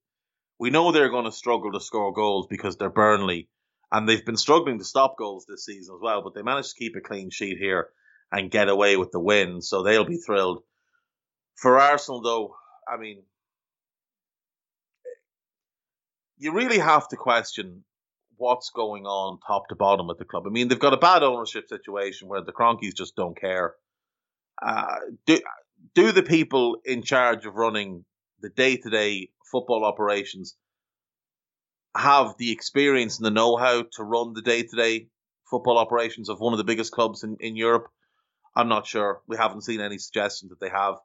We 0.59 0.69
know 0.69 0.91
they're 0.91 1.09
going 1.09 1.25
to 1.25 1.31
struggle 1.31 1.71
to 1.73 1.79
score 1.79 2.13
goals 2.13 2.47
because 2.49 2.77
they're 2.77 2.89
Burnley, 2.89 3.49
and 3.91 4.07
they've 4.07 4.25
been 4.25 4.37
struggling 4.37 4.79
to 4.79 4.85
stop 4.85 5.17
goals 5.17 5.45
this 5.47 5.65
season 5.65 5.95
as 5.95 6.01
well. 6.01 6.21
But 6.21 6.33
they 6.33 6.41
managed 6.41 6.69
to 6.69 6.79
keep 6.79 6.95
a 6.95 7.01
clean 7.01 7.29
sheet 7.29 7.57
here 7.57 7.89
and 8.31 8.51
get 8.51 8.69
away 8.69 8.97
with 8.97 9.11
the 9.11 9.19
win, 9.19 9.61
so 9.61 9.83
they'll 9.83 10.05
be 10.05 10.17
thrilled. 10.17 10.63
For 11.55 11.79
Arsenal, 11.79 12.21
though, 12.21 12.55
I 12.87 12.97
mean, 12.97 13.23
you 16.37 16.53
really 16.53 16.79
have 16.79 17.07
to 17.09 17.15
question 17.15 17.83
what's 18.37 18.69
going 18.71 19.05
on 19.05 19.39
top 19.45 19.69
to 19.69 19.75
bottom 19.75 20.09
at 20.09 20.17
the 20.17 20.25
club. 20.25 20.43
I 20.45 20.49
mean, 20.49 20.67
they've 20.67 20.79
got 20.79 20.93
a 20.93 20.97
bad 20.97 21.23
ownership 21.23 21.69
situation 21.69 22.27
where 22.27 22.41
the 22.41 22.51
Kroenkes 22.51 22.95
just 22.95 23.15
don't 23.15 23.39
care. 23.39 23.75
Uh, 24.61 24.95
do 25.25 25.39
do 25.93 26.11
the 26.11 26.23
people 26.23 26.77
in 26.85 27.03
charge 27.03 27.45
of 27.45 27.55
running 27.55 28.05
the 28.45 28.51
day 28.63 28.77
to 28.77 28.89
day 28.91 29.29
football 29.51 29.83
operations 29.83 30.55
have 31.97 32.35
the 32.37 32.51
experience 32.51 33.17
and 33.17 33.25
the 33.25 33.31
know 33.31 33.57
how 33.57 33.83
to 33.93 34.03
run 34.03 34.33
the 34.33 34.41
day 34.43 34.61
to 34.61 34.75
day 34.75 35.07
football 35.49 35.79
operations 35.79 36.29
of 36.29 36.39
one 36.39 36.53
of 36.53 36.59
the 36.59 36.63
biggest 36.71 36.91
clubs 36.91 37.23
in, 37.23 37.37
in 37.39 37.55
Europe? 37.55 37.87
I'm 38.55 38.69
not 38.69 38.85
sure. 38.85 39.21
We 39.27 39.35
haven't 39.37 39.63
seen 39.63 39.81
any 39.81 39.97
suggestion 39.97 40.49
that 40.49 40.59
they 40.59 40.69
have. 40.69 40.95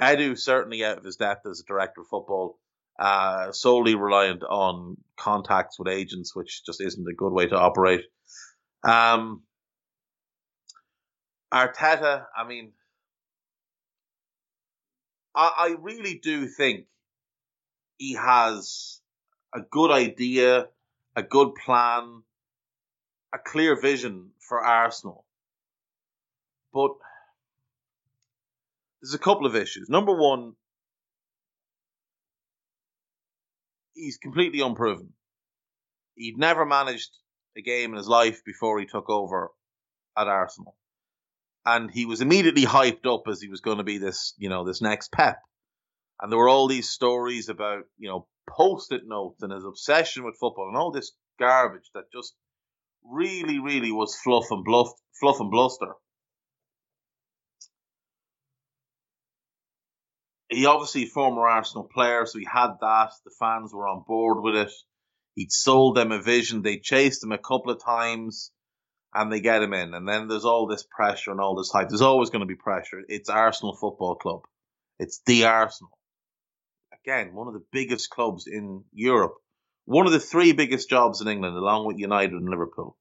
Edu 0.00 0.36
certainly 0.36 0.84
out 0.84 0.98
of 0.98 1.04
his 1.04 1.16
depth 1.16 1.46
as 1.46 1.60
a 1.60 1.68
director 1.72 2.00
of 2.00 2.08
football. 2.08 2.58
uh, 2.98 3.52
solely 3.52 3.94
reliant 3.94 4.42
on 4.42 4.96
contacts 5.16 5.78
with 5.78 5.88
agents, 5.88 6.34
which 6.34 6.64
just 6.64 6.80
isn't 6.80 7.06
a 7.08 7.14
good 7.14 7.32
way 7.32 7.46
to 7.46 7.56
operate. 7.56 8.02
Um, 8.82 9.42
Arteta, 11.52 12.24
I 12.36 12.46
mean, 12.46 12.72
I, 15.38 15.52
I 15.56 15.76
really 15.80 16.18
do 16.18 16.48
think 16.48 16.86
he 17.96 18.14
has 18.14 19.00
a 19.54 19.60
good 19.60 19.92
idea, 19.92 20.66
a 21.14 21.22
good 21.22 21.54
plan, 21.54 22.22
a 23.32 23.38
clear 23.38 23.80
vision 23.80 24.30
for 24.40 24.60
Arsenal. 24.60 25.24
But 26.74 26.90
there's 29.00 29.14
a 29.14 29.18
couple 29.18 29.46
of 29.46 29.54
issues. 29.54 29.88
Number 29.88 30.12
one, 30.12 30.54
he's 33.94 34.18
completely 34.18 34.60
unproven. 34.60 35.12
He'd 36.16 36.36
never 36.36 36.66
managed 36.66 37.10
a 37.56 37.62
game 37.62 37.92
in 37.92 37.96
his 37.96 38.08
life 38.08 38.44
before 38.44 38.80
he 38.80 38.86
took 38.86 39.08
over 39.08 39.52
at 40.16 40.26
Arsenal. 40.26 40.74
And 41.68 41.90
he 41.90 42.06
was 42.06 42.22
immediately 42.22 42.64
hyped 42.64 43.04
up 43.04 43.24
as 43.28 43.42
he 43.42 43.48
was 43.48 43.60
going 43.60 43.76
to 43.76 43.84
be 43.84 43.98
this, 43.98 44.32
you 44.38 44.48
know, 44.48 44.64
this 44.64 44.80
next 44.80 45.12
Pep. 45.12 45.38
And 46.20 46.32
there 46.32 46.38
were 46.38 46.48
all 46.48 46.66
these 46.66 46.88
stories 46.88 47.50
about, 47.50 47.84
you 47.98 48.08
know, 48.08 48.26
post-it 48.48 49.02
notes 49.04 49.42
and 49.42 49.52
his 49.52 49.64
obsession 49.64 50.24
with 50.24 50.38
football 50.40 50.68
and 50.68 50.76
all 50.78 50.90
this 50.90 51.12
garbage 51.38 51.90
that 51.92 52.10
just 52.10 52.34
really, 53.04 53.58
really 53.58 53.92
was 53.92 54.16
fluff 54.16 54.46
and 54.50 54.64
bluff, 54.64 54.88
fluff 55.20 55.40
and 55.40 55.50
bluster. 55.50 55.92
he 60.48 60.66
obviously 60.66 61.04
former 61.04 61.46
Arsenal 61.46 61.88
player, 61.92 62.24
so 62.24 62.38
he 62.38 62.46
had 62.50 62.72
that. 62.80 63.10
The 63.24 63.30
fans 63.38 63.72
were 63.72 63.86
on 63.86 64.04
board 64.06 64.42
with 64.42 64.56
it. 64.56 64.72
He'd 65.34 65.52
sold 65.52 65.96
them 65.96 66.10
a 66.10 66.22
vision. 66.22 66.62
They 66.62 66.78
chased 66.78 67.22
him 67.22 67.32
a 67.32 67.38
couple 67.38 67.70
of 67.70 67.84
times, 67.84 68.50
and 69.18 69.32
they 69.32 69.40
get 69.40 69.62
him 69.62 69.74
in. 69.74 69.94
And 69.94 70.08
then 70.08 70.28
there's 70.28 70.44
all 70.44 70.68
this 70.68 70.84
pressure 70.84 71.32
and 71.32 71.40
all 71.40 71.56
this 71.56 71.72
hype. 71.72 71.88
There's 71.88 72.02
always 72.02 72.30
going 72.30 72.40
to 72.40 72.46
be 72.46 72.54
pressure. 72.54 73.02
It's 73.08 73.28
Arsenal 73.28 73.74
Football 73.74 74.14
Club. 74.14 74.42
It's 75.00 75.20
the 75.26 75.46
Arsenal. 75.46 75.90
Again, 77.04 77.34
one 77.34 77.48
of 77.48 77.54
the 77.54 77.64
biggest 77.72 78.10
clubs 78.10 78.46
in 78.46 78.84
Europe. 78.92 79.34
One 79.86 80.06
of 80.06 80.12
the 80.12 80.20
three 80.20 80.52
biggest 80.52 80.88
jobs 80.88 81.20
in 81.20 81.26
England, 81.26 81.56
along 81.56 81.86
with 81.86 81.98
United 81.98 82.32
and 82.32 82.48
Liverpool. 82.48 82.96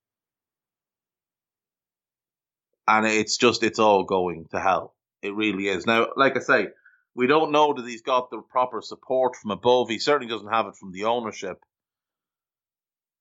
And 2.87 3.05
it's 3.05 3.37
just, 3.37 3.61
it's 3.61 3.79
all 3.79 4.03
going 4.03 4.47
to 4.51 4.59
hell. 4.59 4.95
It 5.21 5.35
really 5.35 5.67
is. 5.67 5.85
Now, 5.85 6.07
like 6.15 6.35
I 6.35 6.39
say, 6.39 6.67
we 7.13 7.27
don't 7.27 7.51
know 7.51 7.75
that 7.75 7.85
he's 7.85 8.01
got 8.01 8.31
the 8.31 8.41
proper 8.49 8.81
support 8.81 9.35
from 9.35 9.51
above. 9.51 9.89
He 9.89 9.99
certainly 9.99 10.33
doesn't 10.33 10.51
have 10.51 10.65
it 10.65 10.77
from 10.77 10.93
the 10.93 11.03
ownership. 11.03 11.59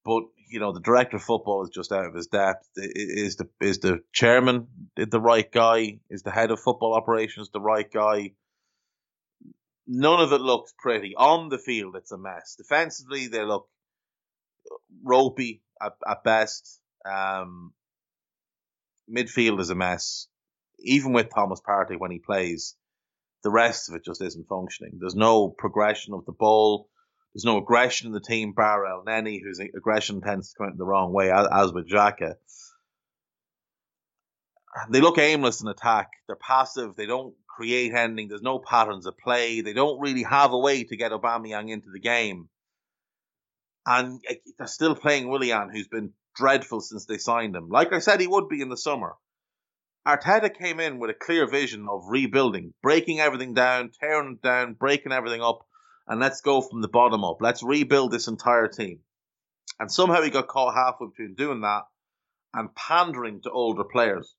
But 0.07 0.23
you 0.49 0.61
know, 0.61 0.73
the 0.73 0.81
director 0.81 1.17
of 1.17 1.25
football 1.25 1.65
is 1.65 1.71
just 1.71 1.91
out 1.91 2.07
of 2.07 2.15
his 2.15 2.29
depth. 2.29 2.69
Is 2.77 3.37
the 3.37 3.49
is 3.61 3.81
the 3.81 4.03
chairman 4.13 4.69
the 4.95 5.21
right 5.21 5.51
guy? 5.51 5.99
Is 6.09 6.23
the 6.23 6.31
head 6.31 6.53
of 6.53 6.61
football 6.61 6.95
operations 6.95 7.51
the 7.53 7.61
right 7.61 7.91
guy? 7.93 8.33
None 9.89 10.21
of 10.21 10.33
it 10.33 10.41
looks 10.41 10.73
pretty. 10.79 11.15
On 11.17 11.49
the 11.49 11.59
field, 11.59 11.97
it's 11.97 12.13
a 12.13 12.19
mess. 12.19 12.55
Defensively, 12.57 13.27
they 13.27 13.45
look 13.45 13.69
ropey 15.03 15.63
at, 15.83 15.95
at 16.09 16.23
best. 16.23 16.81
Um, 17.05 17.73
midfield 19.13 19.61
is 19.61 19.71
a 19.71 19.75
mess. 19.75 20.29
Even 20.79 21.13
with 21.13 21.35
Thomas 21.35 21.61
Partey 21.69 21.99
when 21.99 22.13
he 22.13 22.19
plays, 22.19 22.77
the 23.43 23.51
rest 23.51 23.89
of 23.89 23.97
it 23.97 24.05
just 24.05 24.23
isn't 24.23 24.49
functioning. 24.49 24.99
There's 25.01 25.15
no 25.17 25.49
progression 25.49 26.15
of 26.15 26.25
the 26.27 26.33
ball. 26.33 26.89
There's 27.37 27.45
no 27.45 27.59
aggression 27.59 28.07
in 28.07 28.15
the 28.15 28.21
team, 28.21 28.53
bar 28.53 28.87
Elneny, 28.87 29.43
whose 29.43 29.61
aggression 29.61 30.23
tends 30.23 30.49
to 30.49 30.57
come 30.57 30.69
out 30.69 30.79
the 30.79 30.87
wrong 30.87 31.13
way, 31.13 31.31
as, 31.31 31.71
with 31.71 31.87
Xhaka. 31.87 32.37
They 34.89 35.03
look 35.03 35.19
aimless 35.19 35.61
in 35.61 35.69
attack. 35.69 36.13
They're 36.27 36.37
passive. 36.37 36.97
They 36.97 37.05
don't 37.05 37.35
create 37.47 37.93
anything. 37.93 38.29
There's 38.29 38.41
no 38.41 38.59
patterns 38.59 39.05
of 39.05 39.19
play. 39.19 39.61
They 39.61 39.75
don't 39.75 40.01
really 40.01 40.23
have 40.23 40.55
a 40.55 40.59
way 40.59 40.85
to 40.85 40.97
get 40.97 41.13
Aubameyang 41.13 41.69
into 41.69 41.91
the 41.93 42.01
game. 42.01 42.49
And 43.85 44.19
they're 44.57 44.67
still 44.67 44.95
playing 44.95 45.29
Willian, 45.29 45.69
who's 45.69 45.89
been 45.89 46.15
dreadful 46.35 46.81
since 46.81 47.05
they 47.05 47.19
signed 47.19 47.55
him. 47.55 47.69
Like 47.69 47.93
I 47.93 47.99
said, 47.99 48.23
he 48.23 48.27
would 48.27 48.49
be 48.49 48.63
in 48.63 48.71
the 48.71 48.79
summer. 48.79 49.13
Arteta 50.09 50.57
came 50.57 50.81
in 50.81 50.99
with 50.99 51.11
a 51.11 51.15
clear 51.15 51.47
vision 51.47 51.87
of 51.87 52.05
rebuilding, 52.09 52.73
breaking 52.83 53.21
everything 53.21 53.53
down, 53.53 53.91
tearing 54.01 54.39
it 54.39 54.43
down, 54.43 54.73
breaking 54.73 55.13
everything 55.13 55.43
up, 55.43 55.67
and 56.09 56.21
let's 56.21 56.41
go 56.41 56.61
from 56.61 56.81
the 56.81 56.89
bottom 56.89 57.25
up. 57.25 57.39
Let's 57.41 57.63
rebuild 57.63 58.13
this 58.13 58.29
entire 58.29 58.69
team. 58.69 59.01
And 59.79 59.91
somehow 59.91 60.23
he 60.23 60.31
got 60.31 60.49
caught 60.49 60.75
halfway 60.75 61.09
between 61.09 61.35
doing 61.35 61.61
that 61.63 61.83
and 62.55 62.75
pandering 62.75 63.43
to 63.43 63.51
older 63.51 63.85
players. 63.85 64.35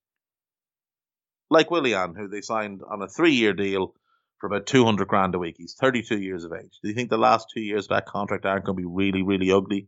Like 1.49 1.71
Willian, 1.71 2.15
who 2.15 2.27
they 2.27 2.41
signed 2.41 2.81
on 2.89 3.01
a 3.01 3.07
three 3.07 3.33
year 3.33 3.53
deal 3.53 3.93
for 4.39 4.47
about 4.47 4.65
200 4.65 5.07
grand 5.07 5.35
a 5.35 5.39
week. 5.39 5.55
He's 5.57 5.75
32 5.75 6.19
years 6.19 6.43
of 6.43 6.53
age. 6.53 6.79
Do 6.81 6.89
you 6.89 6.93
think 6.93 7.09
the 7.09 7.17
last 7.17 7.47
two 7.53 7.61
years 7.61 7.85
of 7.85 7.89
that 7.89 8.05
contract 8.05 8.45
aren't 8.45 8.65
going 8.65 8.77
to 8.77 8.81
be 8.81 8.87
really, 8.87 9.23
really 9.23 9.51
ugly? 9.51 9.87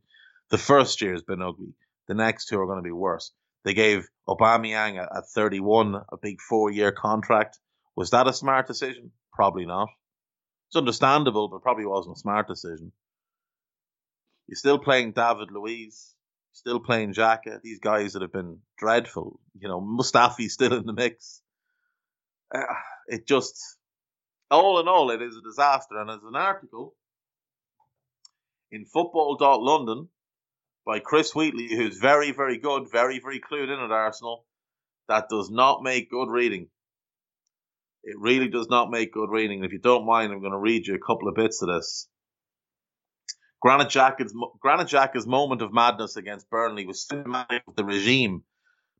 The 0.49 0.57
first 0.57 1.01
year 1.01 1.13
has 1.13 1.21
been 1.21 1.41
ugly. 1.41 1.73
The 2.07 2.15
next 2.15 2.47
two 2.47 2.59
are 2.59 2.65
going 2.65 2.79
to 2.79 2.83
be 2.83 2.91
worse. 2.91 3.31
They 3.63 3.73
gave 3.73 4.07
Aubameyang 4.27 4.99
at 4.99 5.29
31 5.35 5.95
a 5.95 6.17
big 6.17 6.41
four-year 6.41 6.91
contract. 6.91 7.59
Was 7.95 8.11
that 8.11 8.27
a 8.27 8.33
smart 8.33 8.67
decision? 8.67 9.11
Probably 9.33 9.65
not. 9.65 9.89
It's 10.69 10.75
understandable, 10.75 11.47
but 11.47 11.63
probably 11.63 11.85
wasn't 11.85 12.15
a 12.15 12.19
smart 12.19 12.47
decision. 12.47 12.91
You're 14.47 14.55
still 14.55 14.79
playing 14.79 15.13
David 15.13 15.49
Luiz, 15.51 16.13
still 16.53 16.79
playing 16.79 17.13
Xhaka. 17.13 17.59
These 17.63 17.79
guys 17.79 18.13
that 18.13 18.21
have 18.21 18.31
been 18.31 18.59
dreadful. 18.77 19.39
You 19.59 19.67
know, 19.67 19.81
Mustafi's 19.81 20.53
still 20.53 20.73
in 20.73 20.85
the 20.85 20.93
mix. 20.93 21.41
Uh, 22.53 22.61
it 23.07 23.27
just, 23.27 23.77
all 24.51 24.79
in 24.79 24.87
all, 24.87 25.09
it 25.11 25.21
is 25.21 25.35
a 25.35 25.41
disaster. 25.41 25.99
And 25.99 26.09
as 26.09 26.19
an 26.23 26.35
article 26.35 26.95
in 28.71 28.85
Football.London, 28.85 30.09
by 30.85 30.99
Chris 30.99 31.35
Wheatley, 31.35 31.67
who's 31.75 31.97
very, 31.97 32.31
very 32.31 32.57
good, 32.57 32.91
very, 32.91 33.19
very 33.19 33.39
clued 33.39 33.71
in 33.71 33.79
at 33.79 33.91
Arsenal. 33.91 34.45
That 35.07 35.29
does 35.29 35.49
not 35.49 35.83
make 35.83 36.09
good 36.09 36.29
reading. 36.29 36.67
It 38.09 38.17
really 38.19 38.47
does 38.47 38.67
not 38.69 38.89
make 38.89 39.13
good 39.13 39.29
reading. 39.29 39.63
If 39.63 39.71
you 39.71 39.77
don't 39.77 40.03
mind, 40.03 40.31
I'm 40.31 40.39
going 40.39 40.51
to 40.51 40.57
read 40.57 40.87
you 40.87 40.95
a 40.95 40.99
couple 40.99 41.27
of 41.27 41.35
bits 41.35 41.61
of 41.61 41.69
this. 41.69 42.07
Granit 43.61 43.89
Xhaka's, 43.89 44.33
Granit 44.59 44.87
Xhaka's 44.87 45.27
moment 45.27 45.61
of 45.61 45.71
madness 45.71 46.15
against 46.15 46.49
Burnley 46.49 46.87
was 46.87 47.05
symptomatic 47.05 47.61
of 47.67 47.75
the 47.75 47.85
regime 47.85 48.45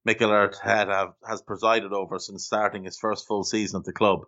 Mikel 0.05 0.29
Arteta 0.29 1.13
has 1.27 1.41
presided 1.41 1.91
over 1.91 2.19
since 2.19 2.45
starting 2.45 2.83
his 2.83 2.99
first 2.99 3.27
full 3.27 3.43
season 3.43 3.79
at 3.79 3.85
the 3.85 3.93
club. 3.93 4.19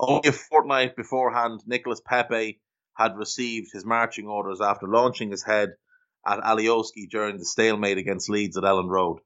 Only 0.00 0.30
a 0.30 0.32
fortnight 0.32 0.96
beforehand, 0.96 1.60
Nicolas 1.64 2.02
Pepe 2.04 2.60
had 2.94 3.16
received 3.16 3.68
his 3.72 3.84
marching 3.84 4.26
orders 4.26 4.60
after 4.60 4.88
launching 4.88 5.30
his 5.30 5.44
head 5.44 5.70
at 6.26 6.40
Alioski 6.40 7.08
during 7.08 7.38
the 7.38 7.44
stalemate 7.44 7.98
against 7.98 8.28
Leeds 8.28 8.56
at 8.56 8.64
Elland 8.64 8.90
Road. 8.90 9.20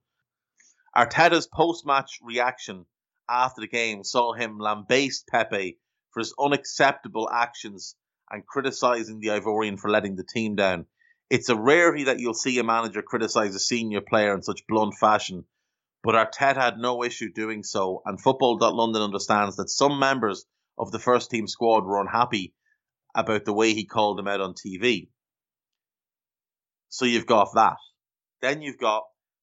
Arteta's 0.95 1.47
post-match 1.47 2.19
reaction 2.23 2.85
after 3.29 3.61
the 3.61 3.69
game 3.69 4.05
saw 4.05 4.33
him 4.33 4.59
lambaste 4.59 5.27
Pepe 5.29 5.79
for 6.11 6.21
his 6.21 6.35
unacceptable 6.39 7.29
actions 7.31 7.97
and 8.31 8.47
criticising 8.47 9.21
the 9.21 9.29
Ivorian 9.29 9.79
for 9.79 9.91
letting 9.91 10.17
the 10.17 10.25
team 10.25 10.57
down. 10.57 10.87
It's 11.29 11.49
a 11.49 11.57
rarity 11.57 12.05
that 12.05 12.21
you'll 12.21 12.35
see 12.35 12.59
a 12.59 12.65
manager 12.65 13.03
criticise 13.03 13.55
a 13.55 13.61
senior 13.61 14.01
player 14.01 14.35
in 14.35 14.43
such 14.43 14.67
blunt 14.69 14.95
fashion, 14.95 15.45
but 16.03 16.15
Arteta 16.15 16.57
had 16.57 16.79
no 16.79 17.03
issue 17.03 17.33
doing 17.33 17.63
so, 17.63 18.03
and 18.07 18.21
Football.London 18.21 19.03
understands 19.03 19.57
that 19.57 19.71
some 19.71 19.99
members 19.99 20.47
of 20.79 20.93
the 20.93 20.99
first 20.99 21.31
team 21.31 21.49
squad 21.49 21.85
were 21.85 22.01
unhappy 22.01 22.55
about 23.15 23.45
the 23.45 23.53
way 23.53 23.75
he 23.75 23.87
called 23.87 24.19
them 24.19 24.29
out 24.29 24.41
on 24.41 24.55
TV. 24.55 25.09
So 26.91 27.05
you've 27.07 27.27
got 27.27 27.49
that. 27.55 27.77
Then 28.41 28.63
you've 28.63 28.79
got 28.79 29.03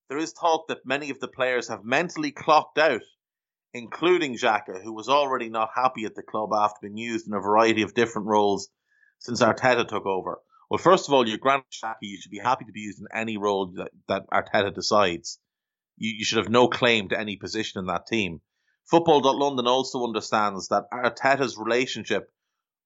there 0.09 0.17
is 0.17 0.33
talk 0.33 0.67
that 0.67 0.85
many 0.85 1.09
of 1.09 1.19
the 1.19 1.27
players 1.27 1.69
have 1.69 1.83
mentally 1.83 2.31
clocked 2.31 2.77
out, 2.77 3.01
including 3.73 4.35
Xhaka, 4.35 4.81
who 4.83 4.93
was 4.93 5.09
already 5.09 5.49
not 5.49 5.69
happy 5.75 6.05
at 6.05 6.15
the 6.15 6.23
club 6.23 6.51
after 6.53 6.79
being 6.81 6.97
used 6.97 7.27
in 7.27 7.33
a 7.33 7.39
variety 7.39 7.81
of 7.81 7.93
different 7.93 8.27
roles 8.27 8.69
since 9.19 9.41
Arteta 9.41 9.87
took 9.87 10.05
over. 10.05 10.39
Well, 10.69 10.77
first 10.77 11.07
of 11.07 11.13
all, 11.13 11.27
you're 11.27 11.37
Granit 11.37 11.65
Xhaka. 11.71 11.97
You 12.01 12.19
should 12.19 12.31
be 12.31 12.39
happy 12.39 12.65
to 12.65 12.71
be 12.71 12.81
used 12.81 12.99
in 12.99 13.07
any 13.13 13.37
role 13.37 13.73
that, 13.75 13.91
that 14.07 14.23
Arteta 14.31 14.73
decides. 14.73 15.39
You, 15.97 16.13
you 16.17 16.25
should 16.25 16.39
have 16.39 16.49
no 16.49 16.67
claim 16.67 17.09
to 17.09 17.19
any 17.19 17.35
position 17.35 17.79
in 17.79 17.87
that 17.87 18.07
team. 18.07 18.41
Football.London 18.85 19.67
also 19.67 20.03
understands 20.03 20.67
that 20.67 20.85
Arteta's 20.91 21.57
relationship 21.57 22.31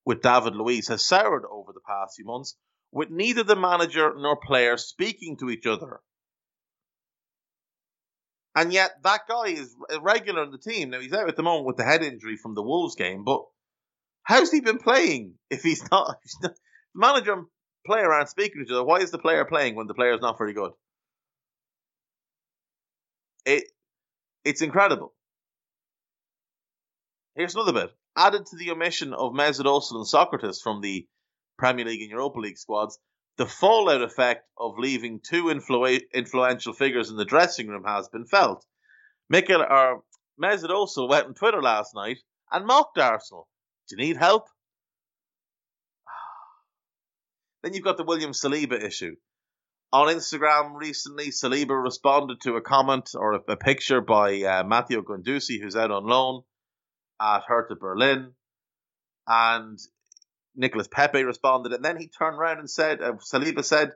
with 0.05 0.21
David 0.21 0.55
Luiz 0.55 0.87
has 0.87 1.05
soured 1.05 1.43
over 1.49 1.73
the 1.73 1.81
past 1.87 2.15
few 2.15 2.25
months 2.25 2.55
with 2.91 3.09
neither 3.09 3.43
the 3.43 3.55
manager 3.55 4.13
nor 4.15 4.37
player 4.37 4.77
speaking 4.77 5.37
to 5.37 5.49
each 5.49 5.65
other. 5.65 5.99
And 8.57 8.73
yet 8.73 9.03
that 9.03 9.27
guy 9.29 9.49
is 9.49 9.75
a 9.87 10.01
regular 10.01 10.41
in 10.41 10.49
the 10.49 10.57
team. 10.57 10.89
Now 10.89 10.99
he's 10.99 11.13
out 11.13 11.29
at 11.29 11.35
the 11.35 11.43
moment 11.43 11.67
with 11.67 11.77
the 11.77 11.83
head 11.83 12.01
injury 12.01 12.37
from 12.37 12.55
the 12.55 12.63
Wolves 12.63 12.95
game, 12.95 13.23
but 13.23 13.43
how's 14.23 14.49
he 14.49 14.61
been 14.61 14.79
playing 14.79 15.35
if 15.51 15.61
he's 15.61 15.83
not, 15.91 16.15
he's 16.23 16.37
not 16.41 16.53
manager 16.95 17.33
and 17.33 17.45
player 17.85 18.11
aren't 18.11 18.29
speaking 18.29 18.55
to 18.57 18.65
each 18.65 18.71
other. 18.71 18.83
Why 18.83 18.97
is 18.97 19.11
the 19.11 19.19
player 19.19 19.45
playing 19.45 19.75
when 19.75 19.85
the 19.85 19.93
player 19.93 20.11
is 20.13 20.21
not 20.21 20.39
very 20.39 20.53
good? 20.53 20.71
It 23.45 23.65
it's 24.43 24.63
incredible. 24.63 25.13
Here's 27.35 27.53
another 27.53 27.73
bit. 27.73 27.91
Added 28.17 28.47
to 28.47 28.57
the 28.57 28.71
omission 28.71 29.13
of 29.13 29.33
Mesut 29.33 29.65
Ozil 29.65 29.97
and 29.97 30.07
Sokratis 30.07 30.63
from 30.63 30.81
the 30.81 31.05
Premier 31.59 31.85
League 31.85 32.01
and 32.01 32.09
Europa 32.09 32.39
League 32.39 32.57
squads, 32.57 32.97
the 33.37 33.45
fallout 33.45 34.01
effect 34.01 34.45
of 34.57 34.77
leaving 34.77 35.19
two 35.21 35.45
influ- 35.45 36.01
influential 36.13 36.73
figures 36.73 37.09
in 37.09 37.17
the 37.17 37.25
dressing 37.25 37.67
room 37.67 37.83
has 37.85 38.09
been 38.09 38.25
felt. 38.25 38.65
Mikel 39.29 39.61
or 39.61 40.03
Mesut 40.41 40.69
Ozil 40.69 41.09
went 41.09 41.27
on 41.27 41.33
Twitter 41.33 41.61
last 41.61 41.93
night 41.95 42.17
and 42.51 42.65
mocked 42.65 42.97
Arsenal. 42.97 43.47
Do 43.87 43.95
you 43.95 44.07
need 44.07 44.17
help? 44.17 44.47
then 47.63 47.73
you've 47.73 47.83
got 47.83 47.97
the 47.97 48.03
William 48.03 48.31
Saliba 48.31 48.81
issue. 48.83 49.15
On 49.93 50.07
Instagram 50.07 50.75
recently, 50.75 51.29
Saliba 51.29 51.81
responded 51.81 52.41
to 52.41 52.55
a 52.55 52.61
comment 52.61 53.11
or 53.15 53.33
a, 53.33 53.39
a 53.49 53.55
picture 53.55 54.01
by 54.01 54.41
uh, 54.41 54.63
Matteo 54.63 55.01
Guendouzi, 55.01 55.61
who's 55.61 55.75
out 55.77 55.91
on 55.91 56.05
loan 56.05 56.41
at 57.21 57.43
Hertha 57.47 57.75
Berlin, 57.75 58.33
and 59.27 59.79
Nicolas 60.57 60.87
Pepe 60.87 61.23
responded, 61.23 61.71
and 61.71 61.85
then 61.85 61.97
he 61.97 62.07
turned 62.07 62.37
around 62.37 62.57
and 62.59 62.69
said, 62.69 63.01
uh, 63.01 63.13
Saliba 63.13 63.63
said, 63.63 63.93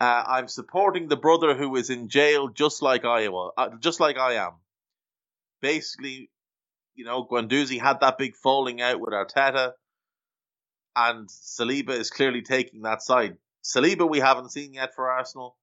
uh, 0.00 0.24
"I'm 0.26 0.48
supporting 0.48 1.08
the 1.08 1.16
brother 1.16 1.54
who 1.54 1.74
is 1.76 1.90
in 1.90 2.08
jail, 2.08 2.48
just 2.48 2.82
like 2.82 3.04
I 3.04 3.28
was, 3.28 3.52
uh, 3.56 3.68
just 3.78 4.00
like 4.00 4.18
I 4.18 4.34
am." 4.34 4.54
Basically, 5.62 6.30
you 6.94 7.04
know, 7.04 7.24
Guendouzi 7.24 7.80
had 7.80 8.00
that 8.00 8.18
big 8.18 8.34
falling 8.34 8.82
out 8.82 9.00
with 9.00 9.14
Arteta, 9.14 9.74
and 10.96 11.28
Saliba 11.28 11.90
is 11.90 12.10
clearly 12.10 12.42
taking 12.42 12.82
that 12.82 13.02
side. 13.02 13.36
Saliba, 13.62 14.08
we 14.08 14.18
haven't 14.18 14.52
seen 14.52 14.74
yet 14.74 14.94
for 14.94 15.10
Arsenal. 15.10 15.56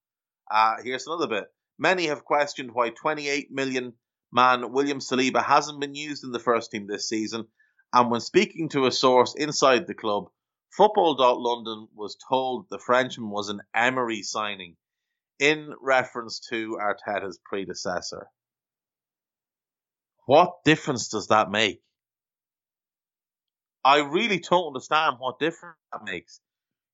Uh, 0.49 0.77
here's 0.83 1.05
another 1.05 1.27
bit. 1.27 1.51
Many 1.77 2.07
have 2.07 2.23
questioned 2.23 2.71
why 2.73 2.89
28 2.89 3.51
million 3.51 3.93
man 4.31 4.71
William 4.71 4.99
Saliba 4.99 5.43
hasn't 5.43 5.79
been 5.79 5.95
used 5.95 6.23
in 6.23 6.31
the 6.31 6.39
first 6.39 6.71
team 6.71 6.87
this 6.87 7.09
season 7.09 7.47
and 7.93 8.09
when 8.09 8.21
speaking 8.21 8.69
to 8.69 8.87
a 8.87 8.91
source 8.91 9.35
inside 9.37 9.85
the 9.85 9.93
club, 9.93 10.25
Football.London 10.71 11.87
was 11.93 12.17
told 12.27 12.65
the 12.69 12.79
Frenchman 12.79 13.29
was 13.29 13.49
an 13.49 13.61
Emery 13.75 14.23
signing 14.23 14.75
in 15.37 15.73
reference 15.79 16.39
to 16.49 16.79
Arteta's 16.81 17.39
predecessor. 17.45 18.27
What 20.25 20.63
difference 20.65 21.09
does 21.09 21.27
that 21.27 21.51
make? 21.51 21.81
I 23.85 23.99
really 23.99 24.39
don't 24.39 24.67
understand 24.67 25.17
what 25.19 25.39
difference 25.39 25.77
that 25.91 26.03
makes. 26.03 26.39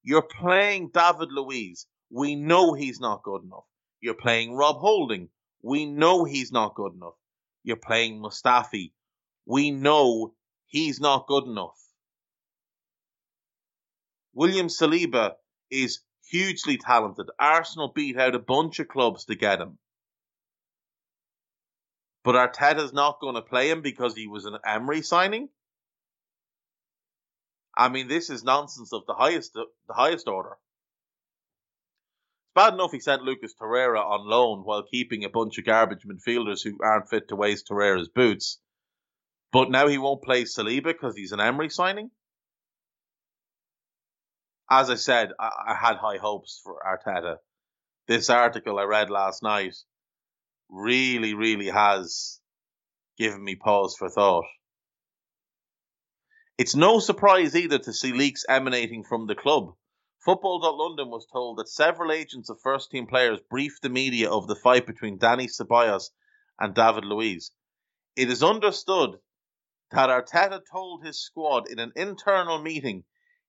You're 0.03 0.23
playing 0.23 0.89
David 0.93 1.31
Luiz. 1.31 1.85
We 2.09 2.35
know 2.35 2.73
he's 2.73 2.99
not 2.99 3.23
good 3.23 3.43
enough. 3.43 3.65
You're 4.01 4.15
playing 4.15 4.53
Rob 4.53 4.77
Holding. 4.77 5.29
We 5.61 5.85
know 5.85 6.25
he's 6.25 6.51
not 6.51 6.75
good 6.75 6.93
enough. 6.93 7.13
You're 7.63 7.77
playing 7.77 8.21
Mustafi. 8.21 8.91
We 9.45 9.71
know 9.71 10.33
he's 10.69 10.99
not 10.99 11.27
good 11.27 11.43
enough. 11.45 11.77
William 14.33 14.67
Saliba 14.67 15.33
is 15.69 15.99
hugely 16.29 16.77
talented. 16.77 17.27
Arsenal 17.37 17.91
beat 17.93 18.17
out 18.17 18.35
a 18.35 18.39
bunch 18.39 18.79
of 18.79 18.87
clubs 18.87 19.25
to 19.25 19.35
get 19.35 19.59
him. 19.59 19.77
But 22.23 22.35
Arteta's 22.35 22.93
not 22.93 23.19
going 23.19 23.35
to 23.35 23.41
play 23.41 23.69
him 23.69 23.81
because 23.81 24.15
he 24.15 24.27
was 24.27 24.45
an 24.45 24.57
Emery 24.65 25.01
signing. 25.01 25.49
I 27.75 27.89
mean, 27.89 28.07
this 28.07 28.29
is 28.29 28.43
nonsense 28.43 28.93
of 28.93 29.05
the 29.07 29.13
highest 29.13 29.53
the 29.53 29.93
highest 29.93 30.27
order. 30.27 30.57
It's 32.43 32.53
bad 32.53 32.73
enough 32.73 32.91
he 32.91 32.99
sent 32.99 33.23
Lucas 33.23 33.53
Torreira 33.59 34.01
on 34.01 34.27
loan 34.27 34.63
while 34.63 34.83
keeping 34.83 35.23
a 35.23 35.29
bunch 35.29 35.57
of 35.57 35.65
garbage 35.65 36.03
midfielders 36.03 36.61
who 36.63 36.77
aren't 36.83 37.09
fit 37.09 37.29
to 37.29 37.35
waste 37.35 37.67
Torreira's 37.69 38.09
boots. 38.09 38.59
But 39.51 39.71
now 39.71 39.87
he 39.87 39.97
won't 39.97 40.21
play 40.21 40.43
Saliba 40.43 40.83
because 40.83 41.15
he's 41.15 41.31
an 41.31 41.39
Emery 41.39 41.69
signing. 41.69 42.11
As 44.69 44.89
I 44.89 44.95
said, 44.95 45.31
I, 45.39 45.49
I 45.69 45.75
had 45.75 45.97
high 45.97 46.17
hopes 46.17 46.61
for 46.63 46.79
Arteta. 46.85 47.37
This 48.07 48.29
article 48.29 48.77
I 48.77 48.83
read 48.83 49.09
last 49.09 49.41
night 49.41 49.75
really, 50.69 51.33
really 51.33 51.69
has 51.69 52.39
given 53.17 53.43
me 53.43 53.55
pause 53.55 53.95
for 53.97 54.09
thought. 54.09 54.45
It's 56.59 56.75
no 56.75 56.99
surprise 56.99 57.55
either 57.55 57.79
to 57.79 57.93
see 57.93 58.13
leaks 58.13 58.45
emanating 58.47 59.03
from 59.03 59.25
the 59.25 59.35
club. 59.35 59.73
Football.London 60.25 61.09
was 61.09 61.25
told 61.31 61.57
that 61.57 61.69
several 61.69 62.11
agents 62.11 62.49
of 62.49 62.59
first 62.61 62.91
team 62.91 63.07
players 63.07 63.39
briefed 63.49 63.81
the 63.81 63.89
media 63.89 64.29
of 64.29 64.47
the 64.47 64.55
fight 64.55 64.85
between 64.85 65.17
Dani 65.17 65.47
Ceballos 65.49 66.09
and 66.59 66.75
David 66.75 67.05
Luiz. 67.05 67.51
It 68.15 68.29
is 68.29 68.43
understood 68.43 69.19
that 69.91 70.09
Arteta 70.09 70.61
told 70.71 71.03
his 71.03 71.21
squad 71.21 71.69
in 71.69 71.79
an 71.79 71.91
internal 71.95 72.61
meeting 72.61 73.03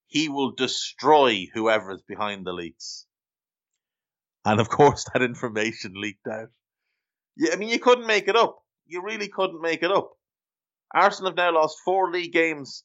he 0.06 0.28
will 0.28 0.52
destroy 0.52 1.46
whoever 1.54 1.92
is 1.92 2.02
behind 2.02 2.46
the 2.46 2.52
leaks. 2.52 3.06
And 4.44 4.60
of 4.60 4.68
course, 4.68 5.04
that 5.12 5.22
information 5.22 5.92
leaked 5.94 6.26
out. 6.26 6.48
Yeah, 7.36 7.52
I 7.52 7.56
mean, 7.56 7.68
you 7.68 7.78
couldn't 7.78 8.06
make 8.06 8.28
it 8.28 8.36
up. 8.36 8.58
You 8.86 9.02
really 9.02 9.28
couldn't 9.28 9.60
make 9.60 9.82
it 9.82 9.92
up. 9.92 10.10
Arsenal 10.92 11.30
have 11.30 11.36
now 11.36 11.54
lost 11.54 11.78
four 11.84 12.10
league 12.10 12.32
games 12.32 12.82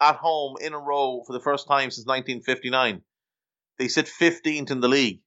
at 0.00 0.16
home 0.16 0.56
in 0.60 0.72
a 0.72 0.78
row 0.78 1.22
for 1.26 1.32
the 1.32 1.40
first 1.40 1.68
time 1.68 1.90
since 1.90 2.06
1959. 2.06 3.02
They 3.78 3.88
sit 3.88 4.06
15th 4.06 4.70
in 4.70 4.80
the 4.80 4.88
league. 4.88 5.20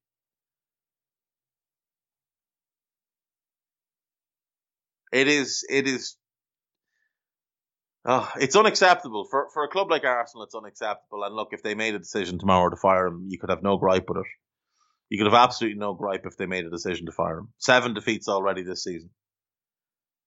It 5.14 5.28
is 5.28 5.64
it 5.70 5.88
is 5.88 6.18
Oh, 8.06 8.30
it's 8.38 8.56
unacceptable 8.56 9.26
for 9.30 9.48
for 9.54 9.64
a 9.64 9.70
club 9.70 9.90
like 9.90 10.04
Arsenal. 10.04 10.44
It's 10.44 10.56
unacceptable. 10.56 11.24
And 11.24 11.36
look, 11.36 11.50
if 11.52 11.64
they 11.64 11.74
made 11.76 11.96
a 11.96 12.00
decision 12.00 12.38
tomorrow 12.38 12.70
to 12.70 12.76
fire 12.76 13.08
him, 13.08 13.28
you 13.30 13.40
could 13.40 13.50
have 13.50 13.64
no 13.64 13.78
gripe 13.78 14.10
with 14.10 14.18
it. 14.18 14.28
You 15.10 15.18
could 15.18 15.32
have 15.32 15.42
absolutely 15.42 15.80
no 15.80 15.94
gripe 15.94 16.26
if 16.26 16.38
they 16.38 16.46
made 16.46 16.66
a 16.66 16.70
decision 16.70 17.06
to 17.06 17.12
fire 17.12 17.40
him. 17.40 17.50
Seven 17.60 17.94
defeats 17.94 18.28
already 18.28 18.64
this 18.64 18.84
season. 18.84 19.12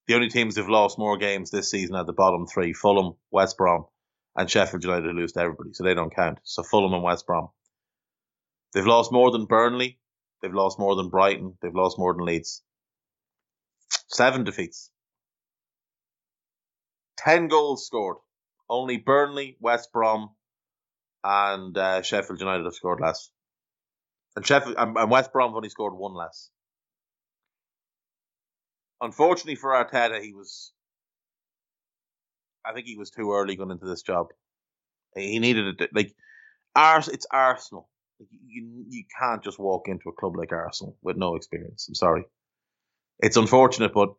The 0.06 0.14
only 0.14 0.28
teams 0.28 0.56
who've 0.56 0.68
lost 0.68 0.98
more 0.98 1.18
games 1.18 1.50
this 1.50 1.70
season 1.70 1.96
are 1.96 2.04
the 2.04 2.12
bottom 2.12 2.46
three: 2.46 2.72
Fulham, 2.72 3.16
West 3.30 3.58
Brom, 3.58 3.86
and 4.36 4.48
Sheffield 4.48 4.84
United, 4.84 5.10
who 5.10 5.12
lose 5.12 5.32
to 5.32 5.40
everybody, 5.40 5.72
so 5.74 5.84
they 5.84 5.94
don't 5.94 6.14
count. 6.14 6.38
So 6.44 6.62
Fulham 6.62 6.94
and 6.94 7.02
West 7.02 7.26
Brom. 7.26 7.48
They've 8.72 8.86
lost 8.86 9.12
more 9.12 9.30
than 9.30 9.46
Burnley. 9.46 9.98
They've 10.40 10.54
lost 10.54 10.78
more 10.78 10.94
than 10.96 11.10
Brighton. 11.10 11.58
They've 11.60 11.74
lost 11.74 11.98
more 11.98 12.14
than 12.14 12.24
Leeds. 12.24 12.62
Seven 14.08 14.44
defeats. 14.44 14.90
10 17.18 17.48
goals 17.48 17.86
scored. 17.86 18.16
Only 18.68 18.96
Burnley, 18.96 19.56
West 19.60 19.92
Brom, 19.92 20.30
and 21.22 21.76
uh, 21.76 22.02
Sheffield 22.02 22.40
United 22.40 22.64
have 22.64 22.74
scored 22.74 23.00
less. 23.00 23.30
And 24.34 24.46
Sheffield 24.46 24.76
and 24.78 25.10
West 25.10 25.32
Brom 25.32 25.50
have 25.50 25.56
only 25.56 25.68
scored 25.68 25.94
one 25.94 26.14
less. 26.14 26.50
Unfortunately 29.00 29.56
for 29.56 29.70
Arteta, 29.70 30.20
he 30.20 30.32
was. 30.32 30.72
I 32.64 32.72
think 32.72 32.86
he 32.86 32.96
was 32.96 33.10
too 33.10 33.32
early 33.32 33.56
going 33.56 33.70
into 33.70 33.86
this 33.86 34.02
job. 34.02 34.28
He 35.14 35.38
needed 35.38 35.80
it. 35.80 35.90
Like, 35.94 36.12
Ars, 36.74 37.08
it's 37.08 37.26
Arsenal. 37.30 37.88
You 38.18 38.84
you 38.88 39.04
can't 39.20 39.42
just 39.44 39.58
walk 39.58 39.88
into 39.88 40.08
a 40.08 40.12
club 40.12 40.36
like 40.36 40.52
Arsenal 40.52 40.96
with 41.02 41.16
no 41.16 41.36
experience. 41.36 41.86
I'm 41.88 41.94
sorry. 41.94 42.24
It's 43.20 43.36
unfortunate, 43.36 43.92
but 43.94 44.14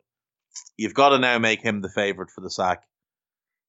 you've 0.76 0.94
got 0.94 1.10
to 1.10 1.18
now 1.18 1.38
make 1.38 1.62
him 1.62 1.80
the 1.80 1.90
favourite 1.90 2.30
for 2.30 2.40
the 2.40 2.50
sack. 2.50 2.82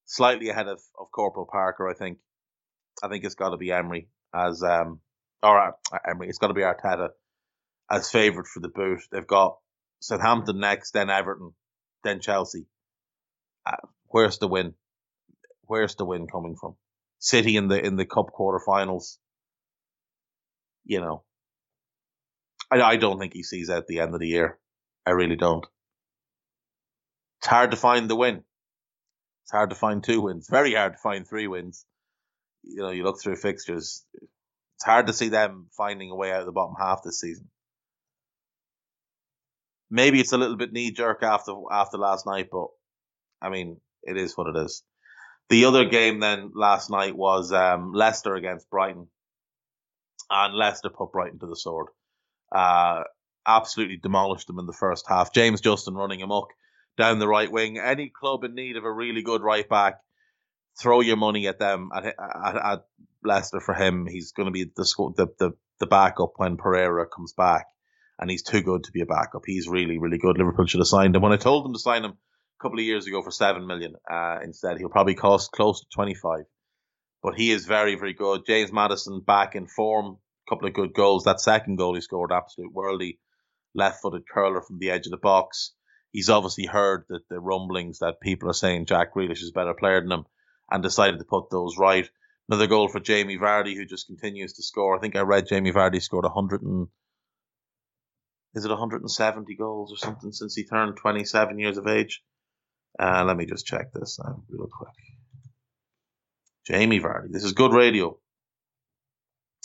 Slightly 0.05 0.49
ahead 0.49 0.67
of, 0.67 0.79
of 0.99 1.11
Corporal 1.11 1.47
Parker, 1.51 1.87
I 1.87 1.93
think. 1.93 2.17
I 3.03 3.07
think 3.07 3.23
it's 3.23 3.35
got 3.35 3.51
to 3.51 3.57
be 3.57 3.71
Emery 3.71 4.09
as 4.33 4.63
um 4.63 4.99
or 5.41 5.59
uh, 5.59 5.71
Emery. 6.09 6.29
It's 6.29 6.37
got 6.37 6.47
to 6.47 6.53
be 6.53 6.61
Arteta 6.61 7.09
as 7.89 8.09
favourite 8.09 8.47
for 8.47 8.59
the 8.59 8.69
boot. 8.69 9.01
They've 9.11 9.25
got 9.25 9.57
Southampton 10.01 10.59
next, 10.59 10.91
then 10.91 11.09
Everton, 11.09 11.53
then 12.03 12.19
Chelsea. 12.21 12.65
Uh, 13.65 13.87
where's 14.07 14.37
the 14.39 14.47
win? 14.47 14.73
Where's 15.63 15.95
the 15.95 16.05
win 16.05 16.27
coming 16.27 16.55
from? 16.59 16.75
City 17.19 17.57
in 17.57 17.67
the 17.67 17.83
in 17.83 17.95
the 17.95 18.05
cup 18.05 18.27
quarterfinals. 18.37 19.17
You 20.85 21.01
know, 21.01 21.23
I 22.71 22.81
I 22.81 22.95
don't 22.97 23.19
think 23.19 23.33
he 23.33 23.43
sees 23.43 23.69
out 23.69 23.87
the 23.87 23.99
end 23.99 24.13
of 24.13 24.19
the 24.19 24.27
year. 24.27 24.57
I 25.05 25.11
really 25.11 25.35
don't. 25.35 25.65
It's 27.39 27.47
hard 27.47 27.71
to 27.71 27.77
find 27.77 28.09
the 28.09 28.15
win. 28.15 28.43
It's 29.43 29.51
hard 29.51 29.69
to 29.69 29.75
find 29.75 30.03
two 30.03 30.21
wins. 30.21 30.47
Very 30.51 30.73
hard 30.73 30.93
to 30.93 30.99
find 30.99 31.27
three 31.27 31.47
wins. 31.47 31.85
You 32.63 32.81
know, 32.81 32.91
you 32.91 33.03
look 33.03 33.21
through 33.21 33.37
fixtures. 33.37 34.05
It's 34.13 34.85
hard 34.85 35.07
to 35.07 35.13
see 35.13 35.29
them 35.29 35.67
finding 35.75 36.11
a 36.11 36.15
way 36.15 36.31
out 36.31 36.41
of 36.41 36.45
the 36.45 36.51
bottom 36.51 36.75
half 36.77 37.03
this 37.03 37.19
season. 37.19 37.49
Maybe 39.89 40.19
it's 40.19 40.33
a 40.33 40.37
little 40.37 40.57
bit 40.57 40.71
knee 40.71 40.91
jerk 40.91 41.23
after 41.23 41.53
after 41.71 41.97
last 41.97 42.27
night, 42.27 42.49
but 42.51 42.67
I 43.41 43.49
mean, 43.49 43.81
it 44.03 44.17
is 44.17 44.37
what 44.37 44.47
it 44.47 44.57
is. 44.57 44.83
The 45.49 45.65
other 45.65 45.85
game 45.85 46.19
then 46.19 46.51
last 46.53 46.91
night 46.91 47.17
was 47.17 47.51
um, 47.51 47.91
Leicester 47.93 48.35
against 48.35 48.69
Brighton, 48.69 49.07
and 50.29 50.53
Leicester 50.53 50.89
put 50.89 51.11
Brighton 51.11 51.39
to 51.39 51.47
the 51.47 51.55
sword. 51.55 51.87
Uh, 52.51 53.03
absolutely 53.47 53.97
demolished 53.97 54.45
them 54.47 54.59
in 54.59 54.67
the 54.67 54.73
first 54.73 55.05
half. 55.07 55.33
James 55.33 55.61
Justin 55.61 55.95
running 55.95 56.21
amok 56.21 56.49
down 56.99 57.17
the 57.17 57.27
right 57.27 57.51
wing. 57.51 57.79
Any 57.79 58.09
club 58.09 58.43
in 58.43 58.53
need 58.53 58.77
of 58.77 58.83
a 58.83 58.91
really 58.91 59.23
good 59.23 59.41
right 59.41 59.67
back, 59.67 59.95
throw 60.79 61.01
your 61.01 61.17
money 61.17 61.47
at 61.47 61.57
them 61.57 61.89
at, 61.95 62.05
at, 62.05 62.55
at 62.55 62.85
Leicester 63.23 63.59
for 63.59 63.73
him. 63.73 64.05
He's 64.05 64.31
going 64.33 64.45
to 64.45 64.51
be 64.51 64.65
the, 64.65 65.13
the 65.17 65.27
the 65.39 65.51
the 65.79 65.87
backup 65.87 66.33
when 66.35 66.57
Pereira 66.57 67.07
comes 67.07 67.33
back, 67.33 67.65
and 68.19 68.29
he's 68.29 68.43
too 68.43 68.61
good 68.61 68.83
to 68.83 68.91
be 68.91 69.01
a 69.01 69.07
backup. 69.07 69.43
He's 69.45 69.67
really 69.67 69.97
really 69.97 70.19
good. 70.19 70.37
Liverpool 70.37 70.67
should 70.67 70.81
have 70.81 70.87
signed 70.87 71.15
him. 71.15 71.23
When 71.23 71.33
I 71.33 71.37
told 71.37 71.65
them 71.65 71.73
to 71.73 71.79
sign 71.79 72.03
him 72.05 72.11
a 72.11 72.63
couple 72.63 72.79
of 72.79 72.85
years 72.85 73.07
ago 73.07 73.23
for 73.23 73.31
seven 73.31 73.65
million, 73.65 73.95
uh, 74.11 74.37
instead 74.43 74.77
he'll 74.77 74.89
probably 74.89 75.15
cost 75.15 75.51
close 75.51 75.79
to 75.81 75.87
twenty 75.93 76.13
five. 76.13 76.45
But 77.23 77.35
he 77.35 77.51
is 77.51 77.65
very 77.65 77.95
very 77.95 78.13
good. 78.13 78.45
James 78.45 78.71
Maddison 78.71 79.21
back 79.25 79.55
in 79.55 79.67
form. 79.67 80.17
A 80.47 80.49
couple 80.49 80.67
of 80.67 80.73
good 80.73 80.93
goals. 80.95 81.25
That 81.25 81.39
second 81.39 81.75
goal 81.75 81.93
he 81.93 82.01
scored, 82.01 82.31
absolute 82.31 82.73
worldy 82.73 83.19
left 83.75 84.01
footed 84.01 84.23
curler 84.27 84.61
from 84.61 84.79
the 84.79 84.89
edge 84.89 85.05
of 85.05 85.11
the 85.11 85.17
box. 85.17 85.73
He's 86.11 86.29
obviously 86.29 86.65
heard 86.65 87.05
that 87.09 87.27
the 87.29 87.39
rumblings 87.39 87.99
that 87.99 88.21
people 88.21 88.49
are 88.49 88.53
saying 88.53 88.87
Jack 88.87 89.13
Grealish 89.13 89.43
is 89.43 89.49
a 89.49 89.59
better 89.59 89.73
player 89.73 90.01
than 90.01 90.11
him 90.11 90.25
and 90.71 90.83
decided 90.83 91.19
to 91.19 91.25
put 91.25 91.49
those 91.49 91.77
right. 91.77 92.09
Another 92.47 92.67
goal 92.67 92.87
for 92.87 92.99
Jamie 92.99 93.37
Vardy, 93.37 93.75
who 93.75 93.85
just 93.85 94.07
continues 94.07 94.53
to 94.53 94.63
score. 94.63 94.97
I 94.97 94.99
think 94.99 95.15
I 95.15 95.21
read 95.21 95.47
Jamie 95.47 95.71
Vardy 95.71 96.01
scored 96.01 96.25
100 96.25 96.63
and 96.63 96.87
is 98.55 98.65
it 98.65 98.69
170 98.69 99.55
goals 99.55 99.91
or 99.93 99.97
something 99.97 100.31
since 100.31 100.55
he 100.55 100.65
turned 100.65 100.97
27 100.97 101.59
years 101.59 101.77
of 101.77 101.87
age. 101.87 102.23
Uh, 102.99 103.23
let 103.25 103.37
me 103.37 103.45
just 103.45 103.67
check 103.67 103.93
this 103.93 104.19
now 104.23 104.43
real 104.49 104.67
quick. 104.67 104.89
Jamie 106.65 106.99
Vardy. 106.99 107.31
This 107.31 107.43
is 107.43 107.53
good 107.53 107.73
radio. 107.73 108.17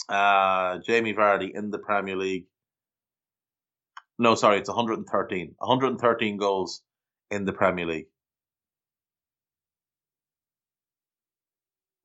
Uh, 0.07 0.77
Jamie 0.85 1.13
Vardy 1.13 1.49
in 1.55 1.71
the 1.71 1.79
Premier 1.79 2.15
League 2.15 2.45
no, 4.17 4.35
sorry, 4.35 4.59
it's 4.59 4.69
113. 4.69 5.55
113 5.57 6.37
goals 6.37 6.81
in 7.31 7.45
the 7.45 7.53
Premier 7.53 7.85
League. 7.85 8.07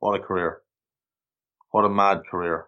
What 0.01 0.19
a 0.19 0.23
career. 0.23 0.63
What 1.71 1.85
a 1.85 1.89
mad 1.89 2.23
career. 2.29 2.67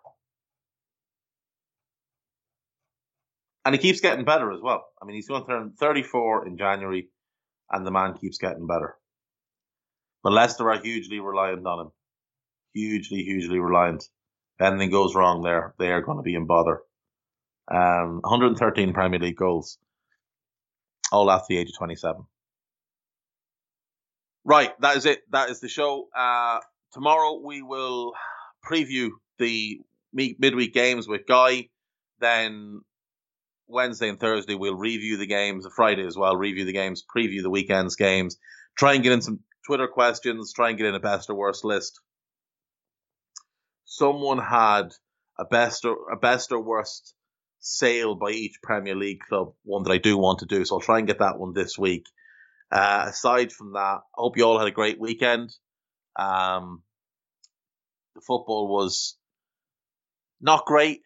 And 3.64 3.74
he 3.74 3.80
keeps 3.80 4.01
getting 4.01 4.24
better 4.24 4.53
as 4.53 4.61
well. 4.61 4.84
I 5.01 5.07
mean, 5.07 5.16
he's 5.16 5.28
going 5.28 5.43
to 5.43 5.49
turn 5.49 5.72
34 5.78 6.47
in 6.47 6.59
January, 6.59 7.09
and 7.70 7.86
the 7.86 7.90
man 7.90 8.14
keeps 8.14 8.38
getting 8.38 8.66
better. 8.66 8.97
But 10.22 10.32
Leicester 10.32 10.70
are 10.70 10.80
hugely 10.80 11.20
reliant 11.20 11.66
on 11.66 11.86
him. 11.86 11.93
Hugely, 12.74 13.22
hugely 13.22 13.59
reliant. 13.59 14.05
If 14.59 14.66
anything 14.66 14.90
goes 14.90 15.14
wrong 15.14 15.43
there, 15.43 15.74
they 15.78 15.90
are 15.90 16.03
going 16.03 16.18
to 16.18 16.22
be 16.22 16.34
in 16.34 16.47
bother. 16.47 16.82
Um, 17.70 18.20
113 18.22 18.92
Premier 18.92 19.20
League 19.20 19.36
goals, 19.36 19.78
all 21.10 21.30
after 21.30 21.46
the 21.48 21.58
age 21.58 21.68
of 21.68 21.78
27. 21.78 22.24
Right, 24.44 24.70
that 24.80 24.96
is 24.96 25.06
it. 25.06 25.20
That 25.30 25.50
is 25.50 25.60
the 25.60 25.68
show. 25.68 26.08
Uh, 26.16 26.58
tomorrow 26.92 27.40
we 27.44 27.62
will 27.62 28.12
preview 28.64 29.10
the 29.38 29.80
midweek 30.12 30.74
games 30.74 31.06
with 31.06 31.26
Guy. 31.26 31.68
Then 32.20 32.80
Wednesday 33.68 34.08
and 34.08 34.18
Thursday 34.18 34.54
we'll 34.54 34.76
review 34.76 35.16
the 35.16 35.26
games. 35.26 35.66
Friday 35.74 36.06
as 36.06 36.16
well, 36.16 36.36
review 36.36 36.64
the 36.64 36.72
games, 36.72 37.04
preview 37.04 37.42
the 37.42 37.50
weekend's 37.50 37.96
games. 37.96 38.36
Try 38.76 38.94
and 38.94 39.02
get 39.02 39.12
in 39.12 39.22
some 39.22 39.40
Twitter 39.64 39.86
questions. 39.86 40.52
Try 40.52 40.70
and 40.70 40.78
get 40.78 40.86
in 40.86 40.94
a 40.94 41.00
best 41.00 41.30
or 41.30 41.34
worst 41.34 41.64
list. 41.64 42.00
Someone 43.84 44.38
had 44.38 44.92
a 45.38 45.44
best 45.44 45.84
or 45.84 46.10
a 46.10 46.16
best 46.16 46.50
or 46.50 46.60
worst 46.60 47.14
sale 47.62 48.16
by 48.16 48.30
each 48.30 48.60
Premier 48.62 48.96
League 48.96 49.20
club, 49.20 49.54
one 49.62 49.84
that 49.84 49.92
I 49.92 49.98
do 49.98 50.18
want 50.18 50.40
to 50.40 50.46
do. 50.46 50.64
So 50.64 50.76
I'll 50.76 50.80
try 50.80 50.98
and 50.98 51.06
get 51.06 51.20
that 51.20 51.38
one 51.38 51.54
this 51.54 51.78
week. 51.78 52.04
Uh, 52.70 53.06
aside 53.08 53.52
from 53.52 53.72
that, 53.74 54.00
I 54.00 54.00
hope 54.14 54.36
you 54.36 54.44
all 54.44 54.58
had 54.58 54.68
a 54.68 54.72
great 54.72 55.00
weekend. 55.00 55.50
Um, 56.16 56.82
the 58.14 58.20
football 58.20 58.68
was 58.68 59.16
not 60.40 60.66
great. 60.66 61.02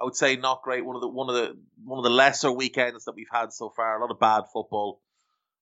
I 0.00 0.04
would 0.04 0.14
say 0.14 0.36
not 0.36 0.62
great. 0.62 0.84
One 0.84 0.96
of 0.96 1.02
the 1.02 1.08
one 1.08 1.28
of 1.28 1.34
the 1.34 1.58
one 1.82 1.98
of 1.98 2.04
the 2.04 2.10
lesser 2.10 2.52
weekends 2.52 3.06
that 3.06 3.14
we've 3.16 3.26
had 3.32 3.52
so 3.52 3.72
far. 3.74 3.98
A 3.98 4.00
lot 4.00 4.10
of 4.10 4.20
bad 4.20 4.44
football, 4.52 5.00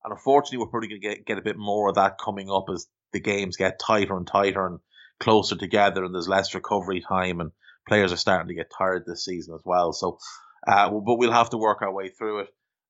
and 0.04 0.12
unfortunately, 0.12 0.58
we're 0.58 0.70
probably 0.70 0.88
going 0.88 1.00
to 1.00 1.08
get 1.08 1.26
get 1.26 1.38
a 1.38 1.42
bit 1.42 1.56
more 1.56 1.88
of 1.88 1.94
that 1.94 2.18
coming 2.22 2.50
up 2.50 2.66
as 2.72 2.86
the 3.12 3.20
games 3.20 3.56
get 3.56 3.78
tighter 3.78 4.16
and 4.16 4.26
tighter 4.26 4.66
and 4.66 4.80
closer 5.20 5.56
together, 5.56 6.04
and 6.04 6.12
there's 6.12 6.28
less 6.28 6.54
recovery 6.54 7.00
time 7.00 7.40
and 7.40 7.52
players 7.86 8.12
are 8.12 8.16
starting 8.16 8.48
to 8.48 8.54
get 8.54 8.70
tired 8.76 9.04
this 9.06 9.24
season 9.24 9.54
as 9.54 9.62
well. 9.64 9.92
So, 9.92 10.18
uh, 10.66 10.90
but 10.90 11.16
we'll 11.16 11.32
have 11.32 11.50
to 11.50 11.58
work 11.58 11.82
our 11.82 11.92
way 11.92 12.08
through 12.08 12.40
it. 12.40 12.48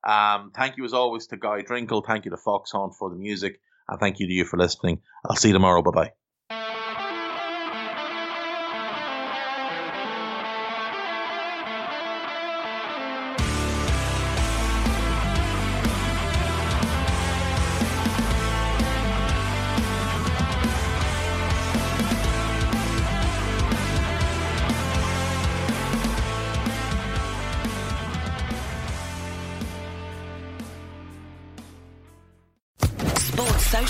Um, 0.09 0.53
thank 0.55 0.76
you 0.76 0.84
as 0.84 0.92
always 0.92 1.26
to 1.28 1.36
Guy 1.36 1.62
Drinkle. 1.62 2.05
Thank 2.07 2.24
you 2.24 2.30
to 2.30 2.36
Foxhound 2.36 2.97
for 2.97 3.11
the 3.11 3.16
music. 3.16 3.61
And 3.88 4.01
thank 4.01 4.20
you 4.20 4.26
to 4.26 4.32
you 4.32 4.45
for 4.45 4.57
listening. 4.57 5.01
I'll 5.28 5.36
see 5.36 5.49
you 5.49 5.55
tomorrow. 5.55 5.82
Bye 5.82 5.90
bye. 5.90 6.12